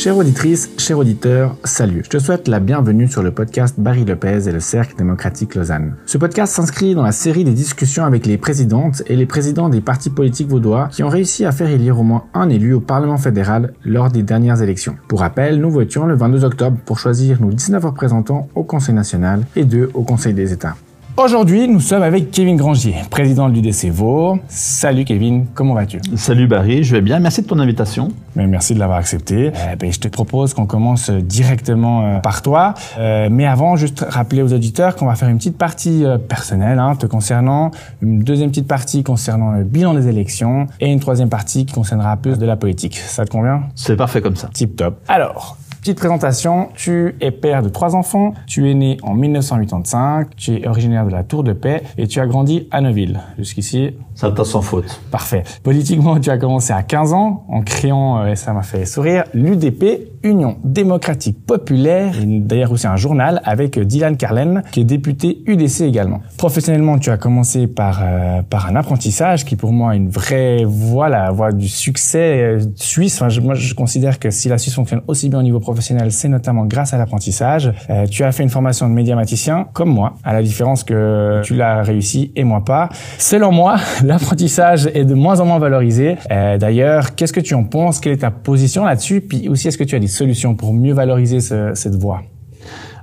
Chère 0.00 0.16
auditrice, 0.16 0.70
cher 0.78 0.96
auditeur, 0.96 1.56
salut. 1.62 2.00
Je 2.04 2.08
te 2.08 2.18
souhaite 2.18 2.48
la 2.48 2.58
bienvenue 2.58 3.06
sur 3.06 3.22
le 3.22 3.32
podcast 3.32 3.78
Barry 3.78 4.06
Lopez 4.06 4.48
et 4.48 4.50
le 4.50 4.58
Cercle 4.58 4.96
démocratique 4.96 5.54
Lausanne. 5.54 5.94
Ce 6.06 6.16
podcast 6.16 6.54
s'inscrit 6.54 6.94
dans 6.94 7.02
la 7.02 7.12
série 7.12 7.44
des 7.44 7.52
discussions 7.52 8.06
avec 8.06 8.24
les 8.24 8.38
présidentes 8.38 9.02
et 9.08 9.14
les 9.14 9.26
présidents 9.26 9.68
des 9.68 9.82
partis 9.82 10.08
politiques 10.08 10.48
vaudois 10.48 10.88
qui 10.90 11.02
ont 11.02 11.10
réussi 11.10 11.44
à 11.44 11.52
faire 11.52 11.68
élire 11.68 12.00
au 12.00 12.02
moins 12.02 12.24
un 12.32 12.48
élu 12.48 12.72
au 12.72 12.80
Parlement 12.80 13.18
fédéral 13.18 13.74
lors 13.84 14.10
des 14.10 14.22
dernières 14.22 14.62
élections. 14.62 14.96
Pour 15.06 15.20
rappel, 15.20 15.60
nous 15.60 15.70
votions 15.70 16.06
le 16.06 16.14
22 16.14 16.44
octobre 16.46 16.78
pour 16.86 16.98
choisir 16.98 17.38
nos 17.42 17.52
19 17.52 17.84
représentants 17.84 18.48
au 18.54 18.64
Conseil 18.64 18.94
national 18.94 19.42
et 19.54 19.66
deux 19.66 19.90
au 19.92 20.02
Conseil 20.02 20.32
des 20.32 20.54
États. 20.54 20.76
Aujourd'hui, 21.22 21.68
nous 21.68 21.80
sommes 21.80 22.02
avec 22.02 22.30
Kevin 22.30 22.56
Grangier, 22.56 22.94
président 23.10 23.50
de 23.50 23.54
l'UDC 23.54 23.90
Vaud. 23.90 24.38
Salut 24.48 25.04
Kevin, 25.04 25.44
comment 25.52 25.74
vas-tu? 25.74 26.00
Salut 26.16 26.46
Barry, 26.46 26.82
je 26.82 26.96
vais 26.96 27.02
bien. 27.02 27.20
Merci 27.20 27.42
de 27.42 27.46
ton 27.46 27.58
invitation. 27.58 28.08
Mais 28.36 28.46
merci 28.46 28.72
de 28.72 28.78
l'avoir 28.78 28.96
accepté. 28.96 29.48
Euh, 29.48 29.76
ben, 29.78 29.92
je 29.92 30.00
te 30.00 30.08
propose 30.08 30.54
qu'on 30.54 30.64
commence 30.64 31.10
directement 31.10 32.06
euh, 32.06 32.18
par 32.20 32.40
toi. 32.40 32.72
Euh, 32.98 33.28
mais 33.30 33.46
avant, 33.46 33.76
juste 33.76 34.02
rappeler 34.08 34.40
aux 34.40 34.54
auditeurs 34.54 34.96
qu'on 34.96 35.04
va 35.04 35.14
faire 35.14 35.28
une 35.28 35.36
petite 35.36 35.58
partie 35.58 36.06
euh, 36.06 36.16
personnelle 36.16 36.78
hein, 36.78 36.96
te 36.96 37.04
concernant, 37.04 37.70
une 38.00 38.20
deuxième 38.20 38.48
petite 38.48 38.68
partie 38.68 39.02
concernant 39.02 39.50
le 39.50 39.64
bilan 39.64 39.92
des 39.92 40.08
élections 40.08 40.68
et 40.80 40.90
une 40.90 41.00
troisième 41.00 41.28
partie 41.28 41.66
qui 41.66 41.74
concernera 41.74 42.16
plus 42.16 42.38
de 42.38 42.46
la 42.46 42.56
politique. 42.56 42.96
Ça 42.96 43.26
te 43.26 43.30
convient? 43.30 43.64
C'est 43.74 43.96
parfait 43.96 44.22
comme 44.22 44.36
ça. 44.36 44.48
Tip 44.54 44.74
top. 44.74 44.96
Alors, 45.06 45.58
Petite 45.80 45.96
présentation, 45.96 46.68
tu 46.74 47.16
es 47.22 47.30
père 47.30 47.62
de 47.62 47.70
trois 47.70 47.96
enfants, 47.96 48.34
tu 48.46 48.70
es 48.70 48.74
né 48.74 48.98
en 49.02 49.14
1985, 49.14 50.36
tu 50.36 50.56
es 50.56 50.68
originaire 50.68 51.06
de 51.06 51.10
la 51.10 51.24
Tour 51.24 51.42
de 51.42 51.54
Paix 51.54 51.82
et 51.96 52.06
tu 52.06 52.20
as 52.20 52.26
grandi 52.26 52.68
à 52.70 52.82
Neuville. 52.82 53.18
Jusqu'ici, 53.38 53.94
Ça 54.14 54.30
t'a 54.30 54.44
sans 54.44 54.60
faute. 54.60 55.00
Parfait. 55.10 55.42
Politiquement, 55.62 56.20
tu 56.20 56.28
as 56.28 56.36
commencé 56.36 56.74
à 56.74 56.82
15 56.82 57.14
ans 57.14 57.46
en 57.48 57.62
créant, 57.62 58.18
euh, 58.18 58.32
et 58.32 58.36
ça 58.36 58.52
m'a 58.52 58.62
fait 58.62 58.84
sourire, 58.84 59.24
l'UDP, 59.32 60.19
Union 60.22 60.56
démocratique 60.64 61.44
populaire, 61.46 62.14
d'ailleurs 62.24 62.72
aussi 62.72 62.86
un 62.86 62.96
journal 62.96 63.40
avec 63.44 63.78
euh, 63.78 63.84
Dylan 63.84 64.16
Carlen, 64.16 64.62
qui 64.72 64.80
est 64.80 64.84
député 64.84 65.42
UDC 65.46 65.82
également. 65.82 66.20
Professionnellement, 66.36 66.98
tu 66.98 67.10
as 67.10 67.16
commencé 67.16 67.66
par 67.66 68.00
euh, 68.02 68.42
par 68.42 68.66
un 68.66 68.76
apprentissage 68.76 69.44
qui 69.44 69.56
pour 69.56 69.72
moi 69.72 69.94
est 69.94 69.98
une 69.98 70.08
vraie 70.08 70.64
voie, 70.64 71.08
la 71.08 71.30
voie 71.30 71.52
du 71.52 71.68
succès 71.68 72.42
euh, 72.42 72.60
suisse. 72.76 73.16
Enfin, 73.16 73.28
je, 73.28 73.40
moi, 73.40 73.54
je 73.54 73.74
considère 73.74 74.18
que 74.18 74.30
si 74.30 74.48
la 74.48 74.58
Suisse 74.58 74.74
fonctionne 74.74 75.02
aussi 75.06 75.28
bien 75.28 75.38
au 75.38 75.42
niveau 75.42 75.60
professionnel, 75.60 76.12
c'est 76.12 76.28
notamment 76.28 76.64
grâce 76.66 76.94
à 76.94 76.98
l'apprentissage. 76.98 77.72
Euh, 77.88 78.06
tu 78.06 78.24
as 78.24 78.32
fait 78.32 78.42
une 78.42 78.50
formation 78.50 78.88
de 78.88 78.94
médiamaticien, 78.94 79.68
comme 79.72 79.90
moi, 79.90 80.14
à 80.24 80.32
la 80.32 80.42
différence 80.42 80.84
que 80.84 81.40
tu 81.44 81.54
l'as 81.54 81.82
réussi 81.82 82.32
et 82.36 82.44
moi 82.44 82.64
pas. 82.64 82.88
Selon 83.18 83.52
moi, 83.52 83.76
l'apprentissage 84.04 84.88
est 84.94 85.04
de 85.04 85.14
moins 85.14 85.40
en 85.40 85.46
moins 85.46 85.58
valorisé. 85.58 86.16
Euh, 86.30 86.58
D'ailleurs, 86.58 87.14
qu'est-ce 87.14 87.32
que 87.32 87.40
tu 87.40 87.54
en 87.54 87.64
penses? 87.64 88.00
Quelle 88.00 88.12
est 88.12 88.18
ta 88.18 88.30
position 88.30 88.84
là-dessus? 88.84 89.20
Puis 89.20 89.48
aussi, 89.48 89.68
est-ce 89.68 89.78
que 89.78 89.84
tu 89.84 89.96
as 89.96 89.98
des 89.98 90.08
solutions 90.10 90.54
pour 90.54 90.72
mieux 90.74 90.92
valoriser 90.92 91.40
ce- 91.40 91.72
cette 91.74 91.94
voie 91.96 92.22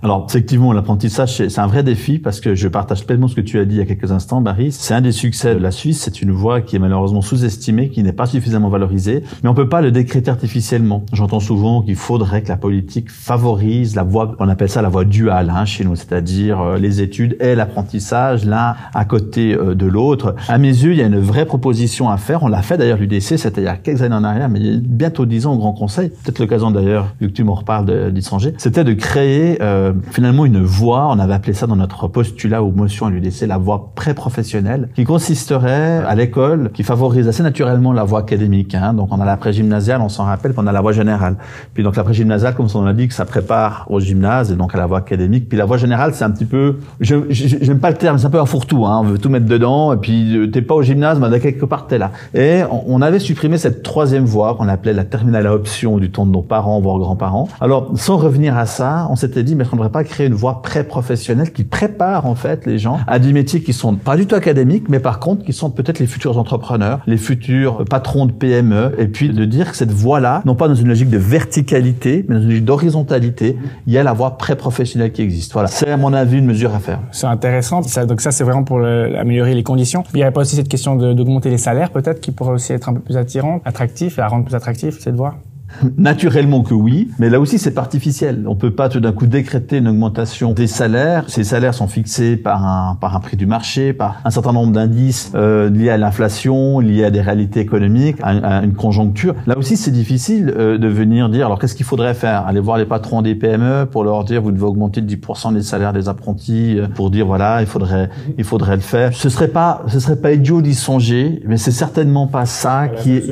Alors, 0.03 0.25
effectivement, 0.29 0.73
l'apprentissage, 0.73 1.35
c'est 1.35 1.59
un 1.59 1.67
vrai 1.67 1.83
défi 1.83 2.19
parce 2.19 2.39
que 2.39 2.55
je 2.55 2.67
partage 2.67 3.05
pleinement 3.05 3.27
ce 3.27 3.35
que 3.35 3.41
tu 3.41 3.59
as 3.59 3.65
dit 3.65 3.75
il 3.75 3.79
y 3.79 3.81
a 3.81 3.85
quelques 3.85 4.11
instants, 4.11 4.41
Barry. 4.41 4.71
C'est 4.71 4.93
un 4.93 5.01
des 5.01 5.11
succès 5.11 5.55
de 5.55 5.59
la 5.59 5.71
Suisse. 5.71 6.01
C'est 6.01 6.21
une 6.21 6.31
voie 6.31 6.61
qui 6.61 6.75
est 6.75 6.79
malheureusement 6.79 7.21
sous-estimée, 7.21 7.89
qui 7.89 8.03
n'est 8.03 8.13
pas 8.13 8.25
suffisamment 8.25 8.69
valorisée. 8.69 9.23
Mais 9.43 9.49
on 9.49 9.53
peut 9.53 9.69
pas 9.69 9.81
le 9.81 9.91
décréter 9.91 10.29
artificiellement. 10.29 11.05
J'entends 11.13 11.39
souvent 11.39 11.81
qu'il 11.81 11.95
faudrait 11.95 12.41
que 12.43 12.49
la 12.49 12.57
politique 12.57 13.09
favorise 13.11 13.95
la 13.95 14.03
voie, 14.03 14.35
on 14.39 14.49
appelle 14.49 14.69
ça 14.69 14.81
la 14.81 14.89
voie 14.89 15.05
duale 15.05 15.51
hein, 15.53 15.65
chez 15.65 15.83
nous, 15.83 15.95
c'est-à-dire 15.95 16.61
euh, 16.61 16.77
les 16.77 17.01
études 17.01 17.37
et 17.39 17.55
l'apprentissage, 17.55 18.45
l'un 18.45 18.75
à 18.93 19.05
côté 19.05 19.53
euh, 19.53 19.75
de 19.75 19.85
l'autre. 19.85 20.35
À 20.47 20.57
mes 20.57 20.67
yeux, 20.67 20.91
il 20.91 20.97
y 20.97 21.01
a 21.01 21.05
une 21.05 21.19
vraie 21.19 21.45
proposition 21.45 22.09
à 22.09 22.17
faire. 22.17 22.43
On 22.43 22.47
l'a 22.47 22.61
fait 22.61 22.77
d'ailleurs 22.77 22.97
l'UDC, 22.97 23.37
c'était 23.37 23.61
il 23.61 23.65
y 23.65 23.67
a 23.67 23.75
quelques 23.75 24.01
années 24.01 24.15
en 24.15 24.23
arrière, 24.23 24.49
mais 24.49 24.59
il 24.59 24.65
y 24.65 24.75
a 24.75 24.79
bientôt 24.81 25.25
dix 25.25 25.45
ans 25.45 25.53
au 25.53 25.57
Grand 25.57 25.73
Conseil. 25.73 26.09
Peut-être 26.09 26.39
l'occasion 26.39 26.71
d'ailleurs, 26.71 27.07
vu 27.19 27.27
que 27.27 27.33
tu 27.33 27.43
m'en 27.43 27.55
reparles 27.55 28.13
d'étrangers, 28.13 28.53
c'était 28.57 28.83
de 28.83 28.93
créer 28.93 29.61
euh, 29.61 29.86
finalement 30.11 30.45
une 30.45 30.61
voie, 30.61 31.07
on 31.09 31.19
avait 31.19 31.33
appelé 31.33 31.53
ça 31.53 31.67
dans 31.67 31.75
notre 31.75 32.07
postulat 32.07 32.63
ou 32.63 32.71
motion 32.71 33.05
à 33.05 33.09
l'UDC, 33.09 33.47
la 33.47 33.57
voie 33.57 33.91
pré-professionnelle, 33.95 34.89
qui 34.95 35.03
consisterait 35.03 36.03
à 36.05 36.15
l'école, 36.15 36.71
qui 36.73 36.83
favorise 36.83 37.27
assez 37.27 37.43
naturellement 37.43 37.93
la 37.93 38.03
voie 38.03 38.19
académique. 38.19 38.75
Hein. 38.75 38.93
Donc 38.93 39.09
on 39.11 39.19
a 39.19 39.25
la 39.25 39.37
pré-gymnasiale, 39.37 40.01
on 40.01 40.09
s'en 40.09 40.25
rappelle, 40.25 40.51
puis 40.53 40.61
on 40.63 40.67
a 40.67 40.71
la 40.71 40.81
voie 40.81 40.91
générale. 40.91 41.37
Puis 41.73 41.83
donc 41.83 41.95
la 41.95 42.03
pré-gymnasiale, 42.03 42.55
comme 42.55 42.67
son 42.67 42.81
nom 42.81 42.87
l'indique, 42.87 43.13
ça 43.13 43.25
prépare 43.25 43.85
au 43.89 43.99
gymnase 43.99 44.51
et 44.51 44.55
donc 44.55 44.73
à 44.75 44.77
la 44.77 44.85
voie 44.85 44.99
académique. 44.99 45.49
Puis 45.49 45.57
la 45.57 45.65
voie 45.65 45.77
générale, 45.77 46.13
c'est 46.13 46.23
un 46.23 46.31
petit 46.31 46.45
peu, 46.45 46.77
je 46.99 47.15
j'aime 47.29 47.79
pas 47.79 47.89
le 47.89 47.97
terme, 47.97 48.17
c'est 48.17 48.27
un 48.27 48.29
peu 48.29 48.39
un 48.39 48.45
fourre-tout. 48.45 48.85
Hein. 48.85 48.99
On 49.01 49.03
veut 49.03 49.17
tout 49.17 49.29
mettre 49.29 49.45
dedans 49.45 49.93
et 49.93 49.97
puis 49.97 50.37
euh, 50.37 50.47
t'es 50.47 50.61
pas 50.61 50.75
au 50.75 50.81
gymnase, 50.81 51.19
mais 51.19 51.39
quelque 51.39 51.65
part 51.65 51.87
t'es 51.87 51.97
là. 51.97 52.11
Et 52.33 52.61
on, 52.71 52.83
on 52.87 53.01
avait 53.01 53.19
supprimé 53.19 53.57
cette 53.57 53.83
troisième 53.83 54.25
voie 54.25 54.55
qu'on 54.55 54.67
appelait 54.67 54.93
la 54.93 55.03
terminale 55.03 55.47
à 55.47 55.53
option 55.53 55.97
du 55.97 56.11
temps 56.11 56.25
de 56.25 56.31
nos 56.31 56.41
parents, 56.41 56.79
voire 56.81 56.99
grands-parents. 56.99 57.47
Alors 57.61 57.91
sans 57.95 58.17
revenir 58.17 58.57
à 58.57 58.65
ça, 58.65 59.07
on 59.09 59.15
s'était 59.15 59.43
dit, 59.43 59.55
mais 59.55 59.65
devrait 59.77 59.91
pas 59.91 60.03
créer 60.03 60.27
une 60.27 60.33
voie 60.33 60.61
pré-professionnelle 60.61 61.51
qui 61.51 61.63
prépare 61.63 62.25
en 62.25 62.35
fait 62.35 62.65
les 62.65 62.77
gens 62.77 62.99
à 63.07 63.19
des 63.19 63.33
métiers 63.33 63.61
qui 63.61 63.73
sont 63.73 63.95
pas 63.95 64.15
du 64.17 64.25
tout 64.25 64.35
académiques, 64.35 64.89
mais 64.89 64.99
par 64.99 65.19
contre 65.19 65.43
qui 65.45 65.53
sont 65.53 65.69
peut-être 65.71 65.99
les 65.99 66.07
futurs 66.07 66.37
entrepreneurs, 66.37 66.99
les 67.07 67.17
futurs 67.17 67.85
patrons 67.89 68.25
de 68.25 68.31
PME, 68.31 68.93
et 68.97 69.07
puis 69.07 69.29
de 69.29 69.45
dire 69.45 69.71
que 69.71 69.77
cette 69.77 69.91
voie-là, 69.91 70.41
non 70.45 70.55
pas 70.55 70.67
dans 70.67 70.75
une 70.75 70.87
logique 70.87 71.09
de 71.09 71.17
verticalité, 71.17 72.25
mais 72.27 72.35
dans 72.35 72.41
une 72.41 72.49
logique 72.49 72.65
d'horizontalité, 72.65 73.57
il 73.85 73.93
y 73.93 73.97
a 73.97 74.03
la 74.03 74.13
voie 74.13 74.37
pré-professionnelle 74.37 75.11
qui 75.11 75.21
existe. 75.21 75.53
Voilà, 75.53 75.67
c'est 75.67 75.89
à 75.89 75.97
mon 75.97 76.13
avis 76.13 76.37
une 76.39 76.45
mesure 76.45 76.73
à 76.75 76.79
faire. 76.79 76.99
C'est 77.11 77.27
intéressant. 77.27 77.81
Ça, 77.83 78.05
donc 78.05 78.21
ça, 78.21 78.31
c'est 78.31 78.43
vraiment 78.43 78.63
pour 78.63 78.79
le- 78.79 79.17
améliorer 79.17 79.53
les 79.55 79.63
conditions. 79.63 80.03
Il 80.13 80.17
n'y 80.17 80.23
avait 80.23 80.31
pas 80.31 80.41
aussi 80.41 80.55
cette 80.55 80.69
question 80.69 80.95
d'augmenter 80.95 81.49
les 81.49 81.57
salaires, 81.57 81.91
peut-être, 81.91 82.19
qui 82.19 82.31
pourrait 82.31 82.53
aussi 82.53 82.73
être 82.73 82.89
un 82.89 82.93
peu 82.93 82.99
plus 82.99 83.17
attirant, 83.17 83.61
attractif, 83.65 84.17
et 84.17 84.21
à 84.21 84.27
rendre 84.27 84.45
plus 84.45 84.55
attractif 84.55 84.99
cette 84.99 85.15
voie? 85.15 85.35
Naturellement 85.97 86.61
que 86.61 86.73
oui, 86.73 87.09
mais 87.19 87.29
là 87.29 87.39
aussi 87.39 87.59
c'est 87.59 87.77
artificiel. 87.77 88.45
On 88.47 88.55
peut 88.55 88.71
pas 88.71 88.89
tout 88.89 88.99
d'un 88.99 89.11
coup 89.11 89.27
décréter 89.27 89.77
une 89.77 89.87
augmentation 89.87 90.53
des 90.53 90.67
salaires. 90.67 91.25
Ces 91.27 91.43
salaires 91.43 91.73
sont 91.73 91.87
fixés 91.87 92.37
par 92.37 92.65
un 92.65 92.95
par 92.95 93.15
un 93.15 93.19
prix 93.19 93.37
du 93.37 93.45
marché, 93.45 93.93
par 93.93 94.21
un 94.25 94.29
certain 94.29 94.53
nombre 94.53 94.73
d'indices 94.73 95.31
euh, 95.35 95.69
liés 95.69 95.89
à 95.89 95.97
l'inflation, 95.97 96.79
liés 96.79 97.03
à 97.03 97.11
des 97.11 97.21
réalités 97.21 97.59
économiques, 97.59 98.17
à, 98.21 98.57
à 98.57 98.63
une 98.63 98.73
conjoncture. 98.73 99.35
Là 99.45 99.57
aussi 99.57 99.77
c'est 99.77 99.91
difficile 99.91 100.53
euh, 100.57 100.77
de 100.77 100.87
venir 100.87 101.29
dire 101.29 101.45
alors 101.45 101.59
qu'est-ce 101.59 101.75
qu'il 101.75 101.85
faudrait 101.85 102.13
faire? 102.13 102.45
Aller 102.47 102.59
voir 102.59 102.77
les 102.77 102.85
patrons 102.85 103.21
des 103.21 103.35
PME 103.35 103.85
pour 103.91 104.03
leur 104.03 104.23
dire 104.23 104.41
vous 104.41 104.51
devez 104.51 104.65
augmenter 104.65 105.01
de 105.01 105.15
10% 105.15 105.53
les 105.53 105.61
salaires 105.61 105.93
des 105.93 106.09
apprentis 106.09 106.79
euh, 106.79 106.87
pour 106.87 107.11
dire 107.11 107.25
voilà 107.25 107.61
il 107.61 107.67
faudrait 107.67 108.09
il 108.37 108.43
faudrait 108.43 108.75
le 108.75 108.81
faire. 108.81 109.13
Ce 109.13 109.29
serait 109.29 109.47
pas 109.47 109.83
ce 109.87 109.99
serait 109.99 110.17
pas 110.17 110.31
idiot 110.33 110.61
d'y 110.61 110.75
songer, 110.75 111.41
mais 111.45 111.57
c'est 111.57 111.71
certainement 111.71 112.27
pas 112.27 112.45
ça 112.45 112.87
qui 112.87 113.17
est 113.17 113.23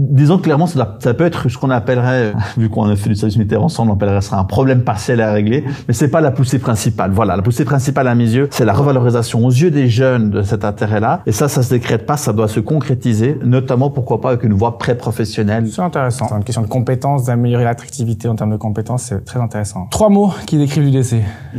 disons 0.00 0.38
clairement, 0.38 0.66
ça, 0.66 0.96
ça 1.00 1.14
peut 1.14 1.24
être 1.24 1.48
ce 1.48 1.58
qu'on 1.58 1.70
appellerait, 1.70 2.32
vu 2.56 2.68
qu'on 2.68 2.84
a 2.88 2.96
fait 2.96 3.08
du 3.10 3.14
service 3.16 3.36
militaire 3.36 3.62
ensemble, 3.62 3.90
on 3.90 3.94
appellerait 3.94 4.20
ça 4.20 4.36
un 4.38 4.44
problème 4.44 4.82
partiel 4.82 5.20
à 5.20 5.32
régler, 5.32 5.64
mais 5.88 5.94
c'est 5.94 6.08
pas 6.08 6.20
la 6.20 6.30
poussée 6.30 6.58
principale. 6.58 7.10
Voilà, 7.12 7.36
la 7.36 7.42
poussée 7.42 7.64
principale 7.64 8.08
à 8.08 8.14
mes 8.14 8.24
yeux, 8.30 8.48
c'est 8.50 8.64
la 8.64 8.72
revalorisation 8.72 9.44
aux 9.44 9.50
yeux 9.50 9.70
des 9.70 9.88
jeunes 9.88 10.30
de 10.30 10.42
cet 10.42 10.64
intérêt-là, 10.64 11.20
et 11.26 11.32
ça, 11.32 11.48
ça 11.48 11.62
se 11.62 11.70
décrète 11.70 12.06
pas, 12.06 12.16
ça 12.16 12.32
doit 12.32 12.48
se 12.48 12.60
concrétiser, 12.60 13.38
notamment 13.44 13.90
pourquoi 13.90 14.20
pas 14.20 14.30
avec 14.30 14.44
une 14.44 14.54
voie 14.54 14.78
pré-professionnelle. 14.78 15.66
C'est 15.70 15.82
intéressant. 15.82 16.26
C'est 16.28 16.34
une 16.36 16.44
question 16.44 16.62
de 16.62 16.66
compétences, 16.68 17.24
d'améliorer 17.24 17.64
l'attractivité 17.64 18.28
en 18.28 18.34
termes 18.36 18.52
de 18.52 18.56
compétences, 18.56 19.02
c'est 19.02 19.24
très 19.24 19.40
intéressant. 19.40 19.86
Trois 19.90 20.08
mots 20.08 20.32
qui 20.46 20.56
décrivent 20.58 20.84
l'UDC. 20.84 21.16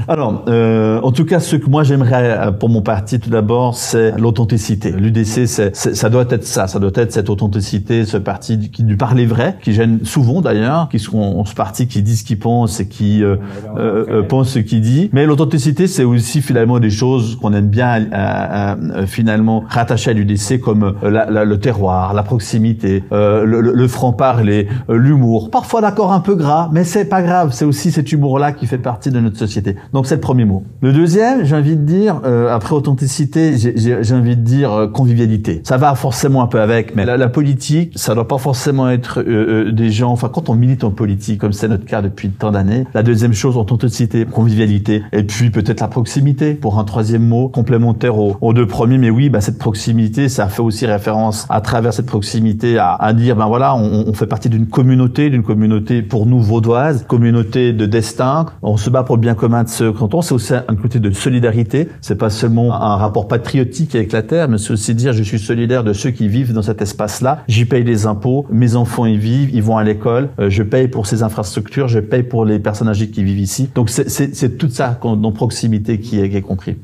Alors, 0.07 0.43
euh, 0.47 0.99
en 1.01 1.11
tout 1.11 1.25
cas, 1.25 1.39
ce 1.39 1.55
que 1.55 1.69
moi 1.69 1.83
j'aimerais 1.83 2.31
euh, 2.47 2.51
pour 2.51 2.69
mon 2.69 2.81
parti, 2.81 3.19
tout 3.19 3.29
d'abord, 3.29 3.75
c'est 3.75 4.17
l'authenticité. 4.17 4.91
L'UDC, 4.91 5.45
c'est, 5.47 5.75
c'est- 5.75 5.93
ça 5.95 6.09
doit 6.09 6.25
être 6.29 6.43
ça, 6.45 6.67
ça 6.67 6.79
doit 6.79 6.91
être 6.95 7.11
cette 7.11 7.29
authenticité, 7.29 8.05
ce 8.05 8.17
parti 8.17 8.30
du- 8.39 8.69
qui 8.71 8.83
du 8.83 8.97
parler 8.97 9.25
vrai, 9.25 9.57
qui 9.61 9.73
gêne 9.73 9.99
souvent 10.03 10.41
d'ailleurs, 10.41 10.89
qui 10.89 10.99
sont 10.99 11.43
ce 11.45 11.53
parti 11.55 11.87
qui 11.87 12.01
dit 12.01 12.15
ce 12.17 12.23
qu'il 12.23 12.39
pense 12.39 12.79
et 12.79 12.87
qui 12.87 13.23
euh, 13.23 13.35
euh, 13.77 14.05
euh, 14.09 14.23
pense 14.23 14.49
ce 14.49 14.59
qu'il 14.59 14.81
dit. 14.81 15.09
Mais 15.13 15.25
l'authenticité, 15.25 15.87
c'est 15.87 16.03
aussi 16.03 16.41
finalement 16.41 16.79
des 16.79 16.89
choses 16.89 17.37
qu'on 17.41 17.53
aime 17.53 17.67
bien 17.67 18.01
euh, 18.01 18.05
euh, 18.13 18.75
euh, 18.95 19.05
finalement 19.07 19.63
rattacher 19.67 20.11
à 20.11 20.13
l'UDC, 20.13 20.59
comme 20.59 20.95
euh, 21.03 21.09
la- 21.09 21.29
la- 21.29 21.45
le 21.45 21.59
terroir, 21.59 22.13
la 22.13 22.23
proximité, 22.23 23.03
euh, 23.11 23.43
le, 23.45 23.61
le- 23.61 23.73
le 23.73 23.87
franc-parler, 23.87 24.67
euh, 24.89 24.95
l'humour. 24.97 25.49
Parfois 25.51 25.81
d'accord 25.81 26.11
un 26.13 26.19
peu 26.19 26.35
gras, 26.35 26.69
mais 26.71 26.83
c'est 26.83 27.05
pas 27.05 27.21
grave. 27.21 27.51
C'est 27.53 27.65
aussi 27.65 27.91
cet 27.91 28.11
humour-là 28.11 28.51
qui 28.51 28.65
fait 28.67 28.77
partie 28.77 29.11
de 29.11 29.19
notre 29.19 29.37
société. 29.37 29.75
Donc 29.93 30.07
c'est 30.07 30.15
le 30.15 30.21
premier 30.21 30.45
mot. 30.45 30.63
Le 30.81 30.93
deuxième, 30.93 31.43
j'ai 31.45 31.55
envie 31.55 31.75
de 31.75 31.83
dire, 31.83 32.21
euh, 32.25 32.53
après 32.53 32.73
authenticité, 32.75 33.57
j'ai- 33.57 34.13
envie 34.13 34.35
de 34.35 34.41
dire 34.41 34.89
convivialité. 34.93 35.61
Ça 35.63 35.77
va 35.77 35.95
forcément 35.95 36.41
un 36.43 36.47
peu 36.47 36.59
avec, 36.61 36.95
mais 36.95 37.05
la, 37.05 37.17
la 37.17 37.29
politique, 37.29 37.93
ça 37.95 38.13
doit 38.13 38.20
pas 38.23 38.37
forcément 38.37 38.89
être 38.89 39.19
euh, 39.19 39.67
euh, 39.67 39.71
des 39.71 39.91
gens. 39.91 40.11
Enfin, 40.11 40.29
quand 40.29 40.49
on 40.49 40.55
milite 40.55 40.83
en 40.83 40.91
politique, 40.91 41.39
comme 41.39 41.53
c'est 41.53 41.67
notre 41.67 41.85
cas 41.85 42.01
depuis 42.01 42.29
tant 42.29 42.51
d'années, 42.51 42.85
la 42.93 43.03
deuxième 43.03 43.33
chose, 43.33 43.57
authenticité, 43.57 44.25
convivialité, 44.25 45.03
et 45.11 45.23
puis 45.23 45.49
peut-être 45.49 45.81
la 45.81 45.87
proximité 45.87 46.53
pour 46.53 46.79
un 46.79 46.83
troisième 46.83 47.27
mot 47.27 47.49
complémentaire 47.49 48.17
aux, 48.17 48.53
deux 48.53 48.67
premiers. 48.67 48.97
Mais 48.97 49.09
oui, 49.09 49.29
bah, 49.29 49.41
cette 49.41 49.57
proximité, 49.57 50.29
ça 50.29 50.47
fait 50.47 50.61
aussi 50.61 50.85
référence 50.85 51.45
à 51.49 51.61
travers 51.61 51.93
cette 51.93 52.05
proximité 52.05 52.77
à, 52.79 53.13
dire, 53.13 53.35
ben 53.35 53.47
voilà, 53.47 53.75
on, 53.75 54.05
on 54.07 54.13
fait 54.13 54.27
partie 54.27 54.49
d'une 54.49 54.67
communauté, 54.67 55.29
d'une 55.29 55.43
communauté 55.43 56.01
pour 56.01 56.25
nous 56.25 56.39
vaudoise, 56.39 57.05
communauté 57.07 57.73
de 57.73 57.85
destin. 57.85 58.45
On 58.61 58.77
se 58.77 58.89
bat 58.89 59.03
pour 59.03 59.15
le 59.15 59.21
bien 59.21 59.35
commun 59.35 59.63
de 59.63 59.69
ce 59.69 59.89
canton. 59.89 60.21
C'est 60.21 60.33
aussi 60.33 60.53
un 60.53 60.75
côté 60.75 60.99
de 60.99 61.11
solidarité. 61.11 61.89
C'est 62.01 62.17
pas 62.17 62.29
seulement 62.29 62.73
un 62.73 62.95
rapport 62.95 63.27
patriotique 63.27 63.95
avec 63.95 64.11
la 64.11 64.23
terre, 64.23 64.47
mais 64.47 64.57
c'est 64.57 64.71
aussi 64.71 64.95
dire 64.95 65.13
je 65.13 65.23
suis 65.23 65.39
solidaire 65.39 65.83
de 65.83 65.93
ceux 65.93 66.11
qui 66.11 66.27
vivent 66.27 66.53
dans 66.53 66.61
cet 66.61 66.81
espace-là. 66.81 67.43
J'y 67.47 67.65
paye 67.65 67.83
des 67.83 68.05
impôts, 68.11 68.45
mes 68.51 68.75
enfants 68.75 69.05
y 69.05 69.17
vivent, 69.17 69.49
ils 69.53 69.63
vont 69.63 69.77
à 69.77 69.83
l'école, 69.83 70.29
euh, 70.39 70.49
je 70.49 70.63
paye 70.63 70.87
pour 70.87 71.07
ces 71.07 71.23
infrastructures, 71.23 71.87
je 71.87 71.99
paye 71.99 72.23
pour 72.23 72.45
les 72.45 72.59
personnes 72.59 72.89
âgées 72.89 73.09
qui 73.09 73.23
vivent 73.23 73.39
ici. 73.39 73.69
Donc 73.73 73.89
c'est 73.89 74.57
tout 74.57 74.69
ça 74.69 74.99
dans 75.01 75.31
proximité 75.31 75.99
qui 75.99 76.19
est, 76.19 76.29
qui 76.29 76.37
est 76.37 76.41
compris. 76.41 76.75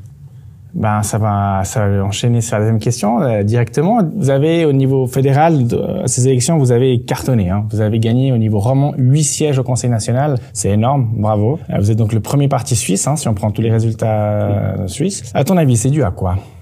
Ben, 0.73 1.01
ça 1.01 1.17
va, 1.17 1.61
ça 1.63 1.87
va 1.87 2.03
enchaîner 2.03 2.41
sur 2.41 2.55
la 2.55 2.59
deuxième 2.61 2.79
question 2.79 3.19
euh, 3.21 3.41
directement. 3.41 3.99
Vous 4.15 4.29
avez 4.29 4.63
au 4.65 4.73
niveau 4.73 5.07
fédéral, 5.07 5.65
de, 5.65 5.81
ces 6.05 6.27
élections, 6.27 6.57
vous 6.57 6.71
avez 6.71 7.01
cartonné. 7.01 7.49
Hein. 7.49 7.65
Vous 7.71 7.81
avez 7.81 7.99
gagné 7.99 8.31
au 8.31 8.37
niveau 8.37 8.59
roman 8.59 8.93
huit 8.97 9.23
sièges 9.23 9.57
au 9.57 9.63
Conseil 9.63 9.89
national. 9.89 10.35
C'est 10.53 10.69
énorme, 10.69 11.09
bravo. 11.17 11.59
Euh, 11.69 11.77
vous 11.79 11.89
êtes 11.89 11.97
donc 11.97 12.13
le 12.13 12.19
premier 12.19 12.47
parti 12.47 12.75
suisse, 12.75 13.07
hein, 13.07 13.15
si 13.15 13.27
on 13.27 13.33
prend 13.33 13.49
tous 13.49 13.61
les 13.61 13.71
résultats 13.71 14.87
suisses. 14.87 15.31
À 15.33 15.43
ton 15.43 15.57
avis, 15.57 15.77
c'est 15.77 15.89
dû 15.89 16.03
à 16.03 16.11
quoi? 16.11 16.35
euh, 16.35 16.56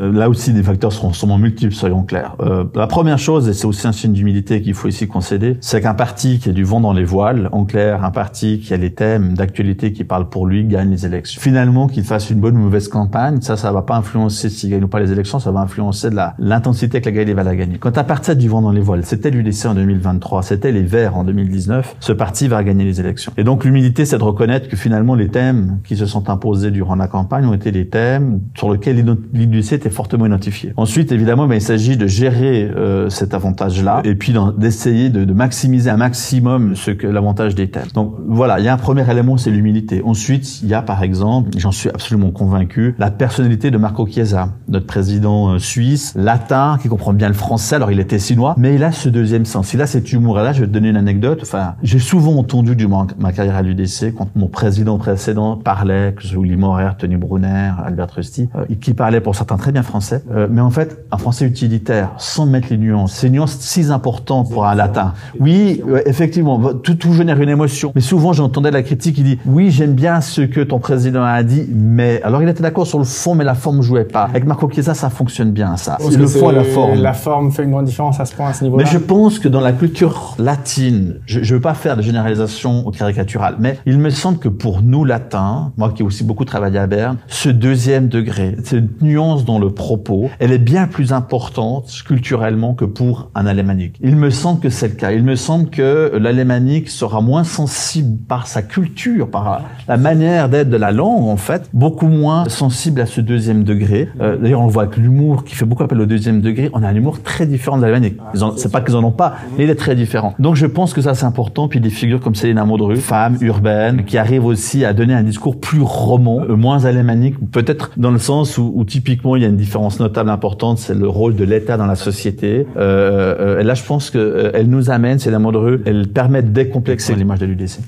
là 0.00 0.28
aussi, 0.28 0.52
des 0.52 0.62
facteurs 0.62 0.92
seront 0.92 1.12
sûrement 1.12 1.38
multiples, 1.38 1.74
soyons 1.74 2.02
clairs. 2.02 2.36
Euh, 2.40 2.64
la 2.74 2.86
première 2.86 3.18
chose, 3.18 3.48
et 3.48 3.52
c'est 3.52 3.66
aussi 3.66 3.86
un 3.86 3.92
signe 3.92 4.12
d'humilité 4.12 4.62
qu'il 4.62 4.74
faut 4.74 4.88
ici 4.88 5.06
concéder, 5.08 5.56
c'est 5.60 5.80
qu'un 5.80 5.94
parti 5.94 6.38
qui 6.38 6.48
a 6.48 6.52
du 6.52 6.64
vent 6.64 6.80
dans 6.80 6.92
les 6.92 7.04
voiles, 7.04 7.48
en 7.52 7.64
clair, 7.64 8.04
un 8.04 8.10
parti 8.10 8.60
qui 8.60 8.74
a 8.74 8.76
les 8.76 8.92
thèmes 8.92 9.34
d'actualité 9.34 9.92
qui 9.92 10.04
parlent 10.04 10.28
pour 10.28 10.46
lui, 10.46 10.64
gagne 10.64 10.90
les 10.90 11.06
élections. 11.06 11.40
Finalement, 11.40 11.88
qu'il 11.88 12.04
fasse 12.04 12.30
une 12.30 12.40
bonne 12.40 12.56
ou 12.56 12.60
mauvaise 12.60 12.88
campagne, 12.88 13.40
ça, 13.40 13.56
ça 13.56 13.72
va 13.72 13.82
pas 13.82 13.96
influencer 13.96 14.48
s'il 14.48 14.70
gagne 14.70 14.84
ou 14.84 14.88
pas 14.88 15.00
les 15.00 15.12
élections, 15.12 15.38
ça 15.38 15.50
va 15.50 15.60
influencer 15.60 16.10
de 16.10 16.16
l'intensité 16.38 16.96
avec 16.96 17.06
laquelle 17.06 17.28
il 17.28 17.34
va 17.34 17.42
la 17.42 17.56
gagner. 17.56 17.78
Quand 17.78 17.96
un 17.98 18.04
parti 18.04 18.30
a 18.30 18.34
du 18.34 18.48
vent 18.48 18.62
dans 18.62 18.72
les 18.72 18.80
voiles, 18.80 19.04
c'était 19.04 19.30
l'UDC 19.30 19.66
en 19.66 19.74
2023, 19.74 20.42
c'était 20.42 20.72
les 20.72 20.82
Verts 20.82 21.16
en 21.16 21.24
2019, 21.24 21.96
ce 22.00 22.12
parti 22.12 22.48
va 22.48 22.64
gagner 22.64 22.84
les 22.84 23.00
élections. 23.00 23.32
Et 23.36 23.44
donc, 23.44 23.64
l'humilité, 23.64 24.04
c'est 24.04 24.18
de 24.18 24.24
reconnaître 24.24 24.68
que 24.68 24.76
finalement, 24.76 25.14
les 25.14 25.28
thèmes 25.28 25.78
qui 25.84 25.96
se 25.96 26.06
sont 26.06 26.30
imposés 26.30 26.70
durant 26.70 26.96
la 26.96 27.08
campagne 27.08 27.46
ont 27.46 27.54
été 27.54 27.70
des 27.70 27.88
thèmes 27.88 28.40
sur 28.56 28.72
lesquels 28.72 29.04
l'UDC 29.32 29.72
était 29.72 29.89
fortement 29.90 30.26
identifié. 30.26 30.72
Ensuite, 30.76 31.12
évidemment, 31.12 31.46
ben, 31.46 31.56
il 31.56 31.60
s'agit 31.60 31.96
de 31.96 32.06
gérer 32.06 32.70
euh, 32.74 33.08
cet 33.10 33.34
avantage-là 33.34 34.02
et 34.04 34.14
puis 34.14 34.34
d'essayer 34.56 35.10
de, 35.10 35.24
de, 35.24 35.32
maximiser 35.32 35.90
un 35.90 35.96
maximum 35.96 36.76
ce 36.76 36.90
que 36.90 37.06
l'avantage 37.06 37.54
des 37.54 37.70
thèmes. 37.70 37.88
Donc 37.94 38.14
voilà, 38.26 38.58
il 38.58 38.64
y 38.64 38.68
a 38.68 38.74
un 38.74 38.78
premier 38.78 39.08
élément, 39.10 39.36
c'est 39.36 39.50
l'humilité. 39.50 40.02
Ensuite, 40.04 40.62
il 40.62 40.68
y 40.68 40.74
a 40.74 40.82
par 40.82 41.02
exemple, 41.02 41.50
j'en 41.56 41.72
suis 41.72 41.88
absolument 41.88 42.30
convaincu, 42.30 42.94
la 42.98 43.10
personnalité 43.10 43.70
de 43.70 43.78
Marco 43.78 44.06
Chiesa, 44.06 44.50
notre 44.68 44.86
président 44.86 45.50
euh, 45.50 45.58
suisse, 45.58 46.12
latin, 46.16 46.78
qui 46.80 46.88
comprend 46.88 47.12
bien 47.12 47.28
le 47.28 47.34
français. 47.34 47.76
Alors 47.76 47.90
il 47.90 48.00
était 48.00 48.18
chinois, 48.18 48.54
mais 48.58 48.74
il 48.74 48.84
a 48.84 48.92
ce 48.92 49.08
deuxième 49.08 49.44
sens. 49.44 49.72
Il 49.72 49.80
a 49.80 49.86
cet 49.86 50.12
humour. 50.12 50.38
Et 50.40 50.42
là, 50.42 50.52
je 50.52 50.60
vais 50.60 50.66
te 50.66 50.72
donner 50.72 50.88
une 50.88 50.96
anecdote. 50.96 51.40
Enfin, 51.42 51.74
j'ai 51.82 51.98
souvent 51.98 52.36
entendu 52.36 52.76
durant 52.76 53.06
ma 53.18 53.32
carrière 53.32 53.56
à 53.56 53.62
l'UDC, 53.62 54.14
quand 54.16 54.28
mon 54.36 54.48
président 54.48 54.98
précédent 54.98 55.56
parlait, 55.56 56.14
que 56.16 56.22
ce 56.22 56.28
soit 56.28 56.40
Morer, 56.56 56.90
Tony 56.98 57.16
Brunner, 57.16 57.72
Albert 57.84 58.10
Rusty, 58.14 58.48
euh, 58.54 58.64
qui 58.80 58.94
parlait 58.94 59.20
pour 59.20 59.34
certains 59.34 59.56
très 59.56 59.72
bien 59.72 59.79
français, 59.82 60.22
euh, 60.32 60.46
mais 60.50 60.60
en 60.60 60.70
fait, 60.70 61.04
un 61.10 61.18
français 61.18 61.44
utilitaire, 61.44 62.10
sans 62.18 62.46
mettre 62.46 62.68
les 62.70 62.78
nuances, 62.78 63.12
ces 63.12 63.30
nuances 63.30 63.56
si 63.58 63.90
importantes 63.90 64.50
pour 64.50 64.66
un 64.66 64.74
latin. 64.74 65.14
Oui, 65.38 65.82
effectivement, 66.06 66.74
tout, 66.74 66.94
tout 66.94 67.12
génère 67.12 67.40
une 67.40 67.48
émotion. 67.48 67.92
Mais 67.94 68.00
souvent, 68.00 68.32
j'entendais 68.32 68.70
la 68.70 68.82
critique 68.82 69.16
qui 69.16 69.22
dit, 69.22 69.38
oui, 69.46 69.70
j'aime 69.70 69.94
bien 69.94 70.20
ce 70.20 70.42
que 70.42 70.60
ton 70.60 70.78
président 70.78 71.24
a 71.24 71.42
dit, 71.42 71.66
mais 71.72 72.20
alors 72.22 72.42
il 72.42 72.48
était 72.48 72.62
d'accord 72.62 72.86
sur 72.86 72.98
le 72.98 73.04
fond, 73.04 73.34
mais 73.34 73.44
la 73.44 73.54
forme 73.54 73.82
jouait 73.82 74.04
pas. 74.04 74.24
Avec 74.24 74.44
Marco 74.44 74.68
Chiesa, 74.70 74.94
ça 74.94 75.10
fonctionne 75.10 75.50
bien, 75.52 75.76
ça. 75.76 75.98
le 75.98 76.26
fond 76.26 76.50
et 76.50 76.54
la 76.54 76.64
forme. 76.64 76.94
La 77.00 77.12
forme 77.12 77.52
fait 77.52 77.64
une 77.64 77.70
grande 77.70 77.86
différence 77.86 78.20
à 78.20 78.24
ce 78.24 78.34
point, 78.34 78.48
à 78.48 78.52
ce 78.52 78.64
niveau-là. 78.64 78.84
Mais 78.84 78.90
je 78.90 78.98
pense 78.98 79.38
que 79.38 79.48
dans 79.48 79.60
la 79.60 79.72
culture 79.72 80.34
latine, 80.38 81.16
je, 81.26 81.42
je 81.42 81.54
veux 81.54 81.60
pas 81.60 81.74
faire 81.74 81.96
de 81.96 82.02
généralisation 82.02 82.90
caricaturale, 82.90 83.56
mais 83.58 83.78
il 83.86 83.98
me 83.98 84.10
semble 84.10 84.38
que 84.38 84.48
pour 84.48 84.82
nous 84.82 85.04
latins, 85.04 85.72
moi 85.76 85.90
qui 85.90 86.02
ai 86.02 86.04
aussi 86.04 86.24
beaucoup 86.24 86.44
travaillé 86.44 86.78
à 86.78 86.86
Berne, 86.86 87.16
ce 87.28 87.48
deuxième 87.48 88.08
degré, 88.08 88.56
cette 88.64 89.02
nuance 89.02 89.44
dans 89.44 89.58
le 89.60 89.70
propos 89.70 90.30
elle 90.38 90.52
est 90.52 90.58
bien 90.58 90.86
plus 90.86 91.12
importante 91.12 91.90
culturellement 92.06 92.74
que 92.74 92.84
pour 92.84 93.30
un 93.34 93.46
alémanique. 93.46 93.96
Il 94.02 94.16
me 94.16 94.30
semble 94.30 94.60
que 94.60 94.70
c'est 94.70 94.88
le 94.88 94.94
cas. 94.94 95.12
Il 95.12 95.22
me 95.22 95.36
semble 95.36 95.70
que 95.70 96.12
l'alémanique 96.18 96.88
sera 96.88 97.20
moins 97.20 97.44
sensible 97.44 98.18
par 98.26 98.46
sa 98.46 98.62
culture, 98.62 99.30
par 99.30 99.62
la 99.88 99.96
manière 99.96 100.48
d'être 100.48 100.70
de 100.70 100.76
la 100.76 100.92
langue, 100.92 101.28
en 101.28 101.36
fait, 101.36 101.68
beaucoup 101.72 102.08
moins 102.08 102.48
sensible 102.48 103.00
à 103.00 103.06
ce 103.06 103.20
deuxième 103.20 103.64
degré. 103.64 104.08
Euh, 104.20 104.36
d'ailleurs, 104.36 104.60
on 104.60 104.66
le 104.66 104.72
voit 104.72 104.84
avec 104.84 104.96
l'humour 104.96 105.44
qui 105.44 105.54
fait 105.54 105.64
beaucoup 105.64 105.82
appel 105.82 106.00
au 106.00 106.06
deuxième 106.06 106.40
degré. 106.40 106.70
On 106.72 106.82
a 106.82 106.88
un 106.88 106.94
humour 106.94 107.22
très 107.22 107.46
différent 107.46 107.76
de 107.76 107.82
l'alémanique. 107.82 108.18
C'est 108.56 108.72
pas 108.72 108.80
qu'ils 108.80 108.96
en 108.96 109.04
ont 109.04 109.12
pas, 109.12 109.34
mais 109.56 109.64
il 109.64 109.70
est 109.70 109.74
très 109.74 109.94
différent. 109.94 110.34
Donc, 110.38 110.56
je 110.56 110.66
pense 110.66 110.94
que 110.94 111.02
ça, 111.02 111.14
c'est 111.14 111.26
important. 111.26 111.68
Puis 111.68 111.80
des 111.80 111.90
figures 111.90 112.20
comme 112.20 112.34
Céline 112.34 112.62
Modru, 112.64 112.96
femme 112.96 113.36
urbaine, 113.40 114.04
qui 114.04 114.18
arrive 114.18 114.44
aussi 114.44 114.84
à 114.84 114.92
donner 114.92 115.14
un 115.14 115.22
discours 115.22 115.60
plus 115.60 115.82
roman, 115.82 116.40
euh, 116.48 116.56
moins 116.56 116.84
alémanique, 116.84 117.34
peut-être 117.50 117.90
dans 117.96 118.10
le 118.10 118.18
sens 118.18 118.58
où, 118.58 118.72
où 118.74 118.84
typiquement 118.84 119.36
il 119.36 119.42
y 119.42 119.44
a 119.44 119.49
une 119.50 119.56
différence 119.56 120.00
notable 120.00 120.30
importante, 120.30 120.78
c'est 120.78 120.94
le 120.94 121.08
rôle 121.08 121.36
de 121.36 121.44
l'État 121.44 121.76
dans 121.76 121.86
la 121.86 121.96
société. 121.96 122.66
Euh, 122.76 123.36
euh, 123.38 123.60
et 123.60 123.64
là, 123.64 123.74
je 123.74 123.82
pense 123.84 124.10
qu'elle 124.10 124.20
euh, 124.22 124.62
nous 124.64 124.90
amène, 124.90 125.18
c'est 125.18 125.30
la 125.30 125.38
rue, 125.38 125.80
elle 125.84 126.08
permet 126.08 126.42
de 126.42 126.48
décomplexer 126.48 127.14
l'image 127.14 127.40
de 127.40 127.46
l'UDC. 127.46 127.80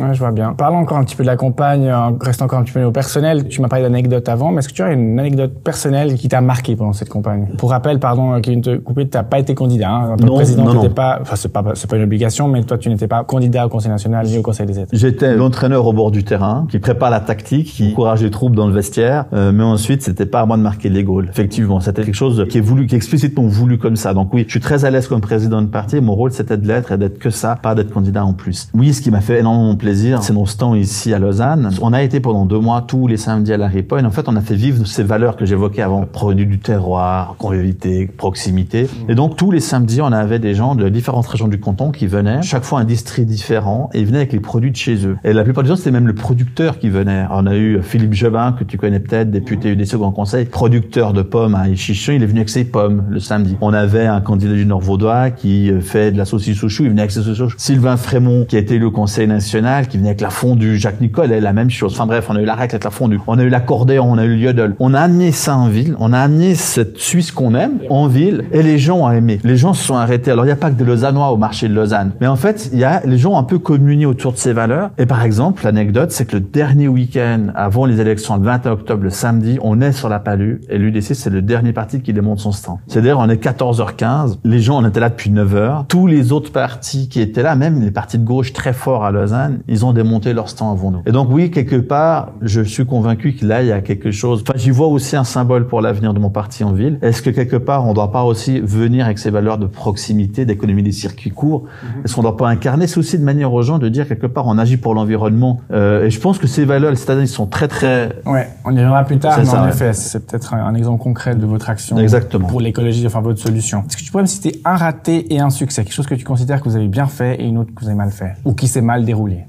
Ouais, 0.00 0.12
je 0.12 0.18
vois 0.18 0.32
bien. 0.32 0.54
Parlons 0.54 0.78
encore 0.78 0.98
un 0.98 1.04
petit 1.04 1.14
peu 1.14 1.22
de 1.22 1.28
la 1.28 1.36
campagne, 1.36 1.92
reste 2.20 2.42
encore 2.42 2.58
un 2.58 2.64
petit 2.64 2.72
peu 2.72 2.82
au 2.82 2.90
personnel. 2.90 3.48
Tu 3.48 3.60
m'as 3.60 3.68
parlé 3.68 3.84
d'anecdotes 3.84 4.28
avant, 4.28 4.50
mais 4.50 4.58
est-ce 4.58 4.68
que 4.68 4.74
tu 4.74 4.82
as 4.82 4.92
une 4.92 5.18
anecdote 5.20 5.52
personnelle 5.62 6.14
qui 6.14 6.28
t'a 6.28 6.40
marqué 6.40 6.74
pendant 6.74 6.92
cette 6.92 7.08
campagne? 7.08 7.46
Pour 7.58 7.70
rappel, 7.70 8.00
pardon, 8.00 8.40
Kevin 8.40 8.60
te 8.60 8.76
couper, 8.76 9.08
tu 9.08 9.16
n'as 9.16 9.22
pas 9.22 9.38
été 9.38 9.54
candidat. 9.54 9.90
Hein. 9.90 10.12
En 10.12 10.16
tant 10.16 10.26
que 10.26 10.32
président, 10.32 10.64
non, 10.64 10.88
pas, 10.90 11.18
enfin 11.22 11.36
c'est 11.36 11.52
pas 11.52 11.62
c'est 11.74 11.88
pas 11.88 11.96
une 11.96 12.02
obligation, 12.02 12.48
mais 12.48 12.62
toi 12.64 12.78
tu 12.78 12.88
n'étais 12.88 13.06
pas 13.06 13.22
candidat 13.24 13.66
au 13.66 13.68
Conseil 13.68 13.90
national 13.90 14.26
ni 14.26 14.38
au 14.38 14.42
Conseil 14.42 14.66
des 14.66 14.80
États. 14.80 14.96
J'étais 14.96 15.36
l'entraîneur 15.36 15.86
au 15.86 15.92
bord 15.92 16.10
du 16.10 16.24
terrain, 16.24 16.66
qui 16.70 16.78
prépare 16.78 17.10
la 17.10 17.20
tactique, 17.20 17.66
qui 17.66 17.92
encourage 17.92 18.22
les 18.22 18.30
troupes 18.30 18.56
dans 18.56 18.66
le 18.66 18.72
vestiaire, 18.72 19.26
euh, 19.32 19.52
mais 19.52 19.62
ensuite 19.62 20.02
c'était 20.02 20.26
pas 20.26 20.40
à 20.40 20.46
moi 20.46 20.56
de 20.56 20.62
marquer 20.62 20.88
les 20.88 21.04
goals. 21.04 21.28
Effectivement, 21.30 21.80
c'était 21.80 22.02
quelque 22.02 22.14
chose 22.14 22.46
qui 22.50 22.58
est 22.58 22.62
voulu, 22.62 22.86
qui 22.86 22.94
est 22.94 22.98
explicitement 22.98 23.46
voulu 23.46 23.78
comme 23.78 23.96
ça. 23.96 24.12
Donc 24.12 24.34
oui, 24.34 24.44
je 24.46 24.50
suis 24.50 24.60
très 24.60 24.84
à 24.84 24.90
l'aise 24.90 25.06
comme 25.06 25.20
président 25.20 25.62
de 25.62 25.68
parti. 25.68 26.00
Mon 26.00 26.14
rôle 26.14 26.32
c'était 26.32 26.56
de 26.56 26.66
l'être 26.66 26.90
et 26.92 26.98
d'être 26.98 27.18
que 27.18 27.30
ça, 27.30 27.56
pas 27.56 27.74
d'être 27.74 27.92
candidat 27.92 28.24
en 28.24 28.32
plus. 28.32 28.68
Oui, 28.74 28.92
ce 28.92 29.00
qui 29.00 29.10
m'a 29.10 29.20
fait 29.20 29.38
énormément 29.38 29.76
plaisir, 29.76 29.83
c'est 30.22 30.32
nos 30.32 30.44
ici 30.74 31.12
à 31.12 31.18
Lausanne. 31.18 31.70
On 31.82 31.92
a 31.92 32.02
été 32.02 32.20
pendant 32.20 32.46
deux 32.46 32.58
mois 32.58 32.82
tous 32.86 33.06
les 33.06 33.16
samedis 33.16 33.52
à 33.52 33.56
la 33.56 33.68
Ripa 33.68 34.00
et 34.00 34.04
en 34.04 34.10
fait 34.10 34.28
on 34.28 34.36
a 34.36 34.40
fait 34.40 34.54
vivre 34.54 34.86
ces 34.86 35.02
valeurs 35.02 35.36
que 35.36 35.44
j'évoquais 35.44 35.82
avant, 35.82 36.06
produits 36.06 36.46
du 36.46 36.58
terroir, 36.58 37.34
convivialité, 37.38 38.06
proximité. 38.06 38.84
Mm. 38.84 39.10
Et 39.10 39.14
donc 39.14 39.36
tous 39.36 39.50
les 39.50 39.60
samedis 39.60 40.00
on 40.00 40.12
avait 40.12 40.38
des 40.38 40.54
gens 40.54 40.74
de 40.74 40.88
différentes 40.88 41.26
régions 41.26 41.48
du 41.48 41.60
canton 41.60 41.90
qui 41.90 42.06
venaient, 42.06 42.40
chaque 42.42 42.64
fois 42.64 42.80
un 42.80 42.84
district 42.84 43.26
différent 43.26 43.90
et 43.92 44.00
ils 44.00 44.06
venaient 44.06 44.18
avec 44.18 44.32
les 44.32 44.40
produits 44.40 44.70
de 44.70 44.76
chez 44.76 45.06
eux. 45.06 45.16
Et 45.24 45.32
la 45.32 45.44
plupart 45.44 45.64
des 45.64 45.68
gens 45.68 45.76
c'était 45.76 45.90
même 45.90 46.06
le 46.06 46.14
producteur 46.14 46.78
qui 46.78 46.88
venait. 46.88 47.26
On 47.30 47.46
a 47.46 47.54
eu 47.54 47.82
Philippe 47.82 48.14
Jobin 48.14 48.52
que 48.52 48.64
tu 48.64 48.78
connais 48.78 49.00
peut-être, 49.00 49.30
député 49.30 49.70
UDC 49.70 49.94
au 49.94 49.98
Grand 49.98 50.12
Conseil, 50.12 50.46
producteur 50.46 51.12
de 51.12 51.22
pommes 51.22 51.54
à 51.54 51.68
Ichichon, 51.68 52.12
il 52.12 52.22
est 52.22 52.26
venu 52.26 52.38
avec 52.38 52.48
ses 52.48 52.64
pommes 52.64 53.04
le 53.10 53.20
samedi. 53.20 53.56
On 53.60 53.72
avait 53.72 54.06
un 54.06 54.20
candidat 54.20 54.54
du 54.54 54.64
Nord 54.64 54.80
Vaudois 54.80 55.30
qui 55.30 55.70
fait 55.80 56.10
de 56.10 56.18
la 56.18 56.24
saucisse 56.24 56.62
au 56.64 56.68
chou, 56.68 56.84
il 56.84 56.90
venait 56.90 57.02
avec 57.02 57.10
ses 57.10 57.22
saucisses 57.22 57.54
Sylvain 57.58 57.96
Frémont 57.96 58.44
qui 58.44 58.56
a 58.56 58.58
été 58.60 58.76
élu 58.76 58.86
au 58.86 58.90
Conseil 58.90 59.26
national, 59.26 59.73
qui 59.82 59.98
venait 59.98 60.10
avec 60.10 60.20
la 60.20 60.30
du 60.54 60.76
Jacques 60.76 61.00
Nicole 61.00 61.32
est 61.32 61.40
la 61.40 61.52
même 61.52 61.70
chose. 61.70 61.92
Enfin 61.94 62.06
bref, 62.06 62.26
on 62.28 62.36
a 62.36 62.40
eu 62.40 62.44
la 62.44 62.54
raclette, 62.54 62.84
la 62.84 62.90
fondue, 62.90 63.18
on 63.26 63.38
a 63.38 63.42
eu 63.42 63.48
l'accordéon, 63.48 64.04
on 64.10 64.18
a 64.18 64.24
eu 64.24 64.36
le. 64.36 64.74
On 64.78 64.94
a 64.94 65.00
amené 65.00 65.32
ça 65.32 65.56
en 65.56 65.68
ville, 65.68 65.96
on 65.98 66.12
a 66.12 66.18
amené 66.18 66.54
cette 66.54 66.98
Suisse 66.98 67.32
qu'on 67.32 67.54
aime 67.54 67.78
en 67.88 68.06
ville 68.06 68.44
et 68.52 68.62
les 68.62 68.78
gens 68.78 68.98
ont 68.98 69.10
aimé. 69.10 69.40
Les 69.42 69.56
gens 69.56 69.72
se 69.72 69.84
sont 69.84 69.96
arrêtés. 69.96 70.30
Alors 70.30 70.44
il 70.44 70.48
n'y 70.48 70.52
a 70.52 70.56
pas 70.56 70.70
que 70.70 70.76
des 70.76 70.84
Lausannois 70.84 71.30
au 71.30 71.36
marché 71.36 71.68
de 71.68 71.74
Lausanne, 71.74 72.12
mais 72.20 72.26
en 72.26 72.36
fait, 72.36 72.68
il 72.72 72.78
y 72.78 72.84
a 72.84 73.00
les 73.04 73.18
gens 73.18 73.38
un 73.38 73.42
peu 73.42 73.58
communié 73.58 74.06
autour 74.06 74.32
de 74.32 74.38
ces 74.38 74.52
valeurs. 74.52 74.90
Et 74.98 75.06
par 75.06 75.24
exemple, 75.24 75.64
l'anecdote, 75.64 76.10
c'est 76.10 76.26
que 76.26 76.36
le 76.36 76.40
dernier 76.40 76.88
week-end 76.88 77.46
avant 77.54 77.86
les 77.86 78.00
élections, 78.00 78.36
le 78.36 78.42
21 78.42 78.72
octobre, 78.72 79.02
le 79.02 79.10
samedi, 79.10 79.58
on 79.62 79.80
est 79.80 79.92
sur 79.92 80.08
la 80.08 80.18
palue 80.18 80.60
et 80.68 80.78
l'UDC, 80.78 81.14
c'est 81.14 81.30
le 81.30 81.42
dernier 81.42 81.72
parti 81.72 82.00
qui 82.00 82.12
démonte 82.12 82.40
son 82.40 82.52
stand. 82.52 82.78
C'est-à-dire, 82.86 83.18
on 83.18 83.28
est 83.28 83.42
14h15, 83.42 84.38
les 84.44 84.60
gens, 84.60 84.82
on 84.82 84.86
était 84.86 85.00
là 85.00 85.08
depuis 85.08 85.30
9h. 85.30 85.86
Tous 85.88 86.06
les 86.06 86.32
autres 86.32 86.52
partis 86.52 87.08
qui 87.08 87.20
étaient 87.20 87.42
là, 87.42 87.56
même 87.56 87.80
les 87.80 87.90
partis 87.90 88.18
de 88.18 88.24
gauche 88.24 88.52
très 88.52 88.72
forts 88.72 89.04
à 89.04 89.10
Lausanne, 89.10 89.60
ils 89.68 89.84
ont 89.84 89.92
démonté 89.92 90.32
leur 90.32 90.48
stand 90.48 90.76
avant 90.76 90.90
nous. 90.90 91.02
Et 91.06 91.12
donc 91.12 91.28
oui, 91.30 91.50
quelque 91.50 91.76
part, 91.76 92.32
je 92.42 92.60
suis 92.60 92.86
convaincu 92.86 93.34
qu'il 93.34 93.48
là, 93.48 93.62
il 93.62 93.68
y 93.68 93.72
a 93.72 93.80
quelque 93.80 94.10
chose. 94.10 94.42
Enfin, 94.42 94.58
j'y 94.58 94.70
vois 94.70 94.86
aussi 94.86 95.16
un 95.16 95.24
symbole 95.24 95.66
pour 95.66 95.80
l'avenir 95.80 96.14
de 96.14 96.18
mon 96.18 96.30
parti 96.30 96.64
en 96.64 96.72
ville. 96.72 96.98
Est-ce 97.02 97.22
que 97.22 97.30
quelque 97.30 97.56
part, 97.56 97.84
on 97.86 97.90
ne 97.90 97.94
doit 97.94 98.12
pas 98.12 98.24
aussi 98.24 98.60
venir 98.60 99.04
avec 99.04 99.18
ces 99.18 99.30
valeurs 99.30 99.58
de 99.58 99.66
proximité, 99.66 100.44
d'économie 100.44 100.82
des 100.82 100.92
circuits 100.92 101.30
courts? 101.30 101.62
Mhm. 101.64 102.04
Est-ce 102.04 102.14
qu'on 102.14 102.22
ne 102.22 102.26
doit 102.26 102.36
pas 102.36 102.48
incarner 102.48 102.86
C'est 102.86 102.98
aussi 102.98 103.18
de 103.18 103.24
manière 103.24 103.52
aux 103.52 103.62
gens 103.62 103.78
de 103.78 103.88
dire 103.88 104.08
quelque 104.08 104.26
part, 104.26 104.46
on 104.46 104.58
agit 104.58 104.76
pour 104.76 104.94
l'environnement? 104.94 105.60
Euh, 105.72 106.06
et 106.06 106.10
je 106.10 106.20
pense 106.20 106.38
que 106.38 106.46
ces 106.46 106.64
valeurs, 106.64 106.96
ces 106.96 107.14
ils 107.14 107.28
sont 107.28 107.46
très 107.46 107.68
très. 107.68 108.20
Ouais, 108.26 108.48
on 108.64 108.72
y 108.72 108.76
reviendra 108.76 109.04
plus 109.04 109.18
tard. 109.18 109.38
Mais 109.38 109.48
en 109.48 109.68
effet, 109.68 109.92
c'est 109.92 110.26
peut-être 110.26 110.54
un, 110.54 110.74
exemple 110.74 111.02
concret 111.02 111.34
de 111.34 111.46
votre 111.46 111.70
action. 111.70 111.98
Exactement. 111.98 112.48
Pour 112.48 112.60
l'écologie, 112.60 113.06
enfin 113.06 113.20
votre 113.20 113.40
solution. 113.40 113.84
Est-ce 113.86 113.96
que 113.96 114.02
tu 114.02 114.10
pourrais 114.10 114.24
me 114.24 114.28
citer 114.28 114.60
un 114.64 114.76
raté 114.76 115.32
et 115.32 115.40
un 115.40 115.50
succès, 115.50 115.84
quelque 115.84 115.94
chose 115.94 116.06
que 116.06 116.14
tu 116.14 116.24
considères 116.24 116.60
que 116.60 116.68
vous 116.68 116.76
avez 116.76 116.88
bien 116.88 117.06
fait 117.06 117.40
et 117.40 117.46
une 117.46 117.58
autre 117.58 117.72
que 117.74 117.80
vous 117.80 117.88
avez 117.88 117.96
mal 117.96 118.10
fait, 118.10 118.34
ou 118.44 118.54
qui 118.54 118.68
s'est 118.68 118.80
mal 118.80 119.04
déroulé? 119.04 119.44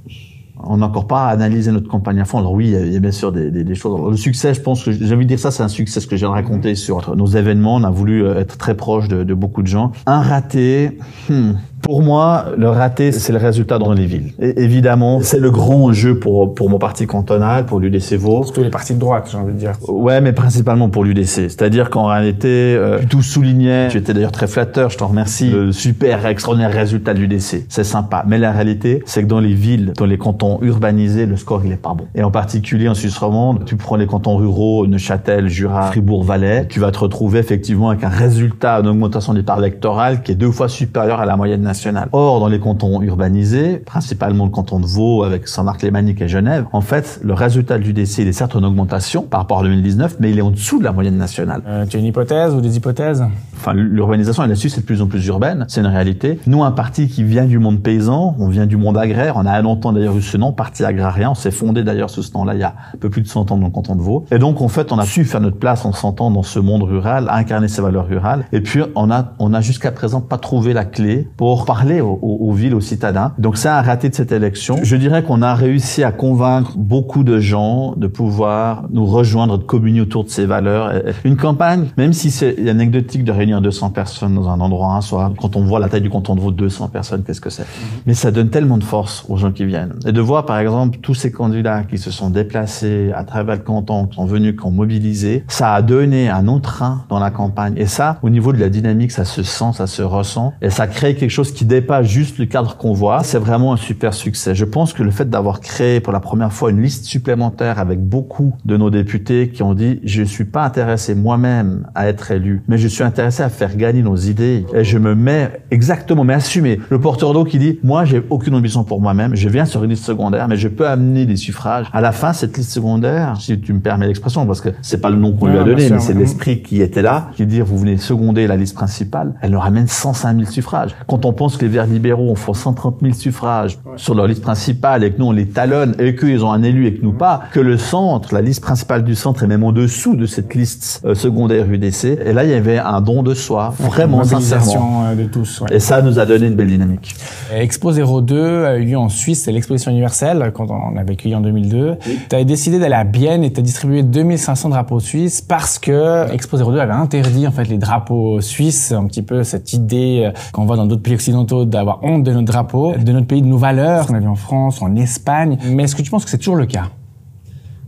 On 0.63 0.77
n'a 0.77 0.85
encore 0.85 1.07
pas 1.07 1.27
analysé 1.27 1.71
notre 1.71 1.87
campagne 1.87 2.19
à 2.19 2.25
fond. 2.25 2.39
Alors 2.39 2.53
oui, 2.53 2.67
il 2.67 2.93
y 2.93 2.95
a, 2.95 2.99
bien 2.99 3.11
sûr 3.11 3.31
des, 3.31 3.51
des, 3.51 3.63
des 3.63 3.75
choses. 3.75 4.09
le 4.09 4.17
succès, 4.17 4.53
je 4.53 4.61
pense 4.61 4.83
que 4.83 4.91
j'ai 4.91 5.13
envie 5.13 5.25
de 5.25 5.29
dire 5.29 5.39
ça, 5.39 5.51
c'est 5.51 5.63
un 5.63 5.67
succès. 5.67 5.99
Ce 5.99 6.07
que 6.07 6.15
j'ai 6.15 6.25
raconté 6.25 6.75
sur 6.75 7.15
nos 7.15 7.27
événements, 7.27 7.75
on 7.75 7.83
a 7.83 7.91
voulu 7.91 8.23
euh, 8.23 8.39
être 8.39 8.57
très 8.57 8.75
proche 8.75 9.07
de, 9.07 9.23
de 9.23 9.33
beaucoup 9.33 9.61
de 9.61 9.67
gens. 9.67 9.91
Un 10.05 10.21
raté, 10.21 10.97
hmm, 11.29 11.53
Pour 11.85 12.01
moi, 12.01 12.45
le 12.57 12.67
raté, 12.67 13.11
c'est 13.11 13.31
le 13.31 13.37
résultat 13.37 13.77
dans 13.77 13.93
les 13.93 14.07
villes. 14.07 14.33
Et 14.39 14.63
évidemment, 14.63 15.19
c'est 15.21 15.39
le 15.39 15.51
grand 15.51 15.93
jeu 15.93 16.17
pour, 16.17 16.55
pour 16.55 16.67
mon 16.67 16.79
parti 16.79 17.05
cantonal, 17.05 17.67
pour 17.67 17.79
l'UDC 17.79 18.15
Vaud. 18.15 18.43
Surtout 18.43 18.63
les 18.63 18.71
partis 18.71 18.95
de 18.95 18.99
droite, 18.99 19.29
j'ai 19.31 19.37
envie 19.37 19.53
de 19.53 19.59
dire. 19.59 19.73
Ouais, 19.87 20.19
mais 20.19 20.33
principalement 20.33 20.89
pour 20.89 21.03
l'UDC. 21.03 21.23
C'est-à-dire 21.25 21.91
qu'en 21.91 22.07
réalité, 22.07 22.47
euh, 22.75 22.97
tu 23.01 23.07
tout 23.07 23.21
soulignais, 23.21 23.89
tu 23.89 23.99
étais 23.99 24.15
d'ailleurs 24.15 24.31
très 24.31 24.47
flatteur, 24.47 24.89
je 24.89 24.97
t'en 24.97 25.05
remercie, 25.05 25.51
le 25.51 25.71
super 25.71 26.25
extraordinaire 26.25 26.73
résultat 26.73 27.13
de 27.13 27.19
l'UDC. 27.19 27.65
C'est 27.69 27.83
sympa. 27.83 28.25
Mais 28.27 28.39
la 28.39 28.51
réalité, 28.51 29.03
c'est 29.05 29.21
que 29.21 29.27
dans 29.27 29.39
les 29.39 29.53
villes, 29.53 29.93
dans 29.95 30.07
les 30.07 30.17
cantons 30.17 30.57
urbanisés, 30.63 31.27
le 31.27 31.37
score, 31.37 31.61
il 31.65 31.71
est 31.71 31.77
pas 31.77 31.93
bon. 31.93 32.07
Et 32.15 32.23
en 32.23 32.31
particulier 32.31 32.89
en 32.89 32.95
Suisse 32.95 33.17
romande, 33.19 33.63
tu 33.65 33.75
prends 33.75 33.95
les 33.95 34.07
cantons 34.07 34.37
ruraux, 34.37 34.87
Neuchâtel, 34.87 35.49
Jura, 35.49 35.83
Fribourg, 35.83 36.23
Valais, 36.23 36.65
tu 36.67 36.79
vas 36.79 36.91
te 36.91 36.97
retrouver 36.97 37.37
effectivement 37.37 37.89
avec 37.91 38.03
un 38.03 38.09
résultat 38.09 38.81
d'augmentation 38.81 39.35
des 39.35 39.43
parts 39.43 39.59
électorales 39.59 40.23
qui 40.23 40.31
est 40.31 40.35
deux 40.35 40.51
fois 40.51 40.67
supérieur 40.67 41.19
à 41.19 41.27
la 41.27 41.37
moyenne 41.37 41.61
nationale. 41.61 41.74
Or, 42.11 42.39
dans 42.39 42.47
les 42.47 42.59
cantons 42.59 43.01
urbanisés, 43.01 43.77
principalement 43.77 44.45
le 44.45 44.51
canton 44.51 44.79
de 44.79 44.85
Vaud 44.85 45.23
avec 45.23 45.47
Saint-Marc-les-Maniques 45.47 46.21
et 46.21 46.27
Genève, 46.27 46.65
en 46.71 46.81
fait, 46.81 47.19
le 47.23 47.33
résultat 47.33 47.77
l'UDC, 47.77 48.19
il 48.19 48.27
est 48.27 48.33
certes 48.33 48.55
en 48.55 48.63
augmentation 48.63 49.23
par 49.23 49.41
rapport 49.41 49.59
à 49.59 49.63
2019, 49.63 50.17
mais 50.19 50.31
il 50.31 50.39
est 50.39 50.41
en 50.41 50.51
dessous 50.51 50.79
de 50.79 50.83
la 50.83 50.91
moyenne 50.91 51.17
nationale. 51.17 51.61
Euh, 51.67 51.85
tu 51.85 51.97
as 51.97 51.99
une 51.99 52.05
hypothèse 52.05 52.53
ou 52.53 52.61
des 52.61 52.77
hypothèses? 52.77 53.25
Enfin, 53.55 53.73
l'urbanisation, 53.73 54.43
elle 54.43 54.49
là-dessus, 54.49 54.69
c'est 54.69 54.81
de 54.81 54.85
plus 54.85 55.01
en 55.01 55.07
plus 55.07 55.25
urbaine. 55.27 55.65
C'est 55.67 55.81
une 55.81 55.87
réalité. 55.87 56.39
Nous, 56.47 56.63
un 56.63 56.71
parti 56.71 57.07
qui 57.07 57.23
vient 57.23 57.45
du 57.45 57.59
monde 57.59 57.81
paysan, 57.81 58.35
on 58.39 58.47
vient 58.47 58.65
du 58.65 58.77
monde 58.77 58.97
agraire. 58.97 59.35
On 59.37 59.45
a 59.45 59.61
longtemps 59.61 59.93
d'ailleurs 59.93 60.15
eu 60.17 60.21
ce 60.21 60.37
nom, 60.37 60.51
parti 60.51 60.83
agrarien. 60.83 61.31
On 61.31 61.35
s'est 61.35 61.51
fondé 61.51 61.83
d'ailleurs 61.83 62.09
sous 62.09 62.23
ce 62.23 62.33
nom-là 62.33 62.53
il 62.53 62.59
y 62.59 62.63
a 62.63 62.75
un 62.93 62.97
peu 62.97 63.09
plus 63.09 63.21
de 63.21 63.27
100 63.27 63.51
ans 63.51 63.57
dans 63.57 63.65
le 63.65 63.71
canton 63.71 63.95
de 63.95 64.01
Vaud. 64.01 64.25
Et 64.31 64.39
donc, 64.39 64.61
en 64.61 64.67
fait, 64.67 64.91
on 64.91 64.99
a 64.99 65.05
su 65.05 65.25
faire 65.25 65.41
notre 65.41 65.57
place 65.57 65.85
en 65.85 65.93
100 65.93 66.21
ans 66.21 66.31
dans 66.31 66.43
ce 66.43 66.59
monde 66.59 66.83
rural, 66.83 67.27
incarner 67.29 67.67
ses 67.67 67.81
valeurs 67.81 68.07
rurales. 68.07 68.45
Et 68.51 68.61
puis, 68.61 68.81
on 68.95 69.11
a, 69.11 69.33
on 69.39 69.53
a 69.53 69.61
jusqu'à 69.61 69.91
présent 69.91 70.21
pas 70.21 70.37
trouvé 70.37 70.73
la 70.73 70.85
clé 70.85 71.27
pour 71.37 71.64
parler 71.65 72.01
aux, 72.01 72.19
aux, 72.21 72.53
villes, 72.53 72.75
aux 72.75 72.81
citadins. 72.81 73.33
Donc, 73.37 73.57
c'est 73.57 73.69
un 73.69 73.81
raté 73.81 74.09
de 74.09 74.15
cette 74.15 74.31
élection. 74.31 74.77
Je 74.81 74.95
dirais 74.95 75.23
qu'on 75.23 75.41
a 75.41 75.53
réussi 75.53 76.03
à 76.03 76.11
convaincre 76.11 76.73
beaucoup 76.77 77.23
de 77.23 77.39
gens 77.39 77.93
de 77.97 78.07
pouvoir 78.07 78.85
nous 78.91 79.05
rejoindre, 79.05 79.57
de 79.57 79.63
communier 79.63 80.01
autour 80.01 80.23
de 80.23 80.29
ces 80.29 80.45
valeurs. 80.45 80.93
Une 81.23 81.37
campagne, 81.37 81.87
même 81.97 82.13
si 82.13 82.31
c'est 82.31 82.69
anecdotique 82.69 83.23
de 83.23 83.31
réunir 83.31 83.61
200 83.61 83.89
personnes 83.89 84.35
dans 84.35 84.49
un 84.49 84.59
endroit 84.59 84.93
un 84.93 85.01
soir, 85.01 85.31
quand 85.39 85.55
on 85.55 85.65
voit 85.65 85.79
la 85.79 85.89
taille 85.89 86.01
du 86.01 86.09
canton 86.09 86.35
de 86.35 86.41
Vaud, 86.41 86.51
200 86.51 86.89
personnes, 86.89 87.23
qu'est-ce 87.23 87.41
que 87.41 87.49
c'est? 87.49 87.63
Mhm. 87.63 88.01
Mais 88.05 88.13
ça 88.13 88.31
donne 88.31 88.49
tellement 88.49 88.77
de 88.77 88.83
force 88.83 89.25
aux 89.29 89.37
gens 89.37 89.51
qui 89.51 89.65
viennent. 89.65 89.93
Et 90.05 90.11
de 90.11 90.21
voir, 90.21 90.45
par 90.45 90.59
exemple, 90.59 90.99
tous 91.01 91.13
ces 91.13 91.31
candidats 91.31 91.83
qui 91.83 91.97
se 91.97 92.11
sont 92.11 92.29
déplacés 92.29 93.11
à 93.15 93.23
travers 93.23 93.55
le 93.55 93.61
canton, 93.61 94.07
qui 94.07 94.15
sont 94.15 94.25
venus, 94.25 94.55
qui 94.59 94.65
ont 94.65 94.71
mobilisé, 94.71 95.43
ça 95.47 95.73
a 95.73 95.81
donné 95.81 96.29
un 96.29 96.47
entrain 96.47 97.05
dans 97.09 97.19
la 97.19 97.31
campagne. 97.31 97.73
Et 97.77 97.85
ça, 97.85 98.19
au 98.21 98.29
niveau 98.29 98.53
de 98.53 98.59
la 98.59 98.69
dynamique, 98.69 99.11
ça 99.11 99.25
se 99.25 99.43
sent, 99.43 99.71
ça 99.73 99.87
se 99.87 100.01
ressent. 100.01 100.53
Et 100.61 100.69
ça 100.69 100.87
crée 100.87 101.15
quelque 101.15 101.29
chose 101.29 101.44
qui 101.53 101.65
dépasse 101.65 102.07
juste 102.07 102.37
le 102.37 102.45
cadre 102.45 102.77
qu'on 102.77 102.93
voit. 102.93 103.23
C'est 103.23 103.39
vraiment 103.39 103.73
un 103.73 103.77
super 103.77 104.13
succès. 104.13 104.55
Je 104.55 104.65
pense 104.65 104.93
que 104.93 105.03
le 105.03 105.11
fait 105.11 105.29
d'avoir 105.29 105.59
créé 105.59 105.99
pour 105.99 106.13
la 106.13 106.19
première 106.19 106.51
fois 106.51 106.71
une 106.71 106.81
liste 106.81 107.05
supplémentaire 107.05 107.79
avec 107.79 107.99
beaucoup 107.99 108.53
de 108.65 108.77
nos 108.77 108.89
députés 108.89 109.49
qui 109.49 109.63
ont 109.63 109.73
dit, 109.73 109.99
je 110.03 110.23
suis 110.23 110.45
pas 110.45 110.63
intéressé 110.63 111.15
moi-même 111.15 111.87
à 111.95 112.07
être 112.07 112.31
élu, 112.31 112.63
mais 112.67 112.77
je 112.77 112.87
suis 112.87 113.03
intéressé 113.03 113.43
à 113.43 113.49
faire 113.49 113.75
gagner 113.75 114.01
nos 114.01 114.15
idées. 114.15 114.65
Et 114.73 114.83
je 114.83 114.97
me 114.97 115.15
mets 115.15 115.63
exactement, 115.71 116.23
mais 116.23 116.33
assumer. 116.33 116.79
Le 116.89 116.99
porteur 116.99 117.33
d'eau 117.33 117.43
qui 117.43 117.59
dit, 117.59 117.79
moi, 117.83 118.05
j'ai 118.05 118.23
aucune 118.29 118.55
ambition 118.55 118.83
pour 118.83 119.01
moi-même, 119.01 119.35
je 119.35 119.49
viens 119.49 119.65
sur 119.65 119.83
une 119.83 119.91
liste 119.91 120.05
secondaire, 120.05 120.47
mais 120.47 120.57
je 120.57 120.67
peux 120.67 120.87
amener 120.87 121.25
des 121.25 121.35
suffrages. 121.35 121.87
À 121.93 122.01
la 122.01 122.11
fin, 122.11 122.33
cette 122.33 122.57
liste 122.57 122.71
secondaire, 122.71 123.35
si 123.39 123.59
tu 123.59 123.73
me 123.73 123.79
permets 123.79 124.07
l'expression, 124.07 124.45
parce 124.45 124.61
que 124.61 124.69
c'est 124.81 125.01
pas 125.01 125.09
le 125.09 125.17
nom 125.17 125.33
qu'on 125.33 125.47
lui 125.47 125.57
a 125.57 125.63
donné, 125.63 125.89
mais 125.89 125.99
c'est 125.99 126.13
l'esprit 126.13 126.61
qui 126.61 126.81
était 126.81 127.01
là, 127.01 127.29
qui 127.35 127.45
dit, 127.45 127.61
vous 127.61 127.77
venez 127.77 127.97
seconder 127.97 128.47
la 128.47 128.55
liste 128.55 128.75
principale, 128.75 129.33
elle 129.41 129.51
nous 129.51 129.59
ramène 129.59 129.87
105 129.87 130.37
000 130.37 130.49
suffrages. 130.51 130.95
Quand 131.07 131.25
on 131.25 131.33
pense 131.35 131.57
que 131.57 131.65
les 131.65 131.71
Verts 131.71 131.87
libéraux 131.87 132.31
ont 132.31 132.35
fait 132.35 132.53
130 132.53 132.97
000 133.01 133.13
suffrages 133.13 133.77
sur 133.95 134.15
leur 134.15 134.27
liste 134.27 134.41
principale 134.41 135.03
et 135.03 135.11
que 135.11 135.19
nous, 135.19 135.27
on 135.27 135.31
les 135.31 135.47
talonne 135.47 135.95
et 135.99 136.15
qu'ils 136.15 136.43
ont 136.43 136.51
un 136.51 136.63
élu 136.63 136.87
et 136.87 136.95
que 136.95 137.03
nous 137.03 137.13
pas, 137.13 137.43
que 137.51 137.59
le 137.59 137.77
centre, 137.77 138.33
la 138.33 138.41
liste 138.41 138.61
principale 138.61 139.03
du 139.03 139.15
centre 139.15 139.43
est 139.43 139.47
même 139.47 139.63
en 139.63 139.71
dessous 139.71 140.15
de 140.15 140.25
cette 140.25 140.53
liste 140.55 141.01
euh, 141.05 141.15
secondaire 141.15 141.69
UDC. 141.69 142.05
Et 142.25 142.33
là, 142.33 142.43
il 142.43 142.49
y 142.49 142.53
avait 142.53 142.79
un 142.79 143.01
don 143.01 143.23
de 143.23 143.33
soi, 143.33 143.73
vraiment 143.79 144.23
sincèrement. 144.23 145.05
Euh, 145.05 145.15
de 145.15 145.25
tous. 145.25 145.61
Ouais. 145.61 145.75
Et 145.75 145.79
ça 145.79 146.01
nous 146.01 146.19
a 146.19 146.25
donné 146.25 146.47
une 146.47 146.55
belle 146.55 146.67
dynamique. 146.67 147.15
Expo 147.53 147.91
02 147.91 148.65
a 148.65 148.77
eu 148.77 148.85
lieu 148.85 148.97
en 148.97 149.09
Suisse, 149.09 149.43
c'est 149.43 149.51
l'exposition 149.51 149.91
universelle 149.91 150.51
quand 150.53 150.67
on 150.69 150.97
a 150.97 151.03
vécu 151.03 151.33
en 151.33 151.41
2002. 151.41 151.95
Tu 152.29 152.35
as 152.35 152.43
décidé 152.43 152.79
d'aller 152.79 152.95
à 152.95 153.03
Bienne 153.03 153.43
et 153.43 153.51
tu 153.51 153.59
as 153.59 153.63
distribué 153.63 154.03
2500 154.03 154.69
drapeaux 154.69 154.99
suisses 154.99 155.41
parce 155.41 155.79
que 155.79 156.31
Expo 156.31 156.57
02 156.57 156.79
avait 156.79 156.93
interdit 156.93 157.47
en 157.47 157.51
fait 157.51 157.65
les 157.65 157.77
drapeaux 157.77 158.41
suisses, 158.41 158.91
un 158.91 159.05
petit 159.05 159.21
peu 159.21 159.43
cette 159.43 159.73
idée 159.73 160.23
euh, 160.25 160.31
qu'on 160.51 160.65
voit 160.65 160.75
dans 160.75 160.85
d'autres 160.85 161.01
pays 161.01 161.13
occidentaux 161.25 161.65
d'avoir 161.65 162.03
honte 162.03 162.23
de 162.23 162.31
notre 162.31 162.45
drapeau, 162.45 162.93
de 162.95 163.11
notre 163.11 163.25
pays, 163.25 163.41
de 163.41 163.47
nos 163.47 163.57
valeurs 163.57 164.05
qu'on 164.05 164.13
a 164.13 164.19
vu 164.19 164.27
en 164.27 164.35
France, 164.35 164.81
en 164.83 164.95
Espagne. 164.95 165.57
Mais 165.65 165.83
est-ce 165.83 165.95
que 165.95 166.03
tu 166.03 166.11
penses 166.11 166.23
que 166.23 166.29
c'est 166.29 166.37
toujours 166.37 166.55
le 166.55 166.67
cas? 166.67 166.89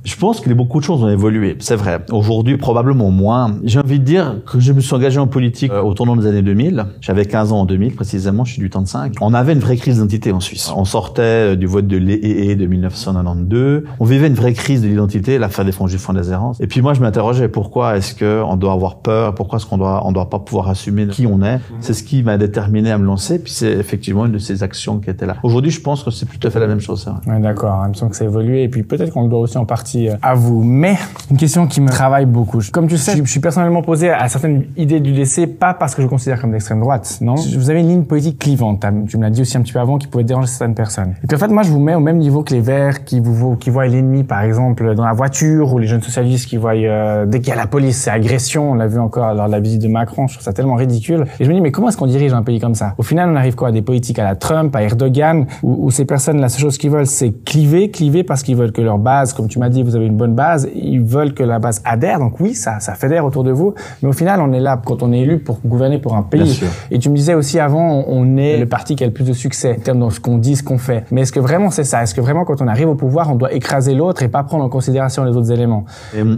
Je 0.08 0.16
pense 0.16 0.40
que 0.40 0.52
beaucoup 0.54 0.80
de 0.80 0.86
choses 0.86 1.04
ont 1.04 1.10
évolué, 1.10 1.58
c'est 1.60 1.76
vrai. 1.76 2.00
Aujourd'hui, 2.12 2.56
probablement 2.56 3.12
moins. 3.12 3.58
J'ai 3.64 3.80
envie 3.80 4.00
de 4.00 4.06
dire 4.06 4.36
que 4.46 4.60
je 4.60 4.72
me 4.72 4.80
suis 4.80 4.94
engagé 4.96 5.20
en 5.20 5.28
politique 5.28 5.72
euh, 5.72 5.82
au 5.82 5.94
tournant 5.94 6.16
des 6.16 6.26
années 6.28 6.42
2000. 6.42 6.86
J'avais 7.02 7.26
15 7.26 7.52
ans 7.52 7.60
en 7.62 7.66
2000, 7.66 7.94
précisément, 7.94 8.46
je 8.46 8.54
suis 8.54 8.62
du 8.62 8.70
temps 8.70 8.82
de 8.82 8.88
5. 8.88 9.16
On 9.20 9.34
avait 9.34 9.52
une 9.52 9.60
vraie 9.60 9.76
crise 9.76 9.96
d'identité 9.96 10.32
en 10.32 10.40
Suisse. 10.40 10.72
On 10.76 10.86
sortait 10.86 11.22
euh, 11.22 11.56
du 11.58 11.68
vote 11.68 11.88
de 11.88 11.98
l'EEE 11.98 12.56
de 12.56 12.66
1992. 12.66 13.84
On 14.00 14.06
vivait 14.06 14.28
une 14.28 14.34
vraie 14.34 14.54
crise 14.54 14.82
de 14.82 14.88
l'identité, 14.88 15.38
l'affaire 15.38 15.66
des 15.66 15.74
fonds 15.74 15.88
fonds 15.88 16.14
d'Azérance. 16.14 16.60
Et 16.62 16.68
puis 16.68 16.82
moi, 16.82 16.94
je 16.94 17.02
m'interrogeais 17.02 17.50
pourquoi 17.50 17.98
est-ce 17.98 18.16
que 18.16 18.42
on 18.46 18.56
doit 18.56 18.72
avoir 18.72 19.00
peur, 19.00 19.36
pourquoi 19.36 19.58
est-ce 19.58 19.66
qu'on 19.66 19.78
doit, 19.78 20.06
on 20.06 20.14
doit 20.14 20.30
pas 20.30 20.40
pouvoir 20.40 20.70
assumer 20.70 21.08
qui 21.08 21.28
on 21.28 21.42
est? 21.44 21.60
C'est 21.82 21.94
ce 21.94 22.04
qui 22.04 22.24
m'a 22.24 22.38
déterminé 22.38 22.92
à 22.92 22.98
me 22.98 23.06
lancer. 23.06 23.40
Puis 23.40 23.52
c'est 23.52 23.74
effectivement 23.74 24.26
une 24.26 24.32
de 24.32 24.38
ces 24.38 24.64
actions 24.64 25.00
qui 25.00 25.10
était 25.10 25.26
là. 25.26 25.36
Aujourd'hui, 25.44 25.72
je 25.72 25.82
pense 25.82 26.04
que 26.04 26.12
c'est 26.12 26.26
tout 26.26 26.48
à 26.48 26.50
fait 26.50 26.60
la 26.60 26.68
même 26.68 26.80
chose. 26.80 27.10
Ouais, 27.28 27.40
D'accord. 27.42 27.82
Il 27.86 27.90
me 27.90 27.94
semble 27.94 28.12
que 28.12 28.18
ça 28.18 28.24
a 28.24 28.28
évolué. 28.28 28.64
Et 28.64 28.70
puis 28.70 28.84
peut-être 28.84 29.12
qu'on 29.12 29.28
doit 29.28 29.40
aussi 29.40 29.58
en 29.58 29.66
partie 29.66 29.97
euh, 30.06 30.16
à 30.22 30.36
vous. 30.36 30.64
Mais 30.64 30.98
une 31.32 31.38
question 31.38 31.68
qui 31.68 31.82
me 31.82 31.90
travaille 31.90 32.26
beaucoup. 32.26 32.60
Comme 32.72 32.88
tu 32.88 32.98
sais, 32.98 33.18
je 33.18 33.30
suis 33.30 33.40
personnellement 33.40 33.82
posé 33.82 34.10
à 34.10 34.28
certaines 34.28 34.66
idées 34.78 35.00
du 35.00 35.14
décès, 35.14 35.48
pas 35.48 35.74
parce 35.74 35.96
que 35.96 36.02
je 36.02 36.08
considère 36.08 36.40
comme 36.40 36.52
d'extrême 36.52 36.80
droite, 36.80 37.18
non? 37.22 37.36
Vous 37.36 37.70
avez 37.70 37.82
une 37.82 37.90
ligne 37.90 38.04
politique 38.04 38.40
clivante. 38.40 38.86
Tu 39.08 39.18
me 39.18 39.24
l'as 39.24 39.30
dit 39.30 39.42
aussi 39.42 39.58
un 39.58 39.62
petit 39.62 39.74
peu 39.74 39.80
avant, 39.80 39.98
qui 39.98 40.08
pouvait 40.08 40.24
déranger 40.24 40.48
certaines 40.48 40.76
personnes. 40.76 41.16
Et 41.24 41.28
puis 41.28 41.36
en 41.36 41.40
fait, 41.40 41.48
moi, 41.48 41.64
je 41.64 41.70
vous 41.70 41.80
mets 41.80 41.96
au 41.96 42.00
même 42.00 42.18
niveau 42.18 42.44
que 42.44 42.54
les 42.54 42.62
Verts, 42.62 43.04
qui 43.04 43.20
vous 43.20 43.56
qui 43.56 43.70
voient 43.70 43.88
l'ennemi, 43.88 44.24
par 44.24 44.42
exemple, 44.42 44.96
dans 44.96 45.06
la 45.06 45.14
voiture, 45.14 45.74
ou 45.74 45.80
les 45.80 45.88
jeunes 45.88 46.02
socialistes 46.02 46.48
qui 46.48 46.58
voient 46.58 46.76
euh, 46.76 47.26
dès 47.26 47.40
qu'il 47.40 47.50
y 47.50 47.52
a 47.52 47.56
la 47.56 47.68
police, 47.68 47.98
c'est 47.98 48.12
agression. 48.12 48.72
On 48.72 48.76
l'a 48.76 48.88
vu 48.88 49.00
encore 49.00 49.34
lors 49.34 49.48
de 49.48 49.52
la 49.52 49.60
visite 49.60 49.82
de 49.82 49.88
Macron. 49.88 50.28
Je 50.28 50.34
trouve 50.34 50.44
ça 50.44 50.54
tellement 50.54 50.76
ridicule. 50.76 51.26
Et 51.40 51.46
je 51.46 51.50
me 51.50 51.56
dis, 51.56 51.62
mais 51.62 51.72
comment 51.72 51.90
est-ce 51.90 51.98
qu'on 51.98 52.08
dirige 52.08 52.34
un 52.34 52.44
pays 52.44 52.60
comme 52.60 52.76
ça? 52.76 52.94
Au 52.98 53.04
final, 53.04 53.30
on 53.30 53.36
arrive 53.36 53.56
quoi? 53.56 53.70
À 53.70 53.72
des 53.72 53.82
politiques 53.82 54.20
à 54.20 54.24
la 54.24 54.36
Trump, 54.36 54.76
à 54.76 54.84
Erdogan, 54.84 55.46
où, 55.64 55.88
où 55.88 55.92
ces 55.92 56.06
personnes, 56.06 56.40
la 56.40 56.50
seule 56.50 56.62
chose 56.62 56.78
qu'ils 56.78 56.92
veulent, 56.92 57.08
c'est 57.08 57.32
cliver, 57.44 57.90
cliver 57.90 58.24
parce 58.24 58.44
qu'ils 58.44 58.56
veulent 58.56 58.72
que 58.72 58.82
leur 58.82 58.98
base, 58.98 59.34
comme 59.34 59.48
tu 59.48 59.60
m'as 59.60 59.70
dit, 59.70 59.84
vous 59.88 59.96
avez 59.96 60.06
une 60.06 60.18
bonne 60.18 60.36
base, 60.36 60.70
ils 60.76 61.02
veulent 61.02 61.34
que 61.34 61.44
la 61.44 61.60
base 61.60 61.82
adhère. 61.86 62.20
Donc 62.20 62.40
oui, 62.40 62.54
ça, 62.54 62.80
ça 62.80 62.94
fédère 62.94 63.26
autour 63.26 63.44
de 63.44 63.52
vous. 63.52 63.74
Mais 64.02 64.10
au 64.10 64.14
final, 64.14 64.42
on 64.42 64.52
est 64.54 64.60
là 64.60 64.80
quand 64.84 65.04
on 65.04 65.12
est 65.14 65.20
élu 65.20 65.40
pour 65.40 65.60
gouverner 65.66 65.98
pour 66.00 66.16
un 66.16 66.24
pays. 66.24 66.62
Et 66.92 67.00
tu 67.00 67.10
me 67.10 67.16
disais 67.16 67.34
aussi 67.34 67.60
avant, 67.60 68.04
on 68.08 68.38
est 68.38 68.58
le 68.58 68.66
parti 68.66 68.96
qui 68.96 69.04
a 69.04 69.08
le 69.08 69.14
plus 69.14 69.26
de 69.26 69.34
succès 69.34 69.76
en 69.78 69.82
termes 69.82 70.06
de 70.06 70.12
ce 70.12 70.20
qu'on 70.20 70.38
dit, 70.38 70.56
ce 70.56 70.64
qu'on 70.64 70.78
fait. 70.78 71.06
Mais 71.12 71.22
est-ce 71.22 71.32
que 71.32 71.40
vraiment 71.40 71.72
c'est 71.72 71.84
ça? 71.84 72.04
Est-ce 72.04 72.14
que 72.16 72.22
vraiment 72.22 72.46
quand 72.46 72.62
on 72.62 72.68
arrive 72.68 72.90
au 72.90 72.96
pouvoir, 72.96 73.32
on 73.32 73.36
doit 73.36 73.54
écraser 73.54 73.96
l'autre 73.96 74.24
et 74.24 74.28
pas 74.28 74.44
prendre 74.44 74.64
en 74.64 74.70
considération 74.70 75.24
les 75.24 75.36
autres 75.36 75.52
éléments? 75.52 75.86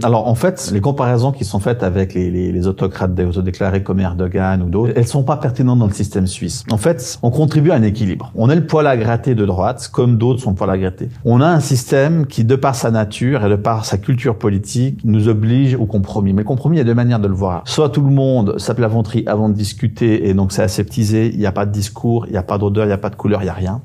Alors 0.02 0.28
en 0.28 0.34
fait, 0.34 0.70
les 0.72 0.80
comparaisons 0.80 1.32
qui 1.32 1.44
sont 1.44 1.60
faites 1.60 1.82
avec 1.82 2.14
les, 2.14 2.30
les, 2.30 2.52
les 2.52 2.66
autocrates 2.66 3.18
autodéclarés 3.18 3.82
comme 3.82 4.00
Erdogan 4.00 4.62
ou 4.62 4.68
d'autres, 4.68 4.92
elles 4.96 5.06
sont 5.06 5.22
pas 5.22 5.36
pertinentes 5.36 5.78
dans 5.78 5.86
le 5.86 5.92
système 5.92 6.26
suisse. 6.26 6.64
En 6.70 6.76
fait, 6.76 7.18
on 7.22 7.30
contribue 7.30 7.70
à 7.70 7.74
un 7.74 7.82
équilibre. 7.82 8.32
On 8.34 8.50
est 8.50 8.56
le 8.56 8.66
poil 8.66 8.86
à 8.86 8.96
gratter 8.96 9.34
de 9.34 9.44
droite, 9.46 9.88
comme 9.92 10.18
d'autres 10.18 10.40
sont 10.40 10.50
le 10.50 10.56
poil 10.56 10.70
à 10.70 10.78
gratter. 10.78 11.08
On 11.24 11.40
a 11.40 11.46
un 11.46 11.60
système 11.60 12.26
qui, 12.26 12.44
de 12.44 12.56
par 12.56 12.74
sa 12.74 12.90
nature 12.90 13.29
et 13.34 13.48
de 13.48 13.56
par 13.56 13.84
sa 13.84 13.98
culture 13.98 14.36
politique, 14.36 15.00
nous 15.04 15.28
oblige 15.28 15.74
au 15.74 15.86
compromis. 15.86 16.32
Mais 16.32 16.42
le 16.42 16.48
compromis, 16.48 16.76
il 16.76 16.78
y 16.78 16.82
a 16.82 16.84
deux 16.84 16.94
manières 16.94 17.20
de 17.20 17.28
le 17.28 17.34
voir. 17.34 17.62
Soit 17.64 17.88
tout 17.90 18.02
le 18.02 18.10
monde 18.10 18.58
s'appelle 18.58 18.82
la 18.82 18.90
avant 19.26 19.48
de 19.48 19.54
discuter 19.54 20.28
et 20.28 20.34
donc 20.34 20.52
c'est 20.52 20.62
aseptisé, 20.62 21.30
il 21.32 21.38
n'y 21.38 21.46
a 21.46 21.52
pas 21.52 21.66
de 21.66 21.72
discours, 21.72 22.26
il 22.26 22.32
n'y 22.32 22.38
a 22.38 22.42
pas 22.42 22.58
d'odeur, 22.58 22.84
il 22.84 22.88
n'y 22.88 22.92
a 22.92 22.98
pas 22.98 23.10
de 23.10 23.16
couleur, 23.16 23.40
il 23.42 23.44
n'y 23.44 23.50
a 23.50 23.54
rien. 23.54 23.80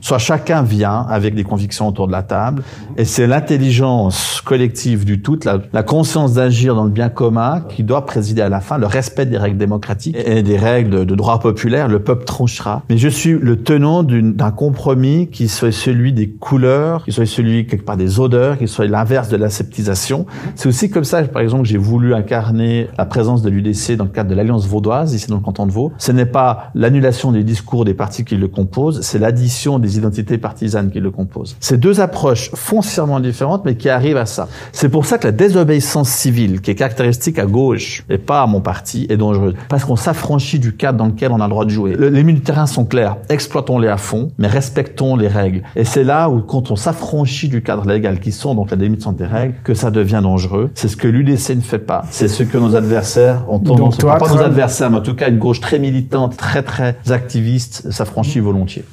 Soit 0.00 0.18
chacun 0.18 0.62
vient 0.62 1.06
avec 1.08 1.34
des 1.34 1.44
convictions 1.44 1.88
autour 1.88 2.06
de 2.06 2.12
la 2.12 2.22
table 2.22 2.62
et 2.96 3.04
c'est 3.04 3.26
l'intelligence 3.26 4.42
collective 4.44 5.04
du 5.04 5.22
tout, 5.22 5.38
la, 5.44 5.58
la 5.72 5.82
conscience 5.82 6.34
d'agir 6.34 6.74
dans 6.74 6.84
le 6.84 6.90
bien 6.90 7.08
commun 7.08 7.62
qui 7.68 7.82
doit 7.82 8.06
présider 8.06 8.42
à 8.42 8.48
la 8.48 8.60
fin, 8.60 8.78
le 8.78 8.86
respect 8.86 9.26
des 9.26 9.38
règles 9.38 9.58
démocratiques 9.58 10.16
et 10.16 10.42
des 10.42 10.56
règles 10.56 11.06
de 11.06 11.14
droit 11.14 11.40
populaire. 11.40 11.88
Le 11.88 12.00
peuple 12.02 12.24
tranchera. 12.24 12.82
Mais 12.90 12.98
je 12.98 13.08
suis 13.08 13.32
le 13.32 13.62
tenant 13.62 14.02
d'un 14.02 14.50
compromis 14.50 15.28
qui 15.28 15.48
soit 15.48 15.72
celui 15.72 16.12
des 16.12 16.28
couleurs, 16.28 17.04
qui 17.04 17.12
soit 17.12 17.26
celui 17.26 17.66
quelque 17.66 17.84
part 17.84 17.96
des 17.96 18.20
odeurs, 18.20 18.58
qui 18.58 18.68
soit 18.68 18.86
l'inverse 18.90 19.28
de 19.28 19.36
l'aseptisation. 19.36 20.26
C'est 20.54 20.68
aussi 20.68 20.90
comme 20.90 21.04
ça, 21.04 21.22
par 21.22 21.42
exemple, 21.42 21.64
j'ai 21.64 21.78
voulu 21.78 22.14
incarner 22.14 22.88
la 22.98 23.06
présence 23.06 23.42
de 23.42 23.50
l'UDC 23.50 23.96
dans 23.96 24.04
le 24.04 24.10
cadre 24.10 24.30
de 24.30 24.34
l'Alliance 24.34 24.66
vaudoise, 24.66 25.14
ici 25.14 25.28
dans 25.28 25.36
le 25.36 25.42
canton 25.42 25.66
de 25.66 25.72
Vaud. 25.72 25.92
Ce 25.98 26.12
n'est 26.12 26.26
pas 26.26 26.70
l'annulation 26.74 27.32
des 27.32 27.44
discours 27.44 27.84
des 27.84 27.94
partis 27.94 28.24
qui 28.24 28.36
le 28.36 28.48
composent, 28.48 29.00
c'est 29.02 29.18
l'addition 29.18 29.78
des 29.78 29.98
identités 29.98 30.38
partisanes 30.38 30.90
qui 30.90 31.00
le 31.00 31.10
composent. 31.10 31.56
C'est 31.60 31.78
deux 31.78 32.00
approches 32.00 32.50
foncièrement 32.54 33.20
différentes, 33.20 33.64
mais 33.64 33.76
qui 33.76 33.88
arrivent 33.88 34.16
à 34.16 34.26
ça. 34.26 34.48
C'est 34.72 34.88
pour 34.88 35.06
ça 35.06 35.18
que 35.18 35.26
la 35.26 35.32
désobéissance 35.32 36.08
civile, 36.08 36.60
qui 36.60 36.70
est 36.70 36.74
caractéristique 36.74 37.38
à 37.38 37.46
gauche 37.46 38.04
et 38.08 38.18
pas 38.18 38.42
à 38.42 38.46
mon 38.46 38.60
parti, 38.60 39.06
est 39.08 39.16
dangereuse. 39.16 39.54
Parce 39.68 39.84
qu'on 39.84 39.96
s'affranchit 39.96 40.58
du 40.58 40.74
cadre 40.74 40.98
dans 40.98 41.06
lequel 41.06 41.32
on 41.32 41.40
a 41.40 41.44
le 41.44 41.50
droit 41.50 41.64
de 41.64 41.70
jouer. 41.70 41.96
les 41.98 42.22
du 42.30 42.40
terrain 42.40 42.66
sont 42.66 42.84
claires. 42.84 43.16
Exploitons-les 43.28 43.88
à 43.88 43.96
fond, 43.96 44.30
mais 44.38 44.48
respectons 44.48 45.16
les 45.16 45.28
règles. 45.28 45.62
Et 45.76 45.84
c'est 45.84 46.04
là 46.04 46.28
où, 46.30 46.40
quand 46.40 46.70
on 46.70 46.76
s'affranchit 46.76 47.48
du 47.48 47.62
cadre 47.62 47.86
légal 47.86 48.20
qui 48.20 48.32
sont, 48.32 48.54
donc 48.54 48.70
la 48.70 48.76
limites 48.80 49.02
sont 49.02 49.12
des 49.12 49.26
règles, 49.26 49.54
que 49.64 49.74
ça 49.74 49.90
devient 49.90 50.20
dangereux. 50.22 50.70
C'est 50.74 50.88
ce 50.88 50.96
que 50.96 51.08
l'UDC 51.08 51.56
ne 51.56 51.60
fait 51.60 51.78
pas. 51.78 52.04
C'est 52.10 52.28
ce 52.28 52.42
que 52.42 52.58
nos 52.58 52.74
adversaires 52.76 53.44
ont 53.48 53.58
tendance, 53.58 53.96
pas 53.98 54.18
nos 54.18 54.42
adversaires, 54.42 54.90
mais 54.90 54.98
en 54.98 55.02
tout 55.02 55.14
cas 55.14 55.28
une 55.28 55.38
gauche 55.38 55.60
très 55.60 55.78
militante, 55.78 56.36
très 56.36 56.62
très 56.62 56.96
activiste, 57.10 57.90
s'affranchit 57.90 58.40
volontiers 58.40 58.84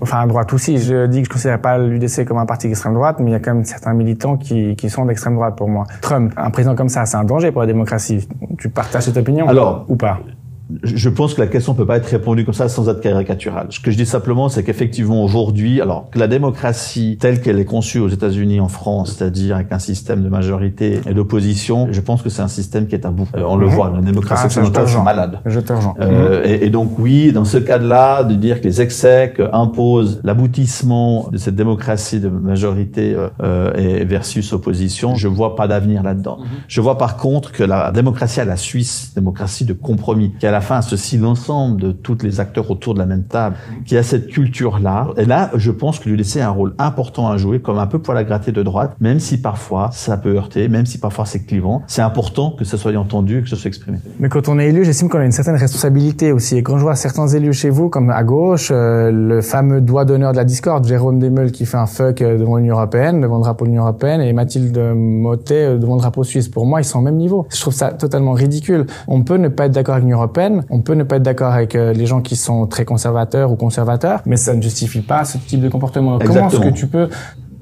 enfin 0.00 0.20
à 0.20 0.26
droite 0.26 0.52
aussi. 0.52 0.78
Je 0.78 1.06
dis 1.06 1.22
que 1.22 1.24
je 1.24 1.30
ne 1.30 1.32
considère 1.32 1.60
pas 1.60 1.78
l'UDC 1.78 2.24
comme 2.24 2.38
un 2.38 2.46
parti 2.46 2.68
d'extrême 2.68 2.94
droite, 2.94 3.16
mais 3.20 3.30
il 3.30 3.32
y 3.32 3.36
a 3.36 3.40
quand 3.40 3.54
même 3.54 3.64
certains 3.64 3.94
militants 3.94 4.36
qui, 4.36 4.76
qui 4.76 4.90
sont 4.90 5.04
d'extrême 5.04 5.34
droite 5.34 5.56
pour 5.56 5.68
moi. 5.68 5.84
Trump, 6.02 6.32
un 6.36 6.50
président 6.50 6.74
comme 6.74 6.88
ça, 6.88 7.06
c'est 7.06 7.16
un 7.16 7.24
danger 7.24 7.52
pour 7.52 7.62
la 7.62 7.66
démocratie. 7.66 8.26
Tu 8.58 8.68
partages 8.68 9.04
cette 9.04 9.16
opinion 9.16 9.48
Alors, 9.48 9.84
ou 9.88 9.96
pas? 9.96 10.20
Je 10.82 11.08
pense 11.08 11.34
que 11.34 11.40
la 11.40 11.46
question 11.46 11.74
peut 11.74 11.86
pas 11.86 11.96
être 11.96 12.06
répondue 12.06 12.44
comme 12.44 12.54
ça 12.54 12.68
sans 12.68 12.88
être 12.88 13.00
caricaturale. 13.00 13.66
Ce 13.70 13.80
que 13.80 13.90
je 13.90 13.96
dis 13.96 14.06
simplement, 14.06 14.48
c'est 14.48 14.64
qu'effectivement 14.64 15.22
aujourd'hui, 15.22 15.80
alors 15.80 16.10
que 16.10 16.18
la 16.18 16.26
démocratie 16.26 17.18
telle 17.20 17.40
qu'elle 17.40 17.58
est 17.58 17.64
conçue 17.64 17.98
aux 17.98 18.08
États-Unis, 18.08 18.60
en 18.60 18.68
France, 18.68 19.16
c'est-à-dire 19.16 19.56
avec 19.56 19.72
un 19.72 19.78
système 19.78 20.22
de 20.22 20.28
majorité 20.28 21.00
et 21.08 21.14
d'opposition, 21.14 21.88
je 21.90 22.00
pense 22.00 22.22
que 22.22 22.28
c'est 22.28 22.42
un 22.42 22.48
système 22.48 22.86
qui 22.86 22.94
est 22.94 23.06
à 23.06 23.10
bout. 23.10 23.28
Euh, 23.36 23.42
on 23.46 23.56
le 23.56 23.66
voit, 23.66 23.92
la 23.94 24.00
démocratie 24.00 24.42
ah, 24.44 24.46
occidentale 24.46 24.88
est 24.88 25.02
malade. 25.02 25.40
Je 25.44 25.60
euh, 26.00 26.42
et, 26.44 26.66
et, 26.66 26.70
donc 26.70 26.98
oui, 26.98 27.32
dans 27.32 27.44
ce 27.44 27.58
cas-là, 27.58 28.24
de 28.24 28.34
dire 28.34 28.60
que 28.60 28.64
les 28.64 28.80
excès 28.80 29.34
imposent 29.52 30.20
l'aboutissement 30.24 31.28
de 31.30 31.38
cette 31.38 31.54
démocratie 31.54 32.20
de 32.20 32.28
majorité 32.28 33.14
euh, 33.14 33.28
euh, 33.42 33.72
et 33.74 34.04
versus 34.04 34.52
opposition, 34.52 35.14
je 35.14 35.28
vois 35.28 35.56
pas 35.56 35.68
d'avenir 35.68 36.02
là-dedans. 36.02 36.38
Mhm. 36.40 36.46
Je 36.68 36.80
vois 36.80 36.98
par 36.98 37.16
contre 37.16 37.52
que 37.52 37.64
la 37.64 37.90
démocratie 37.90 38.40
à 38.40 38.44
la 38.44 38.56
Suisse, 38.56 39.12
démocratie 39.14 39.64
de 39.64 39.72
compromis, 39.72 40.32
qui 40.38 40.46
a 40.46 40.50
la 40.56 40.62
fin 40.62 40.80
ceci 40.80 41.18
l'ensemble 41.18 41.78
de 41.78 41.92
tous 41.92 42.16
les 42.22 42.40
acteurs 42.40 42.70
autour 42.70 42.94
de 42.94 42.98
la 42.98 43.04
même 43.04 43.24
table, 43.24 43.56
qui 43.84 43.94
a 43.94 44.02
cette 44.02 44.28
culture-là. 44.28 45.08
Et 45.18 45.26
là, 45.26 45.50
je 45.54 45.70
pense 45.70 45.98
que 45.98 46.08
lui 46.08 46.16
laisser 46.16 46.40
un 46.40 46.48
rôle 46.48 46.72
important 46.78 47.28
à 47.28 47.36
jouer, 47.36 47.60
comme 47.60 47.78
un 47.78 47.86
peu 47.86 47.98
poil 47.98 48.16
à 48.16 48.24
gratter 48.24 48.52
de 48.52 48.62
droite, 48.62 48.96
même 48.98 49.20
si 49.20 49.38
parfois 49.38 49.90
ça 49.92 50.16
peut 50.16 50.34
heurter, 50.34 50.68
même 50.68 50.86
si 50.86 50.96
parfois 50.96 51.26
c'est 51.26 51.44
clivant. 51.44 51.82
C'est 51.88 52.00
important 52.00 52.54
que 52.58 52.64
ça 52.64 52.78
soit 52.78 52.96
entendu, 52.96 53.42
que 53.42 53.50
ça 53.50 53.56
soit 53.56 53.68
exprimé. 53.68 53.98
Mais 54.18 54.30
quand 54.30 54.48
on 54.48 54.58
est 54.58 54.68
élu, 54.68 54.86
j'estime 54.86 55.10
qu'on 55.10 55.18
a 55.18 55.26
une 55.26 55.32
certaine 55.32 55.56
responsabilité 55.56 56.32
aussi. 56.32 56.56
Et 56.56 56.62
quand 56.62 56.78
je 56.78 56.82
vois 56.84 56.96
certains 56.96 57.28
élus 57.28 57.52
chez 57.52 57.68
vous, 57.68 57.90
comme 57.90 58.08
à 58.08 58.24
gauche, 58.24 58.70
euh, 58.72 59.10
le 59.12 59.42
fameux 59.42 59.82
doigt 59.82 60.06
d'honneur 60.06 60.32
de 60.32 60.38
la 60.38 60.44
discorde, 60.44 60.86
Jérôme 60.86 61.18
Desmeules 61.18 61.52
qui 61.52 61.66
fait 61.66 61.76
un 61.76 61.86
fuck 61.86 62.22
euh, 62.22 62.38
devant 62.38 62.56
l'Union 62.56 62.76
européenne, 62.76 63.20
devant 63.20 63.36
le 63.36 63.42
drapeau 63.42 63.66
de 63.66 63.70
l'Union 63.72 63.82
européenne, 63.82 64.22
et 64.22 64.32
Mathilde 64.32 64.78
Motet 64.94 65.66
euh, 65.66 65.76
devant 65.76 65.96
le 65.96 66.00
drapeau 66.00 66.24
suisse. 66.24 66.48
Pour 66.48 66.64
moi, 66.64 66.80
ils 66.80 66.84
sont 66.84 67.00
au 67.00 67.02
même 67.02 67.16
niveau. 67.16 67.46
Je 67.50 67.60
trouve 67.60 67.74
ça 67.74 67.92
totalement 67.92 68.32
ridicule. 68.32 68.86
On 69.06 69.22
peut 69.22 69.36
ne 69.36 69.48
pas 69.48 69.66
être 69.66 69.72
d'accord 69.72 69.96
avec 69.96 70.04
l'Union 70.04 70.16
européenne 70.16 70.45
on 70.70 70.80
peut 70.80 70.94
ne 70.94 71.04
pas 71.04 71.16
être 71.16 71.22
d'accord 71.22 71.52
avec 71.52 71.74
euh, 71.74 71.92
les 71.92 72.06
gens 72.06 72.20
qui 72.20 72.36
sont 72.36 72.66
très 72.66 72.84
conservateurs 72.84 73.50
ou 73.52 73.56
conservateurs, 73.56 74.20
mais 74.26 74.36
ça 74.36 74.54
ne 74.54 74.62
justifie 74.62 75.00
pas 75.00 75.24
ce 75.24 75.38
type 75.38 75.60
de 75.60 75.68
comportement. 75.68 76.18
Comment 76.18 76.48
est-ce 76.48 76.60
que 76.60 76.70
tu 76.70 76.86
peux 76.86 77.08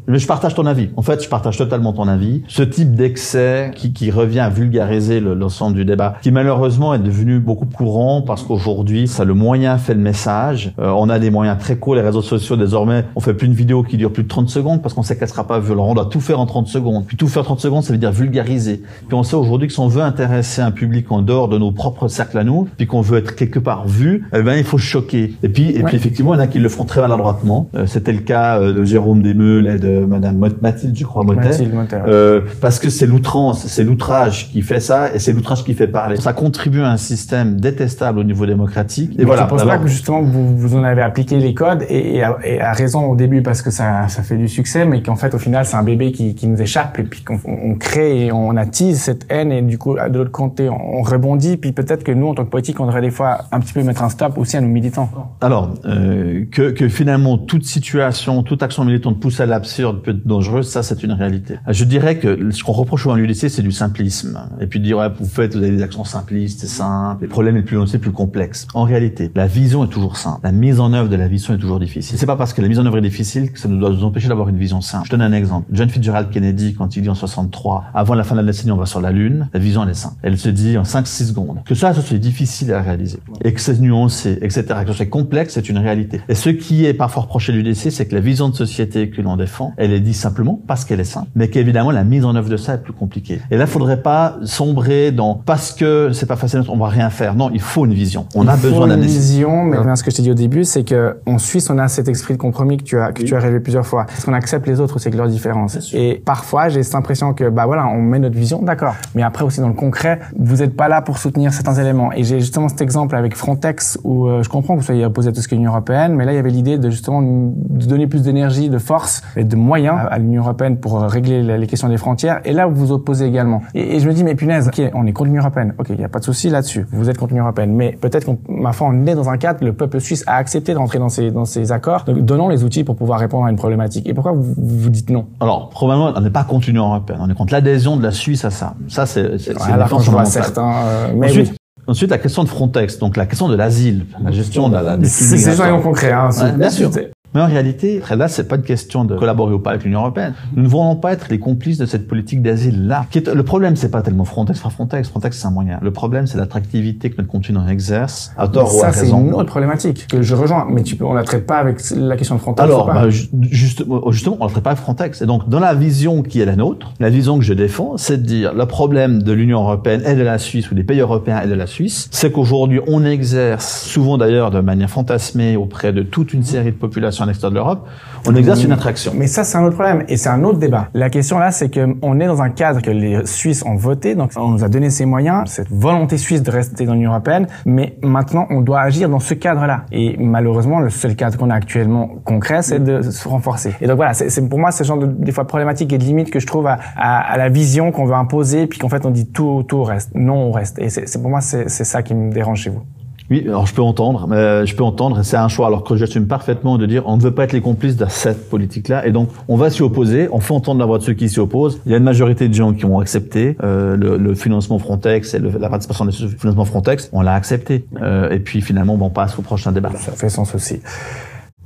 mais 0.06 0.18
je 0.18 0.26
partage 0.26 0.54
ton 0.54 0.66
avis. 0.66 0.90
En 0.96 1.02
fait, 1.02 1.23
je 1.23 1.28
partage 1.28 1.56
totalement 1.56 1.92
ton 1.92 2.08
avis. 2.08 2.42
Ce 2.49 2.62
type 2.62 2.94
d'excès 2.94 3.70
qui, 3.75 3.92
qui 3.92 4.11
revient 4.11 4.40
à 4.40 4.49
vulgariser 4.49 5.20
l'ensemble 5.20 5.76
du 5.76 5.84
débat, 5.84 6.16
qui 6.23 6.30
malheureusement 6.30 6.94
est 6.94 6.99
devenu 6.99 7.38
beaucoup 7.38 7.66
courant 7.66 8.23
parce 8.23 8.42
qu'aujourd'hui, 8.42 9.08
ça 9.08 9.25
le 9.25 9.34
moyen 9.34 9.78
fait 9.78 9.94
le 9.94 10.00
message. 10.00 10.73
Euh, 10.78 10.90
on 10.90 11.08
a 11.08 11.18
des 11.18 11.30
moyens 11.30 11.58
très 11.58 11.76
courts. 11.76 11.94
Les 11.94 12.02
réseaux 12.02 12.23
sociaux, 12.23 12.56
désormais, 12.56 13.04
on 13.16 13.20
fait 13.20 13.34
plus 13.34 13.46
une 13.46 13.54
vidéo 13.54 13.82
qui 13.82 13.96
dure 13.96 14.12
plus 14.12 14.25
de 14.25 14.28
30 14.28 14.49
secondes 14.49 14.82
parce 14.82 14.94
qu'on 14.94 15.02
sait 15.02 15.16
qu'elle 15.16 15.28
sera 15.28 15.46
pas. 15.46 15.56
Alors, 15.56 15.88
on 15.88 15.94
doit 15.94 16.06
tout 16.06 16.20
faire 16.20 16.40
en 16.40 16.46
30 16.46 16.68
secondes. 16.68 17.04
Puis 17.06 17.16
tout 17.16 17.28
faire 17.28 17.42
en 17.42 17.46
30 17.46 17.61
secondes, 17.61 17.82
ça 17.82 17.92
veut 17.92 17.99
dire 17.99 18.12
vulgariser. 18.12 18.82
Puis 19.08 19.14
on 19.14 19.23
sait 19.23 19.37
aujourd'hui 19.37 19.68
que 19.68 19.75
si 19.75 19.80
on 19.80 19.88
veut 19.88 20.02
intéresser 20.02 20.62
un 20.62 20.70
public 20.70 21.11
en 21.11 21.23
dehors 21.23 21.49
de 21.49 21.58
nos 21.58 21.73
propres 21.73 22.08
cercles 22.08 22.38
à 22.38 22.44
nous, 22.44 22.68
puis 22.76 22.87
qu'on 22.87 23.00
veut 23.00 23.18
être 23.18 23.34
quelque 23.34 23.58
part 23.58 23.87
vu, 23.87 24.26
eh 24.34 24.42
ben, 24.42 24.54
il 24.56 24.64
faut 24.64 24.78
choquer. 24.78 25.34
Et 25.42 25.49
puis, 25.49 25.70
et 25.70 25.82
puis 25.82 25.96
effectivement, 25.96 26.34
il 26.34 26.38
y 26.38 26.40
en 26.40 26.44
a 26.44 26.46
qui 26.46 26.58
le 26.58 26.68
font 26.68 26.84
très 26.84 27.00
maladroitement. 27.00 27.68
Euh, 27.75 27.87
C'était 27.87 28.12
le 28.12 28.20
cas 28.20 28.61
euh, 28.61 28.73
de 28.73 28.84
Jérôme 28.84 29.23
Desmeules 29.23 29.66
et 29.66 29.78
de 29.78 29.93
Madame 30.00 30.38
Mathilde, 30.60 30.96
je 30.96 31.04
crois, 31.04 31.24
Mathilde, 31.24 31.72
euh, 32.06 32.40
parce 32.60 32.78
que 32.78 32.90
c'est 32.90 33.06
l'outrance, 33.06 33.66
c'est 33.66 33.84
l'outrage 33.84 34.50
qui 34.50 34.62
fait 34.62 34.80
ça, 34.80 35.14
et 35.14 35.18
c'est 35.18 35.32
l'outrage 35.32 35.64
qui 35.64 35.74
fait 35.74 35.88
parler. 35.88 36.16
Ça 36.16 36.32
contribue 36.32 36.80
à 36.80 36.90
un 36.90 36.96
système 36.96 37.60
détestable 37.60 38.18
au 38.18 38.24
niveau 38.24 38.46
démocratique. 38.46 39.12
Et 39.18 39.24
voilà. 39.24 39.42
Je 39.44 39.48
pense 39.48 39.64
pas 39.64 39.78
que 39.78 39.88
justement 39.88 40.22
vous, 40.22 40.56
vous 40.56 40.76
en 40.76 40.84
avez 40.84 41.02
appliqué 41.02 41.38
les 41.38 41.54
codes 41.54 41.84
et, 41.88 42.16
et, 42.16 42.61
à, 42.61 42.72
raison 42.72 43.07
au 43.07 43.16
début 43.16 43.42
parce 43.42 43.62
que 43.62 43.70
ça, 43.70 44.09
ça 44.09 44.22
fait 44.22 44.37
du 44.37 44.48
succès, 44.48 44.85
mais 44.85 45.02
qu'en 45.02 45.16
fait 45.16 45.35
au 45.35 45.38
final 45.38 45.64
c'est 45.64 45.76
un 45.76 45.83
bébé 45.83 46.12
qui, 46.12 46.35
qui 46.35 46.46
nous 46.46 46.61
échappe 46.61 46.98
et 46.98 47.04
puis 47.04 47.22
qu'on 47.22 47.38
on 47.46 47.74
crée 47.74 48.26
et 48.26 48.33
on 48.33 48.57
attise 48.57 49.00
cette 49.00 49.26
haine 49.28 49.52
et 49.52 49.62
du 49.62 49.78
coup 49.78 49.96
de 49.96 50.18
l'autre 50.18 50.30
côté 50.30 50.68
on, 50.68 51.02
rebondit. 51.02 51.57
Puis 51.57 51.72
peut-être 51.72 52.02
que 52.02 52.12
nous 52.12 52.28
en 52.28 52.35
tant 52.35 52.44
que 52.44 52.50
politique 52.50 52.80
on 52.80 52.87
devrait 52.87 53.02
des 53.02 53.11
fois 53.11 53.38
un 53.52 53.61
petit 53.61 53.72
peu 53.72 53.83
mettre 53.83 54.02
un 54.02 54.09
stop 54.09 54.38
aussi 54.38 54.57
à 54.57 54.61
nos 54.61 54.68
militants. 54.68 55.11
Alors 55.40 55.74
euh, 55.85 56.44
que, 56.50 56.70
que 56.70 56.88
finalement 56.88 57.38
toute 57.38 57.64
situation, 57.64 58.42
toute 58.42 58.62
action 58.62 58.85
militante 58.85 59.20
pousse 59.20 59.40
à 59.40 59.46
l'absurde 59.46 59.84
peut 59.92 60.14
dangereuse, 60.25 60.68
ça 60.68 60.83
c'est 60.83 61.03
une 61.03 61.12
réalité. 61.12 61.59
Je 61.68 61.85
dirais 61.85 62.18
que 62.18 62.51
ce 62.51 62.62
qu'on 62.62 62.73
reproche 62.73 63.07
au 63.07 63.14
l'UDC, 63.14 63.49
c'est 63.49 63.62
du 63.62 63.73
simplisme. 63.73 64.49
Et 64.61 64.66
puis 64.66 64.81
de 64.81 64.85
dire, 64.85 64.99
ouais, 64.99 65.09
vous 65.18 65.27
faites, 65.27 65.55
vous 65.55 65.62
avez 65.62 65.70
des 65.70 65.83
actions 65.83 66.05
simplistes, 66.05 66.61
c'est 66.61 66.66
simple. 66.66 67.23
Les 67.23 67.29
problèmes 67.29 67.57
les 67.57 67.62
plus 67.62 67.75
c'est 67.87 67.99
plus 67.99 68.12
complexe. 68.12 68.66
En 68.75 68.85
réalité, 68.85 69.31
la 69.35 69.47
vision 69.47 69.85
est 69.85 69.88
toujours 69.88 70.16
simple. 70.16 70.40
La 70.42 70.53
mise 70.53 70.81
en 70.81 70.92
œuvre 70.92 71.09
de 71.09 71.16
la 71.16 71.29
vision 71.29 71.55
est 71.55 71.59
toujours 71.59 71.81
difficile. 71.81 72.18
C'est 72.18 72.27
pas 72.27 72.37
parce 72.37 72.53
que 72.53 72.62
la 72.62 72.68
mise 72.68 72.79
en 72.79 72.87
œuvre 72.87 72.99
est 72.99 73.03
difficile 73.03 73.53
que 73.53 73.59
ça 73.59 73.68
nous 73.68 73.79
doit 73.79 73.90
nous 73.90 74.05
empêcher 74.05 74.29
d'avoir 74.29 74.49
une 74.49 74.57
vision 74.57 74.81
simple. 74.81 75.07
Je 75.07 75.11
donne 75.11 75.23
un 75.23 75.33
exemple. 75.33 75.66
John 75.73 75.88
Fitzgerald 75.88 76.31
Kennedy, 76.31 76.75
quand 76.75 76.97
il 76.97 77.03
dit 77.03 77.09
en 77.09 77.14
63, 77.14 77.85
avant 77.94 78.14
la 78.14 78.25
fin 78.25 78.35
de 78.35 78.40
la 78.40 78.47
décennie, 78.47 78.73
on 78.73 78.77
va 78.77 78.87
sur 78.87 79.01
la 79.01 79.12
Lune, 79.12 79.49
la 79.53 79.61
vision 79.61 79.83
elle 79.83 79.90
est 79.90 79.94
simple. 79.94 80.16
Elle 80.23 80.38
se 80.38 80.49
dit 80.49 80.79
en 80.79 80.83
5-6 80.83 81.29
secondes. 81.29 81.59
Que 81.64 81.75
ça, 81.75 81.92
ça 81.92 82.01
soit 82.01 82.18
difficile 82.18 82.73
à 82.73 82.81
réaliser. 82.81 83.18
Et 83.44 83.53
que 83.53 83.61
c'est 83.61 83.81
nuancé, 83.81 84.38
etc. 84.40 84.64
Que 84.83 84.88
ce 84.88 84.94
soit 84.94 85.07
complexe, 85.07 85.55
c'est 85.55 85.68
une 85.68 85.79
réalité. 85.79 86.20
Et 86.29 86.35
ce 86.35 86.51
qui 86.51 86.87
est 86.87 86.94
parfois 86.94 87.23
reproché 87.25 87.53
à 87.53 87.57
l'UDC, 87.57 87.90
c'est 87.90 88.07
que 88.07 88.14
la 88.14 88.20
vision 88.20 88.49
de 88.49 88.55
société 88.55 89.11
que 89.11 89.20
l'on 89.20 89.37
défend, 89.37 89.73
elle 89.76 89.92
est 89.92 90.00
dit 90.00 90.14
simplement 90.14 90.60
parce 90.66 90.84
qu'elle 90.84 91.00
est 91.00 91.04
simple, 91.04 91.28
mais 91.34 91.48
qu'évidemment 91.48 91.90
la 91.90 92.04
mise 92.04 92.24
en 92.24 92.34
œuvre 92.34 92.48
de 92.48 92.56
ça 92.56 92.74
est 92.74 92.82
plus 92.82 92.92
compliquée. 92.92 93.40
Et 93.50 93.56
là, 93.56 93.64
il 93.64 93.70
faudrait 93.70 94.02
pas 94.02 94.37
sombrer 94.44 95.12
dans 95.12 95.34
parce 95.34 95.72
que 95.72 96.10
c'est 96.12 96.26
pas 96.26 96.37
facile, 96.37 96.62
on 96.68 96.76
va 96.76 96.88
rien 96.88 97.10
faire. 97.10 97.34
Non, 97.34 97.50
il 97.52 97.60
faut 97.60 97.84
une 97.87 97.94
vision. 97.94 98.26
On 98.34 98.46
a 98.48 98.56
besoin 98.56 98.88
d'une 98.88 99.00
vision. 99.00 99.64
Mais 99.64 99.76
ce 99.96 100.02
que 100.02 100.10
je 100.10 100.16
t'ai 100.16 100.22
dit 100.22 100.30
au 100.30 100.34
début, 100.34 100.64
c'est 100.64 100.84
que 100.84 101.18
en 101.26 101.38
Suisse, 101.38 101.70
on 101.70 101.78
a 101.78 101.88
cet 101.88 102.08
esprit 102.08 102.34
de 102.34 102.38
compromis 102.38 102.76
que 102.78 102.82
tu 102.82 102.98
as 102.98 103.12
que 103.12 103.22
tu 103.22 103.34
as 103.34 103.38
rêvé 103.38 103.60
plusieurs 103.60 103.87
fois. 103.87 104.04
Parce 104.06 104.24
qu'on 104.24 104.32
accepte 104.32 104.66
les 104.66 104.80
autres 104.80 104.96
aussi 104.96 105.08
avec 105.08 105.18
leurs 105.18 105.28
différences. 105.28 105.92
Et 105.92 106.22
parfois, 106.24 106.68
j'ai 106.68 106.82
cette 106.82 106.94
impression 106.94 107.34
que 107.34 107.48
bah 107.48 107.66
voilà, 107.66 107.87
on 107.87 108.00
met 108.00 108.18
notre 108.18 108.37
vision, 108.37 108.62
d'accord. 108.62 108.94
Mais 109.14 109.22
après 109.22 109.44
aussi 109.44 109.60
dans 109.60 109.68
le 109.68 109.74
concret, 109.74 110.20
vous 110.38 110.62
êtes 110.62 110.76
pas 110.76 110.88
là 110.88 111.02
pour 111.02 111.18
soutenir 111.18 111.52
certains 111.52 111.74
éléments. 111.74 112.12
Et 112.12 112.24
j'ai 112.24 112.40
justement 112.40 112.68
cet 112.68 112.80
exemple 112.80 113.16
avec 113.16 113.37
Frontex 113.37 113.98
où 114.04 114.26
euh, 114.26 114.42
je 114.42 114.48
comprends 114.48 114.74
que 114.74 114.80
vous 114.80 114.87
soyez 114.87 115.04
opposé 115.04 115.30
à 115.30 115.32
tout 115.32 115.40
ce 115.40 115.48
qu'est 115.48 115.56
l'Union 115.56 115.70
européenne, 115.70 116.14
mais 116.14 116.24
là 116.24 116.32
il 116.32 116.37
y 116.37 116.38
avait 116.38 116.50
l'idée 116.50 116.78
de 116.78 116.90
justement 116.90 117.22
de 117.22 117.87
donner 117.87 118.06
plus 118.06 118.22
d'énergie, 118.22 118.68
de 118.68 118.78
force 118.78 119.22
et 119.37 119.44
de 119.44 119.56
moyens 119.64 119.98
à 120.11 120.18
l'Union 120.18 120.42
européenne 120.42 120.77
pour 120.77 121.03
euh, 121.03 121.07
régler 121.07 121.42
les 121.59 121.66
questions 121.66 121.88
des 121.88 121.96
frontières. 121.96 122.40
Et 122.44 122.53
là, 122.53 122.66
vous 122.66 122.74
vous 122.74 122.92
opposez 122.92 123.27
également. 123.27 123.62
Et, 123.74 123.98
je 123.98 124.07
me 124.07 124.12
dis, 124.12 124.22
mais 124.22 124.35
punaise, 124.35 124.68
ok, 124.68 124.90
on 124.94 125.07
est 125.07 125.12
contre 125.12 125.29
l'Union 125.29 125.42
européenne. 125.42 125.74
Ok, 125.79 125.87
il 125.90 125.96
n'y 125.96 126.05
a 126.05 126.09
pas 126.09 126.18
de 126.18 126.24
souci 126.24 126.50
là-dessus. 126.50 126.87
Vous 126.92 127.11
êtes 127.11 127.18
contre 127.18 127.33
l'Union 127.33 127.44
européenne. 127.44 127.74
Mais 127.74 127.92
peut-être 128.00 128.27
qu'on, 128.27 128.38
ma 128.48 128.72
foi, 128.72 128.88
on 128.88 129.07
est 129.07 129.14
dans 129.14 129.29
un 129.29 129.38
cadre, 129.38 129.64
le 129.64 129.72
peuple 129.72 130.00
suisse 130.00 130.22
a 130.27 130.37
accepté 130.37 130.74
d'entrer 130.74 130.98
dans 130.98 131.09
ces, 131.09 131.31
dans 131.31 131.44
ces 131.44 131.72
accords. 131.72 132.05
Donc, 132.05 132.18
donnons 132.20 132.48
les 132.48 132.62
outils 132.64 132.85
pour 132.85 132.96
pouvoir 132.96 133.18
répondre 133.18 133.46
à 133.46 133.50
une 133.50 133.57
problématique. 133.57 134.09
Et 134.09 134.14
pourquoi 134.14 134.33
vous, 134.33 134.55
vous 134.57 134.90
dites 134.90 135.11
non? 135.11 135.27
Alors, 135.40 135.70
probablement, 135.70 136.12
on 136.14 136.20
n'est 136.20 136.31
pas 136.31 136.44
contre 136.44 136.66
l'Union 136.68 136.87
européenne. 136.87 137.18
On 137.20 137.31
est 137.31 137.35
contre 137.35 137.53
l'adhésion 137.53 137.96
de 137.96 138.03
la 138.03 138.12
Suisse 138.12 138.44
à 138.44 138.50
ça. 138.50 138.74
Ça, 138.88 139.07
c'est, 139.07 139.38
c'est, 139.38 139.55
la 139.55 139.87
je 139.87 140.24
certains, 140.24 140.72
euh, 140.85 141.09
mais 141.16 141.29
Ensuite, 141.29 141.55
Ensuite, 141.87 142.11
la 142.11 142.18
question 142.18 142.44
de 142.44 142.48
Frontex, 142.48 142.98
donc 142.98 143.16
la 143.16 143.27
question 143.27 143.48
de 143.48 143.57
l'asile, 143.57 144.07
la 144.22 144.31
gestion 144.31 144.68
de 144.68 144.74
la, 144.74 144.96
des 144.96 145.07
C'est 145.07 145.83
concret, 145.83 146.12
hein. 146.12 146.31
bien 146.57 146.70
sûr. 146.70 146.90
Mais 147.35 147.40
en 147.40 147.47
réalité, 147.47 148.01
là, 148.16 148.29
c'est 148.29 148.47
pas 148.47 148.57
une 148.57 148.62
question 148.62 149.05
de 149.05 149.16
collaborer 149.16 149.55
ou 149.55 149.59
pas 149.59 149.70
avec 149.70 149.85
l'Union 149.85 150.01
européenne. 150.01 150.35
Nous 150.55 150.62
ne 150.62 150.68
voulons 150.68 150.94
pas 150.94 151.12
être 151.12 151.27
les 151.31 151.40
complices 151.40 151.79
de 151.79 151.87
cette 151.87 152.07
politique 152.07 152.42
d'asile-là. 152.42 153.07
Le 153.35 153.42
problème, 153.42 153.75
c'est 153.75 153.90
pas 153.90 154.03
tellement 154.03 154.25
Frontex, 154.25 154.61
pas 154.61 154.70
Frontex. 154.70 155.09
Frontex, 155.09 155.38
c'est 155.38 155.47
un 155.47 155.51
moyen. 155.51 155.79
Le 155.83 155.90
problème, 155.90 156.29
c'est 156.29 156.38
l'attractivité 156.38 157.11
que 157.11 157.16
notre 157.18 157.31
continent 157.31 157.66
exerce, 157.66 158.33
à 158.37 158.47
tort 158.47 158.73
ou 158.75 158.83
à 158.83 158.87
raison. 158.87 159.01
Ça, 159.01 159.05
c'est 159.05 159.11
une 159.11 159.35
autre 159.35 159.47
problématique 159.47 160.07
que 160.07 160.23
je 160.23 160.35
rejoins. 160.35 160.66
Mais 160.70 160.85
tu 160.85 160.94
peux, 160.94 161.05
on 161.05 161.12
la 161.12 161.25
traite 161.25 161.47
pas 161.47 161.57
avec 161.57 161.79
la 161.97 162.16
question 162.16 162.37
de 162.37 162.40
Frontex. 162.40 162.62
Alors, 162.62 162.87
bah, 162.87 163.09
justement, 163.09 164.11
justement, 164.12 164.37
on 164.38 164.44
la 164.44 164.51
traite 164.51 164.64
pas 164.64 164.70
avec 164.70 164.83
Frontex. 164.83 165.23
Et 165.23 165.27
donc, 165.27 165.49
dans 165.49 165.61
la 165.61 165.75
vision 165.75 166.23
qui 166.23 166.40
est 166.40 166.47
la 166.47 166.55
nôtre, 166.55 166.92
la 167.01 167.11
vision 167.11 167.38
que 167.38 167.44
je 167.44 167.55
défends, 167.55 167.97
c'est 167.97 168.18
de 168.18 168.27
dire, 168.27 168.55
le 168.55 168.66
problème 168.66 169.23
de 169.25 169.33
l'Union 169.33 169.61
européenne 169.62 170.03
et 170.07 170.14
de 170.14 170.23
la 170.23 170.38
Suisse, 170.38 170.70
ou 170.70 170.77
des 170.77 170.85
pays 170.85 171.01
européens 171.01 171.42
et 171.42 171.49
de 171.49 171.55
la 171.55 171.66
Suisse, 171.66 172.09
c'est 172.12 172.31
qu'aujourd'hui, 172.31 172.81
on 172.87 173.05
exerce, 173.05 173.83
souvent 173.87 174.18
d'ailleurs 174.18 174.53
de 174.53 174.61
manière 174.61 174.90
fantasmée 174.90 175.57
auprès 175.57 175.92
de 175.92 176.03
toute 176.03 176.33
une 176.33 176.44
série 176.44 176.70
de 176.70 176.77
populations 176.77 177.23
à 177.24 177.26
l'extérieur 177.26 177.50
de 177.50 177.56
l'Europe, 177.56 177.88
on 178.26 178.34
exerce 178.34 178.64
une 178.64 178.72
attraction. 178.72 179.12
Mais 179.14 179.26
ça, 179.26 179.44
c'est 179.44 179.58
un 179.58 179.64
autre 179.64 179.74
problème 179.74 180.04
et 180.08 180.16
c'est 180.16 180.28
un 180.28 180.44
autre 180.44 180.58
débat. 180.58 180.88
La 180.94 181.10
question 181.10 181.38
là, 181.38 181.50
c'est 181.50 181.68
que 181.68 181.96
on 182.02 182.20
est 182.20 182.26
dans 182.26 182.42
un 182.42 182.50
cadre 182.50 182.80
que 182.80 182.90
les 182.90 183.26
Suisses 183.26 183.64
ont 183.66 183.76
voté, 183.76 184.14
donc 184.14 184.32
on 184.37 184.48
nous 184.48 184.64
a 184.64 184.68
donné 184.68 184.90
ces 184.90 185.04
moyens, 185.04 185.42
cette 185.46 185.70
volonté 185.70 186.16
suisse 186.18 186.42
de 186.42 186.50
rester 186.50 186.87
dans 186.87 186.94
l'Union 186.94 187.10
européenne, 187.10 187.46
mais 187.66 187.96
maintenant 188.02 188.46
on 188.50 188.60
doit 188.60 188.80
agir 188.80 189.08
dans 189.08 189.18
ce 189.20 189.34
cadre-là. 189.34 189.84
Et 189.92 190.16
malheureusement, 190.18 190.80
le 190.80 190.90
seul 190.90 191.16
cadre 191.16 191.38
qu'on 191.38 191.50
a 191.50 191.54
actuellement 191.54 192.08
concret, 192.24 192.62
c'est 192.62 192.82
de 192.82 193.02
se 193.02 193.28
renforcer. 193.28 193.74
Et 193.80 193.87
donc 193.87 193.96
voilà, 193.96 194.14
c'est 194.14 194.48
pour 194.48 194.58
moi 194.58 194.70
ce 194.70 194.84
genre 194.84 194.98
de 194.98 195.06
des 195.06 195.32
fois 195.32 195.46
problématique 195.46 195.92
et 195.92 195.98
de 195.98 196.04
limite 196.04 196.30
que 196.30 196.40
je 196.40 196.46
trouve 196.46 196.66
à, 196.66 196.78
à, 196.96 197.20
à 197.20 197.37
la 197.37 197.48
vision 197.48 197.92
qu'on 197.92 198.04
veut 198.04 198.14
imposer, 198.14 198.66
puis 198.66 198.78
qu'en 198.78 198.88
fait 198.88 199.04
on 199.06 199.10
dit 199.10 199.26
tout 199.26 199.64
tout 199.66 199.82
reste, 199.82 200.10
non 200.14 200.37
on 200.37 200.52
reste. 200.52 200.78
Et 200.78 200.88
c'est 200.90 201.20
pour 201.20 201.30
moi 201.30 201.40
c'est 201.40 201.68
ça 201.68 202.02
qui 202.02 202.14
me 202.14 202.32
dérange 202.32 202.60
chez 202.60 202.70
vous. 202.70 202.82
Oui, 203.30 203.42
alors 203.46 203.66
je 203.66 203.74
peux 203.74 203.82
entendre, 203.82 204.26
mais 204.28 204.66
je 204.66 204.76
peux 204.76 204.84
entendre, 204.84 205.22
c'est 205.22 205.38
un 205.38 205.48
choix. 205.48 205.68
Alors 205.68 205.82
que 205.82 205.96
j'assume 205.96 206.26
parfaitement 206.26 206.76
de 206.76 206.84
dire, 206.84 207.04
on 207.06 207.16
ne 207.16 207.22
veut 207.22 207.30
pas 207.30 207.44
être 207.44 207.52
les 207.52 207.62
complices 207.62 207.96
de 207.96 208.04
cette 208.08 208.50
politique-là, 208.50 209.06
et 209.06 209.12
donc 209.12 209.30
on 209.48 209.56
va 209.56 209.70
s'y 209.70 209.82
opposer. 209.82 210.28
On 210.30 210.40
fait 210.40 210.52
entendre 210.52 210.78
la 210.78 210.87
voix 210.87 210.98
de 210.98 211.04
ceux 211.04 211.14
qui 211.14 211.30
s'y 211.30 211.40
opposent. 211.40 211.80
Il 211.87 211.92
y 211.92 211.94
a 211.94 211.98
une 211.98 212.04
majorité 212.04 212.48
de 212.48 212.54
gens 212.54 212.74
qui 212.74 212.84
ont 212.84 212.98
accepté 212.98 213.56
euh, 213.62 213.96
le, 213.96 214.18
le, 214.18 214.34
financement 214.34 214.78
Frontex 214.78 215.32
et 215.32 215.38
le, 215.38 215.50
la 215.58 215.70
participation 215.70 216.04
des 216.04 216.12
financement 216.12 216.66
Frontex. 216.66 217.08
On 217.12 217.22
l'a 217.22 217.34
accepté, 217.34 217.87
euh, 218.02 218.30
et 218.30 218.40
puis 218.40 218.60
finalement, 218.60 218.96
bon, 218.96 219.06
on 219.06 219.10
passe 219.10 219.38
au 219.38 219.42
prochain 219.42 219.72
débat. 219.72 219.90
Ça 219.96 220.12
fait 220.12 220.28
sens 220.28 220.54
aussi. 220.54 220.80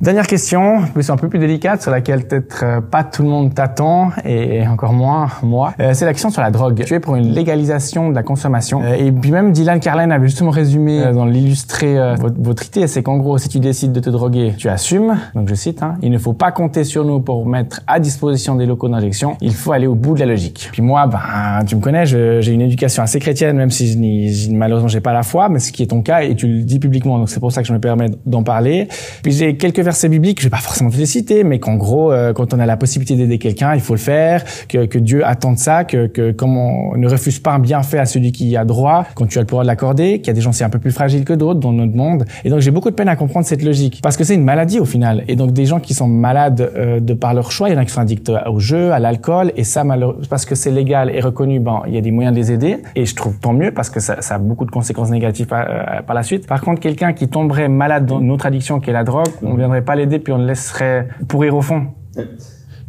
Dernière 0.00 0.28
question, 0.28 0.84
plus 0.94 1.10
un 1.10 1.16
peu 1.16 1.28
plus 1.28 1.40
délicate, 1.40 1.82
sur 1.82 1.90
laquelle 1.90 2.22
peut-être 2.22 2.62
euh, 2.62 2.80
pas 2.80 3.02
tout 3.02 3.24
le 3.24 3.28
monde 3.28 3.52
t'attend, 3.52 4.12
et 4.24 4.64
encore 4.68 4.92
moins 4.92 5.26
moi. 5.42 5.74
Euh, 5.80 5.90
c'est 5.92 6.04
la 6.04 6.12
question 6.12 6.30
sur 6.30 6.40
la 6.40 6.52
drogue. 6.52 6.84
Tu 6.86 6.94
es 6.94 7.00
pour 7.00 7.16
une 7.16 7.32
légalisation 7.32 8.08
de 8.08 8.14
la 8.14 8.22
consommation. 8.22 8.80
Euh, 8.84 8.94
et 8.94 9.10
puis 9.10 9.32
même 9.32 9.50
Dylan 9.50 9.80
Carlin 9.80 10.12
avait 10.12 10.28
justement 10.28 10.52
résumé 10.52 11.02
dans 11.12 11.24
l'illustré 11.24 11.96
votre, 12.16 12.36
votre 12.38 12.64
idée, 12.68 12.86
c'est 12.86 13.02
qu'en 13.02 13.16
gros, 13.16 13.38
si 13.38 13.48
tu 13.48 13.58
décides 13.58 13.90
de 13.90 13.98
te 13.98 14.08
droguer, 14.08 14.54
tu 14.56 14.68
assumes. 14.68 15.18
Donc 15.34 15.48
je 15.48 15.54
cite, 15.56 15.82
hein, 15.82 15.96
il 16.00 16.12
ne 16.12 16.18
faut 16.18 16.32
pas 16.32 16.52
compter 16.52 16.84
sur 16.84 17.04
nous 17.04 17.18
pour 17.18 17.44
mettre 17.44 17.80
à 17.88 17.98
disposition 17.98 18.54
des 18.54 18.66
locaux 18.66 18.88
d'injection. 18.88 19.36
Il 19.40 19.52
faut 19.52 19.72
aller 19.72 19.88
au 19.88 19.96
bout 19.96 20.14
de 20.14 20.20
la 20.20 20.26
logique. 20.26 20.68
Puis 20.70 20.80
moi, 20.80 21.08
ben, 21.08 21.64
tu 21.66 21.74
me 21.74 21.80
connais, 21.80 22.06
j'ai 22.06 22.52
une 22.52 22.62
éducation 22.62 23.02
assez 23.02 23.18
chrétienne, 23.18 23.56
même 23.56 23.70
si 23.70 24.32
je 24.32 24.52
malheureusement 24.52 24.86
j'ai 24.86 25.00
pas 25.00 25.12
la 25.12 25.24
foi, 25.24 25.48
mais 25.48 25.58
ce 25.58 25.72
qui 25.72 25.82
est 25.82 25.86
ton 25.86 26.02
cas, 26.02 26.22
et 26.22 26.36
tu 26.36 26.46
le 26.46 26.62
dis 26.62 26.78
publiquement, 26.78 27.18
donc 27.18 27.30
c'est 27.30 27.40
pour 27.40 27.50
ça 27.50 27.62
que 27.62 27.66
je 27.66 27.72
me 27.72 27.80
permets 27.80 28.10
d'en 28.26 28.44
parler. 28.44 28.86
Puis 29.24 29.32
j'ai 29.32 29.56
quelques 29.56 29.87
versets 29.88 30.08
bibliques, 30.08 30.40
je 30.40 30.44
vais 30.44 30.50
pas 30.50 30.58
forcément 30.58 30.90
te 30.90 30.96
les 30.96 31.06
citer, 31.06 31.44
mais 31.44 31.58
qu'en 31.58 31.76
gros, 31.76 32.12
euh, 32.12 32.32
quand 32.32 32.52
on 32.52 32.58
a 32.58 32.66
la 32.66 32.76
possibilité 32.76 33.16
d'aider 33.16 33.38
quelqu'un, 33.38 33.74
il 33.74 33.80
faut 33.80 33.94
le 33.94 34.00
faire, 34.00 34.44
que, 34.68 34.84
que 34.84 34.98
Dieu 34.98 35.26
attend 35.26 35.52
de 35.52 35.58
ça, 35.58 35.84
que, 35.84 36.06
que 36.06 36.30
comme 36.32 36.56
on 36.56 36.96
ne 36.96 37.08
refuse 37.08 37.38
pas 37.38 37.52
un 37.52 37.58
bienfait 37.58 37.98
à 37.98 38.06
celui 38.06 38.32
qui 38.32 38.48
y 38.48 38.56
a 38.56 38.64
droit, 38.64 39.06
quand 39.14 39.26
tu 39.26 39.38
as 39.38 39.42
le 39.42 39.46
pouvoir 39.46 39.64
de 39.64 39.68
l'accorder, 39.68 40.18
qu'il 40.18 40.28
y 40.28 40.30
a 40.30 40.34
des 40.34 40.40
gens 40.40 40.52
c'est 40.52 40.64
un 40.64 40.70
peu 40.70 40.78
plus 40.78 40.92
fragiles 40.92 41.24
que 41.24 41.32
d'autres 41.32 41.60
dans 41.60 41.72
notre 41.72 41.96
monde. 41.96 42.24
Et 42.44 42.50
donc 42.50 42.60
j'ai 42.60 42.70
beaucoup 42.70 42.90
de 42.90 42.94
peine 42.94 43.08
à 43.08 43.16
comprendre 43.16 43.46
cette 43.46 43.62
logique, 43.62 44.00
parce 44.02 44.16
que 44.16 44.24
c'est 44.24 44.34
une 44.34 44.44
maladie 44.44 44.78
au 44.78 44.84
final. 44.84 45.24
Et 45.28 45.36
donc 45.36 45.52
des 45.52 45.66
gens 45.66 45.80
qui 45.80 45.94
sont 45.94 46.08
malades 46.08 46.70
euh, 46.76 47.00
de 47.00 47.14
par 47.14 47.32
leur 47.34 47.50
choix, 47.50 47.68
il 47.68 47.72
y 47.72 47.76
en 47.76 47.80
a 47.80 47.84
qui 47.84 47.92
sont 47.92 48.00
addicts 48.00 48.30
au 48.46 48.58
jeu, 48.58 48.92
à 48.92 48.98
l'alcool, 48.98 49.52
et 49.56 49.64
ça 49.64 49.84
parce 50.28 50.44
que 50.44 50.54
c'est 50.54 50.70
légal 50.70 51.10
et 51.14 51.20
reconnu, 51.20 51.60
ben 51.60 51.82
il 51.86 51.94
y 51.94 51.98
a 51.98 52.00
des 52.00 52.10
moyens 52.10 52.34
de 52.34 52.40
les 52.40 52.52
aider. 52.52 52.78
Et 52.94 53.06
je 53.06 53.14
trouve 53.14 53.38
tant 53.38 53.52
mieux 53.52 53.72
parce 53.72 53.90
que 53.90 54.00
ça, 54.00 54.20
ça 54.20 54.34
a 54.34 54.38
beaucoup 54.38 54.64
de 54.64 54.70
conséquences 54.70 55.10
négatives 55.10 55.46
par, 55.46 55.66
euh, 55.68 56.02
par 56.06 56.14
la 56.14 56.22
suite. 56.22 56.46
Par 56.46 56.60
contre, 56.60 56.80
quelqu'un 56.80 57.12
qui 57.12 57.28
tomberait 57.28 57.68
malade 57.68 58.06
dans 58.06 58.20
une 58.20 58.30
autre 58.30 58.46
addiction 58.46 58.80
qui 58.80 58.90
est 58.90 58.92
la 58.92 59.04
drogue, 59.04 59.28
on 59.42 59.54
viendrait 59.54 59.77
pas 59.82 59.96
l'aider 59.96 60.18
puis 60.18 60.32
on 60.32 60.38
le 60.38 60.46
laisserait 60.46 61.08
pourrir 61.28 61.56
au 61.56 61.62
fond. 61.62 61.88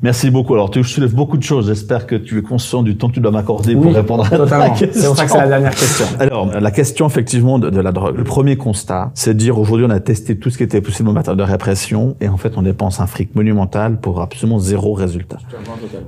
Merci 0.01 0.31
beaucoup. 0.31 0.53
Alors, 0.53 0.71
tu 0.71 0.81
soulèves 0.81 1.13
beaucoup 1.13 1.35
de 1.35 1.43
choses. 1.43 1.67
J'espère 1.67 2.07
que 2.07 2.15
tu 2.15 2.37
es 2.37 2.41
conscient 2.41 2.83
du 2.83 2.95
temps 2.95 3.09
que 3.09 3.15
tu 3.15 3.19
dois 3.19 3.31
m'accorder 3.31 3.75
pour 3.75 3.93
répondre 3.93 4.25
à 4.25 4.29
totalement. 4.29 4.73
C'est 4.75 5.05
pour 5.05 5.17
ça 5.17 5.25
que 5.25 5.31
c'est 5.31 5.37
la 5.37 5.47
dernière 5.47 5.75
question. 5.75 6.05
Alors, 6.19 6.47
la 6.57 6.71
question, 6.71 7.05
effectivement, 7.07 7.59
de, 7.59 7.69
de 7.69 7.81
la 7.81 7.91
drogue. 7.91 8.15
Le 8.17 8.23
premier 8.23 8.55
constat, 8.55 9.11
c'est 9.13 9.33
de 9.33 9.39
dire 9.39 9.59
aujourd'hui, 9.59 9.85
on 9.85 9.89
a 9.89 9.99
testé 9.99 10.37
tout 10.37 10.49
ce 10.49 10.57
qui 10.57 10.63
était 10.63 10.79
possible 10.79 11.09
en 11.09 11.13
matière 11.13 11.35
de 11.35 11.43
répression 11.43 12.15
et 12.21 12.29
en 12.29 12.37
fait, 12.37 12.57
on 12.57 12.61
dépense 12.61 13.01
un 13.01 13.07
fric 13.07 13.35
monumental 13.35 13.99
pour 13.99 14.21
absolument 14.21 14.59
zéro 14.59 14.93
résultat. 14.93 15.39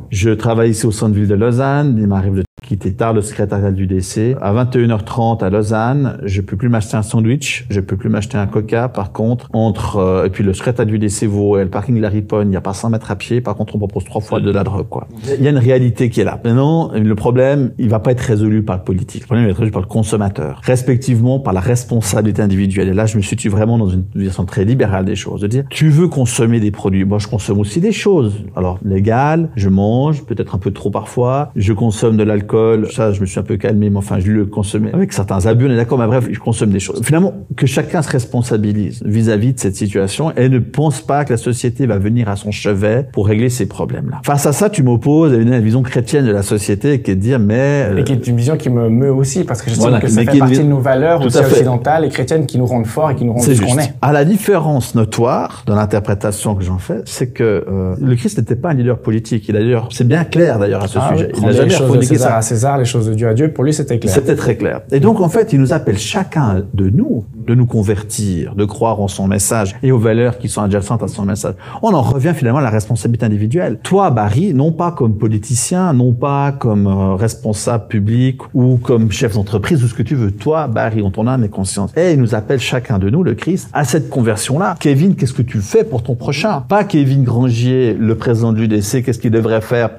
Je 0.10 0.30
travaille 0.30 0.72
ici 0.72 0.86
au 0.86 0.91
centre-ville 0.91 1.28
de 1.28 1.36
Lausanne. 1.36 1.98
Il 2.00 2.08
m'arrive 2.08 2.36
de 2.36 2.44
quitter 2.72 2.94
tard 2.94 3.12
le 3.12 3.22
secrétariat 3.22 3.72
du 3.72 3.86
DC. 3.86 4.38
À 4.40 4.54
21h30 4.54 5.44
à 5.44 5.50
Lausanne, 5.50 6.18
je 6.24 6.40
peux 6.40 6.56
plus 6.56 6.70
m'acheter 6.70 6.96
un 6.96 7.02
sandwich, 7.02 7.66
je 7.70 7.82
peux 7.82 7.98
plus 7.98 8.08
m'acheter 8.08 8.38
un 8.38 8.48
coca. 8.48 8.88
Par 8.88 9.12
contre, 9.12 9.50
entre 9.52 9.98
euh, 9.98 10.26
et 10.26 10.30
puis 10.30 10.42
le 10.42 10.54
secrétariat 10.54 10.90
du 10.90 10.98
DC 10.98 11.26
vaut 11.26 11.58
et 11.58 11.66
le 11.66 11.70
parking 11.70 11.98
de 11.98 12.02
la 12.02 12.08
Riponne, 12.08 12.48
il 12.48 12.52
n'y 12.52 12.56
a 12.56 12.62
pas 12.62 12.74
100 12.74 12.92
mètres 12.92 13.12
à 13.12 13.18
pied. 13.18 13.42
Par 13.42 13.58
contre, 13.58 13.76
on 13.76 13.78
propose 13.78 14.06
trois 14.06 14.22
fois 14.22 14.40
de 14.40 14.50
la 14.50 14.64
drogue. 14.64 14.88
Quoi. 14.88 15.10
Il 15.38 15.44
y 15.44 15.48
a 15.48 15.50
une 15.50 15.58
réalité 15.58 16.10
qui 16.10 16.22
est 16.22 16.24
là. 16.24 16.40
Maintenant, 16.46 16.92
le 16.94 17.16
problème, 17.16 17.74
il 17.78 17.90
va 17.90 18.00
pas 18.00 18.12
être 18.12 18.22
résolu 18.22 18.64
par 18.64 18.78
le 18.78 18.84
politique. 18.84 19.24
Le 19.24 19.26
problème, 19.26 19.44
va 19.48 19.52
être 19.52 19.58
résolu 19.58 19.72
par 19.72 19.82
le 19.82 19.88
consommateur, 19.90 20.62
respectivement 20.64 21.42
par 21.42 21.52
la 21.52 21.60
responsabilité 21.60 22.42
individuelle. 22.42 22.88
Et 22.88 22.94
là, 22.94 23.06
je 23.06 23.18
me 23.18 23.22
situe 23.22 23.50
vraiment 23.50 23.78
dans 23.78 23.90
une 23.90 24.06
vision 24.16 24.46
très 24.46 24.64
libérale 24.64 25.04
des 25.04 25.18
choses, 25.18 25.42
de 25.42 25.48
dire 25.48 25.66
tu 25.70 25.90
veux 25.90 26.08
consommer 26.08 26.62
des 26.62 26.72
produits. 26.72 27.04
Moi, 27.04 27.20
je 27.20 27.28
consomme 27.28 27.60
aussi 27.60 27.82
des 27.82 27.92
choses. 27.92 28.46
Alors 28.56 28.80
légal, 28.86 29.50
je 29.58 29.68
mange, 29.68 30.24
peut-être 30.24 30.56
un 30.56 30.58
peu 30.58 30.72
trop 30.72 30.90
parfois. 30.90 31.52
Je 31.58 31.74
consomme 31.74 32.16
de 32.16 32.24
l'alcool 32.24 32.61
ça, 32.91 33.12
je 33.12 33.21
me 33.21 33.26
suis 33.26 33.39
un 33.39 33.43
peu 33.43 33.58
calmé, 33.58 33.89
mais 33.89 33.97
enfin, 33.97 34.19
je 34.19 34.32
le 34.32 34.45
consommais 34.45 34.91
avec 34.93 35.13
certains 35.13 35.45
abus, 35.45 35.67
on 35.67 35.71
est 35.71 35.76
d'accord, 35.76 35.97
mais 35.97 36.08
bref, 36.08 36.28
je 36.32 36.39
consomme 36.39 36.71
des 36.71 36.80
choses. 36.80 37.02
Finalement, 37.04 37.34
que 37.56 37.65
chacun 37.65 38.02
se 38.02 38.10
responsabilise 38.10 39.02
vis-à-vis 39.06 39.54
de 39.54 39.60
cette 39.60 39.76
situation 39.76 40.32
et 40.36 40.50
ne 40.50 40.60
pense 40.60 41.02
pas 41.02 41.26
que 41.26 41.32
la 41.32 41.38
société 41.38 41.86
va 41.86 41.97
venir 41.97 42.30
à 42.30 42.36
son 42.36 42.52
chevet 42.52 43.08
pour 43.13 43.28
régler 43.28 43.50
ces 43.50 43.67
problèmes-là. 43.67 44.21
Face 44.24 44.45
à 44.45 44.54
ça, 44.54 44.69
tu 44.69 44.84
m'opposes 44.84 45.34
à 45.34 45.38
une 45.38 45.58
vision 45.60 45.82
chrétienne 45.82 46.26
de 46.26 46.32
la 46.32 46.43
société 46.43 47.02
qui 47.02 47.12
est 47.12 47.15
de 47.15 47.21
dire, 47.21 47.39
mais... 47.39 47.89
Et 47.97 48.04
qui 48.04 48.13
est 48.13 48.28
une 48.28 48.36
vision 48.36 48.58
qui 48.58 48.69
me 48.69 48.89
meut 48.89 49.12
aussi, 49.12 49.43
parce 49.43 49.62
que 49.62 49.69
je 49.69 49.76
voilà, 49.76 50.00
que 50.00 50.08
ça 50.08 50.24
fait 50.24 50.38
partie 50.38 50.60
de 50.60 50.63
nos 50.63 50.80
valeurs 50.80 51.26
aussi 51.26 51.38
occidentales 51.38 52.06
et 52.06 52.10
chrétiennes 52.10 52.45
qui 52.45 52.58
nous 52.58 52.65
rendent 52.65 52.88
forts 52.88 53.12
et 53.12 53.15
qui 53.15 53.26
nous 53.26 53.34
rendent 53.34 53.43
ce 53.43 53.62
qu'on 53.62 53.80
est. 53.80 53.93
À 54.02 54.12
la 54.12 54.26
différence 54.26 54.95
notoire 54.95 55.63
dans 55.65 55.76
l'interprétation 55.76 56.56
que 56.56 56.63
j'en 56.63 56.78
fais, 56.78 57.02
c'est 57.06 57.32
que 57.32 57.43
euh, 57.43 57.95
le 58.00 58.15
Christ 58.15 58.38
n'était 58.38 58.56
pas 58.56 58.69
un 58.69 58.74
leader 58.74 59.00
politique. 59.00 59.45
Il 59.47 59.54
d'ailleurs, 59.54 59.89
c'est 59.91 60.08
bien 60.08 60.24
clair 60.24 60.60
d'ailleurs 60.60 60.84
à 60.84 60.88
ce 60.88 61.00
ah, 61.00 61.12
sujet. 61.13 61.32
il 61.36 61.43
n'a 61.43 61.52
jamais 61.52 61.71
ça. 62.17 62.41
César, 62.42 62.78
les 62.78 62.86
choses 62.86 63.08
de 63.08 63.14
Dieu 63.14 63.28
à 63.28 63.34
Dieu. 63.34 63.52
Pour 63.52 63.64
lui, 63.64 63.74
c'était 63.74 64.00
clair. 64.00 64.14
C'était 64.14 64.36
très 64.36 64.56
clair. 64.56 64.82
Et 64.92 65.00
donc, 65.00 65.20
en 65.20 65.30
fait, 65.30 65.54
il 65.54 65.60
nous 65.60 65.74
appelle 65.74 65.98
chacun 65.98 66.64
de 66.74 66.90
nous 66.90 67.26
de 67.46 67.56
nous 67.56 67.66
convertir, 67.66 68.56
de 68.56 68.66
croire 68.66 69.02
en 69.02 69.08
son 69.08 69.28
message 69.28 69.76
et 69.84 69.92
aux 69.92 70.00
valeurs 70.00 70.38
qui 70.38 70.48
sont 70.48 70.62
adjacentes 70.62 71.04
à 71.04 71.08
son 71.08 71.26
message. 71.26 71.56
On 71.82 71.94
en 71.94 72.02
revient 72.02 72.34
finalement 72.36 72.60
à 72.60 72.64
la 72.64 72.70
responsabilité 72.70 73.26
individuelle. 73.26 73.80
Toi, 73.84 74.12
Barry, 74.12 74.54
non 74.54 74.72
pas 74.72 74.92
comme 74.92 75.18
politicien, 75.18 75.94
non 75.94 76.14
pas 76.14 76.52
comme 76.52 76.88
euh, 76.88 77.16
responsable 77.16 77.88
public 77.88 78.42
ou 78.54 78.78
comme 78.78 79.12
chef 79.12 79.34
d'entreprise 79.34 79.84
ou 79.84 79.88
ce 79.88 79.94
que 79.94 80.04
tu 80.04 80.16
veux. 80.16 80.32
Toi, 80.32 80.68
Barry, 80.68 81.02
en 81.02 81.12
ton 81.12 81.28
âme 81.28 81.44
et 81.44 81.50
conscience. 81.50 81.92
Et 81.98 82.14
il 82.14 82.20
nous 82.20 82.36
appelle 82.36 82.60
chacun 82.60 83.00
de 83.00 83.10
nous, 83.10 83.24
le 83.24 83.34
Christ, 83.34 83.70
à 83.74 83.84
cette 83.84 84.10
conversion-là. 84.10 84.76
Kevin, 84.80 85.16
qu'est-ce 85.16 85.34
que 85.34 85.42
tu 85.42 85.60
fais 85.60 85.84
pour 85.84 86.04
ton 86.04 86.16
prochain? 86.16 86.64
Pas 86.68 86.84
Kevin 86.84 87.24
Grangier, 87.24 87.94
le 87.94 88.16
président 88.16 88.54
de 88.54 88.60
l'UDC, 88.60 89.04
qu'est-ce 89.04 89.20
qu'il 89.20 89.32
devrait 89.32 89.62
faire 89.62 89.92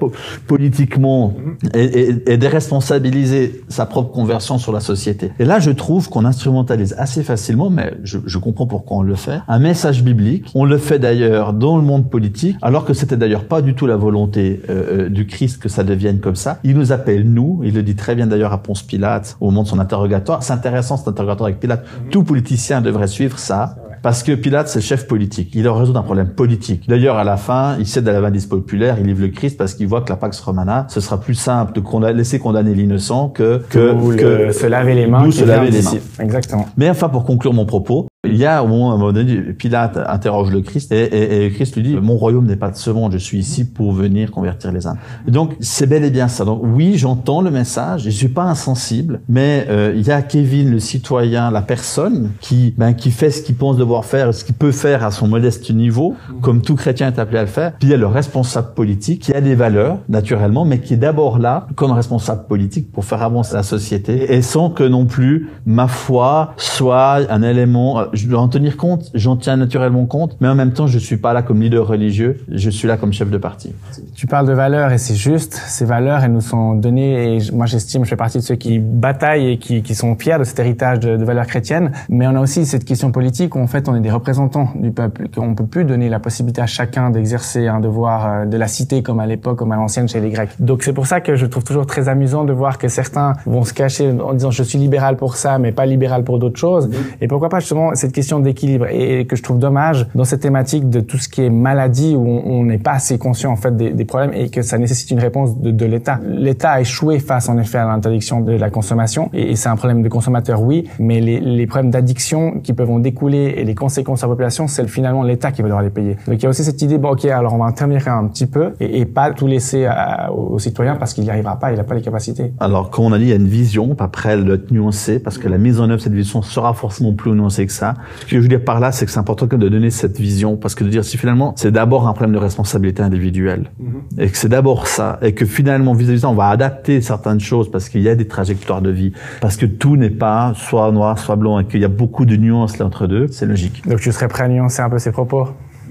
politiquement 0.47 1.35
et, 1.73 1.83
et, 1.83 2.32
et 2.32 2.32
déresponsabiliser 2.37 3.63
sa 3.67 3.85
propre 3.85 4.11
conversion 4.11 4.57
sur 4.57 4.71
la 4.71 4.79
société. 4.79 5.31
Et 5.39 5.45
là, 5.45 5.59
je 5.59 5.71
trouve 5.71 6.09
qu'on 6.09 6.25
instrumentalise 6.25 6.95
assez 6.97 7.21
facilement 7.21 7.33
facilement, 7.33 7.71
mais 7.71 7.95
je, 8.03 8.19
je, 8.27 8.37
comprends 8.37 8.67
pourquoi 8.67 8.97
on 8.97 9.01
le 9.01 9.15
fait. 9.15 9.39
Un 9.47 9.57
message 9.57 10.03
biblique, 10.03 10.45
on 10.53 10.65
le 10.65 10.77
fait 10.77 10.99
d'ailleurs 10.99 11.51
dans 11.51 11.77
le 11.77 11.83
monde 11.83 12.07
politique, 12.07 12.55
alors 12.61 12.85
que 12.85 12.93
c'était 12.93 13.17
d'ailleurs 13.17 13.45
pas 13.45 13.63
du 13.63 13.73
tout 13.73 13.87
la 13.87 13.95
volonté 13.95 14.61
euh, 14.69 15.05
euh, 15.05 15.09
du 15.09 15.25
Christ 15.25 15.59
que 15.59 15.67
ça 15.67 15.83
devienne 15.83 16.19
comme 16.19 16.35
ça. 16.35 16.59
Il 16.63 16.77
nous 16.77 16.91
appelle 16.91 17.27
nous, 17.27 17.61
il 17.63 17.73
le 17.73 17.81
dit 17.81 17.95
très 17.95 18.13
bien 18.13 18.27
d'ailleurs 18.27 18.53
à 18.53 18.61
Ponce 18.61 18.83
Pilate 18.83 19.35
au 19.41 19.45
moment 19.45 19.63
de 19.63 19.67
son 19.67 19.79
interrogatoire. 19.79 20.43
C'est 20.43 20.53
intéressant 20.53 20.95
cet 20.95 21.07
interrogatoire 21.07 21.47
avec 21.47 21.59
Pilate. 21.59 21.83
Mhm. 21.83 22.09
Tout 22.11 22.23
politicien 22.23 22.81
devrait 22.81 23.07
suivre 23.07 23.39
ça. 23.39 23.77
Parce 24.03 24.21
que 24.21 24.33
Pilate, 24.33 24.67
c'est 24.67 24.79
le 24.79 24.83
chef 24.83 25.07
politique. 25.07 25.51
Il 25.55 25.65
a 25.65 25.73
résoudre 25.73 25.97
un 25.97 26.03
problème 26.03 26.27
politique. 26.27 26.89
D'ailleurs, 26.89 27.17
à 27.17 27.23
la 27.23 27.37
fin, 27.37 27.77
il 27.79 27.87
cède 27.87 28.05
à 28.09 28.11
la 28.11 28.19
vindicte 28.19 28.49
populaire, 28.49 28.97
il 28.99 29.07
livre 29.07 29.21
le 29.21 29.29
Christ 29.29 29.57
parce 29.57 29.75
qu'il 29.75 29.87
voit 29.87 30.01
que 30.01 30.09
la 30.09 30.17
Pax 30.17 30.41
Romana, 30.41 30.85
ce 30.89 30.99
sera 30.99 31.21
plus 31.21 31.35
simple 31.35 31.71
de 31.73 32.07
laisser 32.11 32.37
condamner 32.37 32.75
l'innocent 32.75 33.29
que, 33.29 33.61
que, 33.69 34.17
que, 34.17 34.51
se 34.51 34.65
laver 34.67 34.93
les 34.93 35.07
mains. 35.07 35.31
se 35.31 35.45
laver 35.45 35.71
les 35.71 35.81
mains. 35.81 35.91
Exactement. 36.19 36.67
Mais 36.75 36.89
enfin, 36.89 37.07
pour 37.07 37.23
conclure 37.23 37.53
mon 37.53 37.65
propos, 37.65 38.07
il 38.25 38.37
y 38.37 38.45
a 38.45 38.63
au 38.63 38.67
moment, 38.67 38.93
un 38.93 38.97
moment 38.97 39.11
donné, 39.11 39.35
Pilate 39.35 39.99
interroge 40.07 40.49
le 40.49 40.61
Christ 40.61 40.93
et, 40.93 41.03
et, 41.03 41.45
et 41.45 41.51
Christ 41.51 41.75
lui 41.75 41.83
dit 41.83 41.95
mon 41.95 42.15
royaume 42.15 42.45
n'est 42.45 42.55
pas 42.55 42.71
de 42.71 42.77
ce 42.77 42.89
monde, 42.89 43.11
je 43.11 43.17
suis 43.17 43.37
ici 43.37 43.65
pour 43.65 43.91
venir 43.91 44.31
convertir 44.31 44.71
les 44.71 44.87
âmes. 44.87 44.97
donc 45.27 45.57
c'est 45.59 45.87
bel 45.87 46.05
et 46.05 46.09
bien 46.09 46.29
ça. 46.29 46.45
Donc 46.45 46.61
oui, 46.63 46.97
j'entends 46.97 47.41
le 47.41 47.51
message, 47.51 48.03
je 48.03 48.09
suis 48.09 48.29
pas 48.29 48.43
insensible, 48.43 49.19
mais 49.27 49.67
euh, 49.69 49.91
il 49.93 50.07
y 50.07 50.11
a 50.11 50.21
Kevin, 50.21 50.71
le 50.71 50.79
citoyen, 50.79 51.51
la 51.51 51.61
personne 51.61 52.31
qui 52.39 52.73
ben, 52.77 52.93
qui 52.93 53.11
fait 53.11 53.29
ce 53.29 53.41
qu'il 53.41 53.55
pense 53.55 53.75
devoir 53.75 54.05
faire, 54.05 54.33
ce 54.33 54.45
qu'il 54.45 54.55
peut 54.55 54.71
faire 54.71 55.03
à 55.03 55.11
son 55.11 55.27
modeste 55.27 55.69
niveau, 55.71 56.15
comme 56.41 56.61
tout 56.61 56.75
chrétien 56.75 57.07
est 57.07 57.19
appelé 57.19 57.39
à 57.39 57.41
le 57.41 57.47
faire. 57.47 57.73
Puis 57.73 57.89
il 57.89 57.91
y 57.91 57.93
a 57.93 57.97
le 57.97 58.07
responsable 58.07 58.73
politique 58.73 59.23
qui 59.23 59.33
a 59.33 59.41
des 59.41 59.55
valeurs 59.55 59.97
naturellement, 60.07 60.63
mais 60.63 60.79
qui 60.79 60.93
est 60.93 60.97
d'abord 60.97 61.39
là 61.39 61.67
comme 61.75 61.91
responsable 61.91 62.47
politique 62.47 62.89
pour 62.89 63.03
faire 63.03 63.21
avancer 63.21 63.53
la 63.53 63.63
société 63.63 64.33
et 64.33 64.41
sans 64.41 64.69
que 64.69 64.83
non 64.83 65.05
plus 65.05 65.49
ma 65.65 65.89
foi 65.89 66.53
soit 66.55 67.29
un 67.29 67.41
élément 67.41 68.12
je 68.13 68.27
dois 68.27 68.39
en 68.39 68.47
tenir 68.47 68.77
compte, 68.77 69.11
j'en 69.13 69.35
tiens 69.35 69.57
naturellement 69.57 70.05
compte, 70.05 70.37
mais 70.39 70.47
en 70.47 70.55
même 70.55 70.71
temps, 70.71 70.87
je 70.87 70.99
suis 70.99 71.17
pas 71.17 71.33
là 71.33 71.41
comme 71.41 71.61
leader 71.61 71.85
religieux, 71.87 72.37
je 72.49 72.69
suis 72.69 72.87
là 72.87 72.97
comme 72.97 73.11
chef 73.11 73.29
de 73.29 73.37
parti. 73.37 73.73
Tu 74.15 74.27
parles 74.27 74.47
de 74.47 74.53
valeurs 74.53 74.91
et 74.91 74.97
c'est 74.97 75.15
juste, 75.15 75.53
ces 75.53 75.85
valeurs, 75.85 76.23
elles 76.23 76.31
nous 76.31 76.41
sont 76.41 76.75
données 76.75 77.37
et 77.37 77.51
moi 77.51 77.65
j'estime, 77.65 78.03
je 78.05 78.09
fais 78.09 78.15
partie 78.15 78.37
de 78.37 78.43
ceux 78.43 78.55
qui 78.55 78.79
bataillent 78.79 79.53
et 79.53 79.57
qui, 79.57 79.95
sont 79.95 80.15
fiers 80.15 80.39
de 80.39 80.43
cet 80.43 80.57
héritage 80.59 80.99
de, 80.99 81.17
de, 81.17 81.23
valeurs 81.23 81.45
chrétiennes, 81.45 81.91
mais 82.09 82.25
on 82.27 82.35
a 82.35 82.39
aussi 82.39 82.65
cette 82.65 82.83
question 82.83 83.11
politique 83.11 83.55
où 83.55 83.59
en 83.59 83.67
fait 83.67 83.87
on 83.87 83.95
est 83.95 84.01
des 84.01 84.09
représentants 84.09 84.69
du 84.75 84.91
peuple, 84.91 85.27
qu'on 85.29 85.53
peut 85.53 85.65
plus 85.65 85.85
donner 85.85 86.09
la 86.09 86.19
possibilité 86.19 86.61
à 86.61 86.65
chacun 86.65 87.11
d'exercer 87.11 87.67
un 87.67 87.79
devoir 87.79 88.25
euh, 88.25 88.45
de 88.45 88.57
la 88.57 88.67
cité 88.67 89.03
comme 89.03 89.19
à 89.19 89.27
l'époque, 89.27 89.57
comme 89.57 89.71
à 89.71 89.75
l'ancienne 89.75 90.07
chez 90.07 90.19
les 90.19 90.29
Grecs. 90.29 90.49
Donc 90.59 90.83
c'est 90.83 90.93
pour 90.93 91.05
ça 91.05 91.21
que 91.21 91.35
je 91.35 91.45
trouve 91.45 91.63
toujours 91.63 91.85
très 91.85 92.09
amusant 92.09 92.43
de 92.43 92.53
voir 92.53 92.77
que 92.77 92.87
certains 92.87 93.33
vont 93.45 93.63
se 93.63 93.73
cacher 93.73 94.11
en 94.11 94.33
disant 94.33 94.51
je 94.51 94.63
suis 94.63 94.79
libéral 94.79 95.15
pour 95.15 95.35
ça, 95.35 95.59
mais 95.59 95.71
pas 95.71 95.85
libéral 95.85 96.23
pour 96.23 96.39
d'autres 96.39 96.59
choses. 96.59 96.89
Et 97.21 97.27
pourquoi 97.27 97.49
pas 97.49 97.59
justement 97.59 97.93
cette 98.03 98.11
question 98.11 98.41
d'équilibre 98.41 98.87
et 98.91 99.25
que 99.25 99.37
je 99.37 99.43
trouve 99.43 99.59
dommage 99.59 100.07
dans 100.13 100.25
cette 100.25 100.41
thématique 100.41 100.89
de 100.89 100.99
tout 100.99 101.17
ce 101.17 101.29
qui 101.29 101.41
est 101.41 101.49
maladie 101.49 102.15
où 102.17 102.27
on 102.27 102.65
n'est 102.65 102.77
pas 102.77 102.91
assez 102.91 103.17
conscient 103.17 103.49
en 103.49 103.55
fait 103.55 103.77
des, 103.77 104.03
problèmes 104.03 104.33
et 104.33 104.49
que 104.49 104.61
ça 104.61 104.77
nécessite 104.77 105.09
une 105.11 105.21
réponse 105.21 105.57
de, 105.57 105.85
l'État. 105.85 106.19
L'État 106.25 106.71
a 106.71 106.81
échoué 106.81 107.19
face 107.19 107.47
en 107.47 107.57
effet 107.57 107.77
à 107.77 107.85
l'interdiction 107.85 108.41
de 108.41 108.51
la 108.51 108.69
consommation 108.69 109.29
et, 109.31 109.55
c'est 109.55 109.69
un 109.69 109.77
problème 109.77 110.01
de 110.01 110.09
consommateur 110.09 110.61
oui, 110.61 110.89
mais 110.99 111.21
les, 111.21 111.65
problèmes 111.65 111.91
d'addiction 111.91 112.59
qui 112.61 112.73
peuvent 112.73 112.91
en 112.91 112.99
découler 112.99 113.53
et 113.55 113.63
les 113.63 113.73
conséquences 113.73 114.21
à 114.21 114.27
la 114.27 114.33
population, 114.33 114.67
c'est 114.67 114.85
finalement 114.89 115.23
l'État 115.23 115.53
qui 115.53 115.61
va 115.61 115.69
devoir 115.69 115.81
les 115.81 115.89
payer. 115.89 116.17
Donc 116.27 116.35
il 116.35 116.43
y 116.43 116.45
a 116.45 116.49
aussi 116.49 116.65
cette 116.65 116.81
idée 116.81 116.97
bon 116.97 117.11
ok 117.11 117.23
alors 117.23 117.53
on 117.53 117.59
va 117.59 117.65
intervenir 117.65 118.05
un 118.09 118.27
petit 118.27 118.47
peu 118.47 118.73
et, 118.81 119.05
pas 119.05 119.31
tout 119.31 119.47
laisser 119.47 119.85
à, 119.85 120.33
aux 120.33 120.59
citoyens 120.59 120.97
parce 120.97 121.13
qu'il 121.13 121.23
n'y 121.23 121.29
arrivera 121.29 121.57
pas, 121.57 121.71
il 121.71 121.77
n'a 121.77 121.85
pas 121.85 121.95
les 121.95 122.01
capacités. 122.01 122.51
Alors 122.59 122.89
comme 122.89 123.05
on 123.05 123.13
a 123.13 123.17
dit, 123.17 123.25
il 123.25 123.29
y 123.29 123.33
a 123.33 123.37
une 123.37 123.47
vision, 123.47 123.95
après 123.97 124.31
elle 124.31 124.43
doit 124.43 124.55
être 124.55 124.71
nuancée 124.71 125.19
parce 125.19 125.37
que 125.37 125.47
la 125.47 125.57
mise 125.57 125.79
en 125.79 125.85
œuvre 125.85 125.95
de 125.95 126.01
cette 126.01 126.13
vision 126.13 126.41
sera 126.41 126.73
forcément 126.73 127.13
plus 127.13 127.31
nuancée 127.31 127.65
que 127.65 127.71
ça. 127.71 127.92
Ce 128.21 128.25
que 128.25 128.35
je 128.37 128.39
veux 128.39 128.47
dire 128.47 128.63
par 128.63 128.79
là, 128.79 128.91
c'est 128.91 129.05
que 129.05 129.11
c'est 129.11 129.19
important 129.19 129.47
de 129.57 129.69
donner 129.69 129.89
cette 129.89 130.19
vision 130.19 130.55
parce 130.55 130.75
que 130.75 130.83
de 130.83 130.89
dire 130.89 131.03
si 131.03 131.17
finalement 131.17 131.53
c'est 131.57 131.71
d'abord 131.71 132.07
un 132.07 132.13
problème 132.13 132.33
de 132.33 132.39
responsabilité 132.39 133.01
individuelle 133.01 133.71
mm-hmm. 133.81 134.21
et 134.21 134.29
que 134.29 134.37
c'est 134.37 134.49
d'abord 134.49 134.87
ça 134.87 135.19
et 135.21 135.33
que 135.33 135.45
finalement 135.45 135.93
vis-à-vis 135.93 136.17
de 136.17 136.21
ça 136.21 136.29
on 136.29 136.35
va 136.35 136.47
adapter 136.47 137.01
certaines 137.01 137.39
choses 137.39 137.69
parce 137.69 137.89
qu'il 137.89 138.01
y 138.01 138.09
a 138.09 138.15
des 138.15 138.27
trajectoires 138.27 138.81
de 138.81 138.89
vie 138.89 139.13
parce 139.41 139.57
que 139.57 139.65
tout 139.65 139.95
n'est 139.95 140.09
pas 140.09 140.53
soit 140.55 140.91
noir 140.91 141.19
soit 141.19 141.35
blanc 141.35 141.59
et 141.59 141.65
qu'il 141.65 141.81
y 141.81 141.85
a 141.85 141.89
beaucoup 141.89 142.25
de 142.25 142.35
nuances 142.35 142.77
là 142.77 142.85
entre 142.85 143.07
deux, 143.07 143.27
c'est 143.27 143.45
logique. 143.45 143.87
Donc 143.87 143.99
tu 143.99 144.11
serais 144.11 144.27
prêt 144.27 144.43
à 144.43 144.47
nuancer 144.47 144.81
un 144.81 144.89
peu 144.89 144.99
ces 144.99 145.11
propos? 145.11 145.47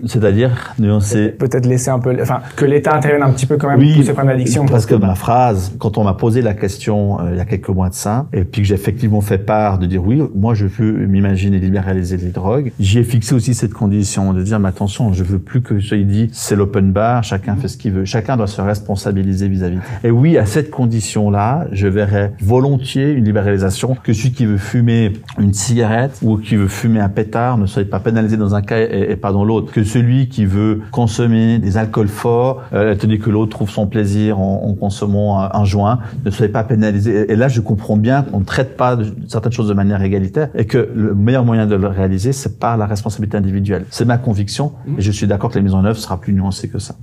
C'est-à-dire 0.06 0.74
nuancer. 0.78 1.28
Peut-être 1.28 1.66
laisser 1.66 1.90
un 1.90 1.98
peu, 1.98 2.16
enfin, 2.20 2.40
que 2.56 2.64
l'État 2.64 2.94
intervienne 2.94 3.22
un 3.22 3.30
petit 3.30 3.46
peu 3.46 3.56
quand 3.56 3.68
même 3.68 3.78
oui, 3.78 3.94
tous 3.94 4.02
ces 4.02 4.12
problèmes 4.12 4.36
d'addiction. 4.36 4.66
Parce 4.66 4.86
que 4.86 4.94
ma 4.94 5.14
phrase, 5.14 5.72
quand 5.78 5.98
on 5.98 6.04
m'a 6.04 6.14
posé 6.14 6.42
la 6.42 6.54
question 6.54 7.20
euh, 7.20 7.30
il 7.32 7.38
y 7.38 7.40
a 7.40 7.44
quelques 7.44 7.68
mois 7.68 7.88
de 7.88 7.94
ça, 7.94 8.26
et 8.32 8.44
puis 8.44 8.62
que 8.62 8.68
j'ai 8.68 8.74
effectivement 8.74 9.20
fait 9.20 9.38
part 9.38 9.78
de 9.78 9.86
dire 9.86 10.04
oui, 10.04 10.22
moi 10.34 10.54
je 10.54 10.66
veux 10.66 11.06
m'imaginer 11.06 11.58
libéraliser 11.58 12.16
les 12.16 12.30
drogues, 12.30 12.72
j'y 12.80 12.98
ai 12.98 13.04
fixé 13.04 13.34
aussi 13.34 13.54
cette 13.54 13.72
condition 13.72 14.32
de 14.32 14.42
dire 14.42 14.58
mais 14.58 14.68
attention, 14.68 15.12
je 15.12 15.24
veux 15.24 15.38
plus 15.38 15.62
que 15.62 15.78
soit 15.80 15.98
dit 15.98 16.30
c'est 16.32 16.56
l'open 16.56 16.92
bar, 16.92 17.22
chacun 17.22 17.56
fait 17.56 17.68
ce 17.68 17.76
qu'il 17.76 17.92
veut, 17.92 18.04
chacun 18.04 18.36
doit 18.36 18.46
se 18.46 18.60
responsabiliser 18.60 19.48
vis-à-vis. 19.48 19.78
Et 20.04 20.10
oui, 20.10 20.38
à 20.38 20.46
cette 20.46 20.70
condition-là, 20.70 21.66
je 21.72 21.86
verrais 21.86 22.32
volontiers 22.40 23.12
une 23.12 23.24
libéralisation 23.24 23.96
que 24.02 24.12
celui 24.12 24.32
qui 24.32 24.46
veut 24.46 24.56
fumer 24.56 25.12
une 25.38 25.52
cigarette 25.52 26.18
ou 26.22 26.36
qui 26.38 26.56
veut 26.56 26.68
fumer 26.68 27.00
un 27.00 27.08
pétard 27.08 27.58
ne 27.58 27.66
soit 27.66 27.88
pas 27.88 28.00
pénalisé 28.00 28.36
dans 28.36 28.54
un 28.54 28.62
cas 28.62 28.78
et, 28.78 29.10
et 29.10 29.16
pas 29.16 29.32
dans 29.32 29.44
l'autre. 29.44 29.72
Que 29.72 29.84
celui 29.92 30.28
qui 30.28 30.46
veut 30.46 30.80
consommer 30.90 31.58
des 31.58 31.76
alcools 31.76 32.08
forts, 32.08 32.62
euh, 32.72 32.94
tandis 32.94 33.18
que 33.18 33.30
l'autre 33.30 33.50
trouve 33.50 33.70
son 33.70 33.86
plaisir 33.86 34.40
en, 34.40 34.64
en 34.64 34.74
consommant 34.74 35.40
un, 35.40 35.50
un, 35.52 35.64
joint, 35.64 35.98
ne 36.24 36.30
soyez 36.30 36.50
pas 36.50 36.64
pénalisé. 36.64 37.30
Et 37.30 37.36
là, 37.36 37.48
je 37.48 37.60
comprends 37.60 37.96
bien 37.96 38.22
qu'on 38.22 38.40
ne 38.40 38.44
traite 38.44 38.76
pas 38.76 38.96
de, 38.96 39.06
certaines 39.28 39.52
choses 39.52 39.68
de 39.68 39.74
manière 39.74 40.02
égalitaire 40.02 40.48
et 40.54 40.64
que 40.64 40.90
le 40.94 41.14
meilleur 41.14 41.44
moyen 41.44 41.66
de 41.66 41.74
le 41.74 41.88
réaliser, 41.88 42.32
c'est 42.32 42.58
par 42.58 42.76
la 42.76 42.86
responsabilité 42.86 43.36
individuelle. 43.36 43.84
C'est 43.90 44.06
ma 44.06 44.18
conviction 44.18 44.72
et 44.98 45.02
je 45.02 45.12
suis 45.12 45.26
d'accord 45.26 45.50
que 45.50 45.56
la 45.56 45.62
mise 45.62 45.74
en 45.74 45.84
œuvre 45.84 45.98
sera 45.98 46.20
plus 46.20 46.32
nuancée 46.32 46.68
que 46.68 46.78
ça. 46.78 46.94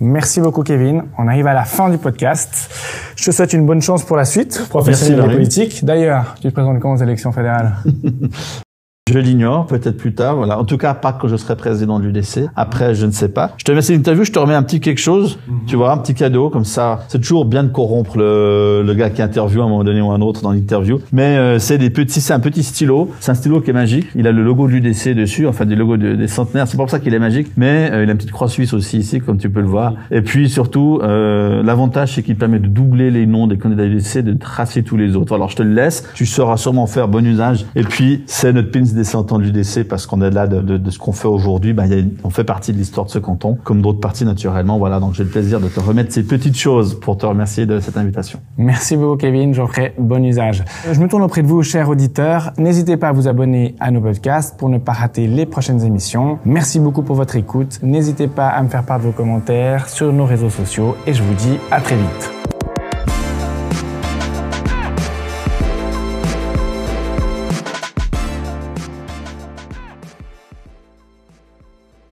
Merci 0.00 0.40
beaucoup 0.40 0.64
Kevin. 0.64 1.04
On 1.18 1.28
arrive 1.28 1.46
à 1.46 1.54
la 1.54 1.64
fin 1.64 1.88
du 1.88 1.98
podcast. 1.98 2.68
Je 3.16 3.24
te 3.24 3.30
souhaite 3.30 3.52
une 3.52 3.64
bonne 3.64 3.80
chance 3.80 4.02
pour 4.04 4.16
la 4.16 4.24
suite, 4.24 4.66
professionnelle 4.68 5.30
et 5.30 5.34
politique. 5.34 5.84
D'ailleurs, 5.84 6.34
tu 6.40 6.48
te 6.48 6.52
présentes 6.52 6.80
quand 6.80 6.92
aux 6.92 7.02
élections 7.02 7.30
fédérales? 7.30 7.76
Je 9.12 9.18
l'ignore, 9.18 9.66
peut-être 9.66 9.98
plus 9.98 10.14
tard. 10.14 10.36
Voilà. 10.36 10.58
En 10.58 10.64
tout 10.64 10.78
cas, 10.78 10.94
pas 10.94 11.12
que 11.12 11.28
je 11.28 11.36
serai 11.36 11.56
président 11.56 11.98
de 12.00 12.06
l'UDC. 12.06 12.48
Après, 12.56 12.94
je 12.94 13.04
ne 13.04 13.10
sais 13.10 13.28
pas. 13.28 13.52
Je 13.58 13.64
te 13.64 13.70
remercie 13.70 13.92
l'interview. 13.92 14.24
Je 14.24 14.32
te 14.32 14.38
remets 14.38 14.54
un 14.54 14.62
petit 14.62 14.80
quelque 14.80 14.96
chose. 14.98 15.36
Mm 15.46 15.52
-hmm. 15.52 15.66
Tu 15.66 15.76
vois, 15.76 15.92
un 15.92 15.98
petit 15.98 16.14
cadeau 16.14 16.48
comme 16.48 16.64
ça. 16.64 17.00
C'est 17.08 17.18
toujours 17.18 17.44
bien 17.44 17.64
de 17.64 17.68
corrompre 17.68 18.16
le, 18.16 18.82
le 18.82 18.94
gars 18.94 19.10
qui 19.10 19.20
interviewe 19.20 19.60
à 19.60 19.64
un 19.64 19.68
moment 19.68 19.84
donné 19.84 20.00
ou 20.00 20.10
un 20.10 20.22
autre 20.22 20.40
dans 20.40 20.52
l'interview. 20.52 21.00
Mais 21.12 21.36
euh, 21.36 21.58
c'est 21.58 21.76
des 21.76 21.90
petits, 21.90 22.22
c'est 22.22 22.32
un 22.32 22.40
petit 22.40 22.62
stylo. 22.62 23.10
C'est 23.20 23.30
un 23.30 23.34
stylo 23.34 23.60
qui 23.60 23.68
est 23.68 23.74
magique. 23.84 24.06
Il 24.14 24.26
a 24.26 24.32
le 24.32 24.42
logo 24.42 24.66
de 24.68 24.72
l'UDC 24.72 25.14
dessus, 25.14 25.46
enfin 25.46 25.66
des 25.66 25.76
logos 25.76 25.98
de, 25.98 26.14
des 26.22 26.26
centenaires. 26.38 26.66
C'est 26.66 26.78
pour 26.78 26.88
ça 26.88 26.98
qu'il 26.98 27.12
est 27.12 27.24
magique. 27.28 27.48
Mais 27.58 27.76
euh, 27.92 28.02
il 28.04 28.08
a 28.08 28.12
une 28.12 28.16
petite 28.16 28.32
croix 28.32 28.48
suisse 28.48 28.72
aussi 28.72 28.96
ici, 29.04 29.20
comme 29.20 29.36
tu 29.36 29.50
peux 29.50 29.60
le 29.60 29.72
voir. 29.76 29.92
Et 30.10 30.22
puis 30.22 30.48
surtout, 30.48 31.00
euh, 31.02 31.62
l'avantage 31.62 32.08
c'est 32.14 32.22
qu'il 32.22 32.36
permet 32.36 32.58
de 32.58 32.68
doubler 32.68 33.10
les 33.10 33.26
noms 33.26 33.46
des 33.52 33.58
candidats 33.58 33.84
UDC, 33.84 34.22
de 34.22 34.32
tracer 34.32 34.82
tous 34.82 34.96
les 34.96 35.14
autres. 35.14 35.34
Alors 35.34 35.50
je 35.50 35.56
te 35.56 35.62
le 35.62 35.74
laisse. 35.74 35.98
Tu 36.14 36.24
sauras 36.24 36.56
sûrement 36.56 36.86
faire 36.86 37.06
bon 37.06 37.24
usage. 37.34 37.66
Et 37.76 37.84
puis 37.92 38.22
c'est 38.24 38.54
notre 38.54 38.70
pins 38.70 38.93
des 38.94 39.02
de 39.04 39.38
l'UDC 39.38 39.88
parce 39.88 40.06
qu'on 40.06 40.20
est 40.22 40.30
là 40.30 40.46
de, 40.46 40.90
ce 40.90 40.98
qu'on 40.98 41.12
fait 41.12 41.28
aujourd'hui. 41.28 41.72
Ben, 41.72 41.88
on 42.24 42.30
fait 42.30 42.44
partie 42.44 42.72
de 42.72 42.78
l'histoire 42.78 43.06
de 43.06 43.10
ce 43.10 43.18
canton, 43.18 43.56
comme 43.62 43.82
d'autres 43.82 44.00
parties 44.00 44.24
naturellement. 44.24 44.78
Voilà, 44.78 45.00
donc 45.00 45.14
j'ai 45.14 45.24
le 45.24 45.30
plaisir 45.30 45.60
de 45.60 45.68
te 45.68 45.80
remettre 45.80 46.12
ces 46.12 46.22
petites 46.22 46.56
choses 46.56 46.98
pour 46.98 47.16
te 47.16 47.26
remercier 47.26 47.66
de 47.66 47.80
cette 47.80 47.96
invitation. 47.96 48.40
Merci 48.56 48.96
beaucoup 48.96 49.16
Kevin, 49.16 49.54
j'en 49.54 49.66
ferai 49.66 49.94
bon 49.98 50.24
usage. 50.24 50.64
Je 50.90 51.00
me 51.00 51.08
tourne 51.08 51.22
auprès 51.22 51.42
de 51.42 51.46
vous, 51.46 51.62
chers 51.62 51.88
auditeurs. 51.88 52.52
N'hésitez 52.58 52.96
pas 52.96 53.08
à 53.08 53.12
vous 53.12 53.28
abonner 53.28 53.74
à 53.80 53.90
nos 53.90 54.00
podcasts 54.00 54.58
pour 54.58 54.68
ne 54.68 54.78
pas 54.78 54.92
rater 54.92 55.26
les 55.26 55.46
prochaines 55.46 55.84
émissions. 55.84 56.38
Merci 56.44 56.80
beaucoup 56.80 57.02
pour 57.02 57.16
votre 57.16 57.36
écoute. 57.36 57.78
N'hésitez 57.82 58.28
pas 58.28 58.48
à 58.48 58.62
me 58.62 58.68
faire 58.68 58.84
part 58.84 58.98
de 58.98 59.04
vos 59.04 59.12
commentaires 59.12 59.88
sur 59.88 60.12
nos 60.12 60.24
réseaux 60.24 60.50
sociaux 60.50 60.96
et 61.06 61.14
je 61.14 61.22
vous 61.22 61.34
dis 61.34 61.58
à 61.70 61.80
très 61.80 61.96
vite. 61.96 62.53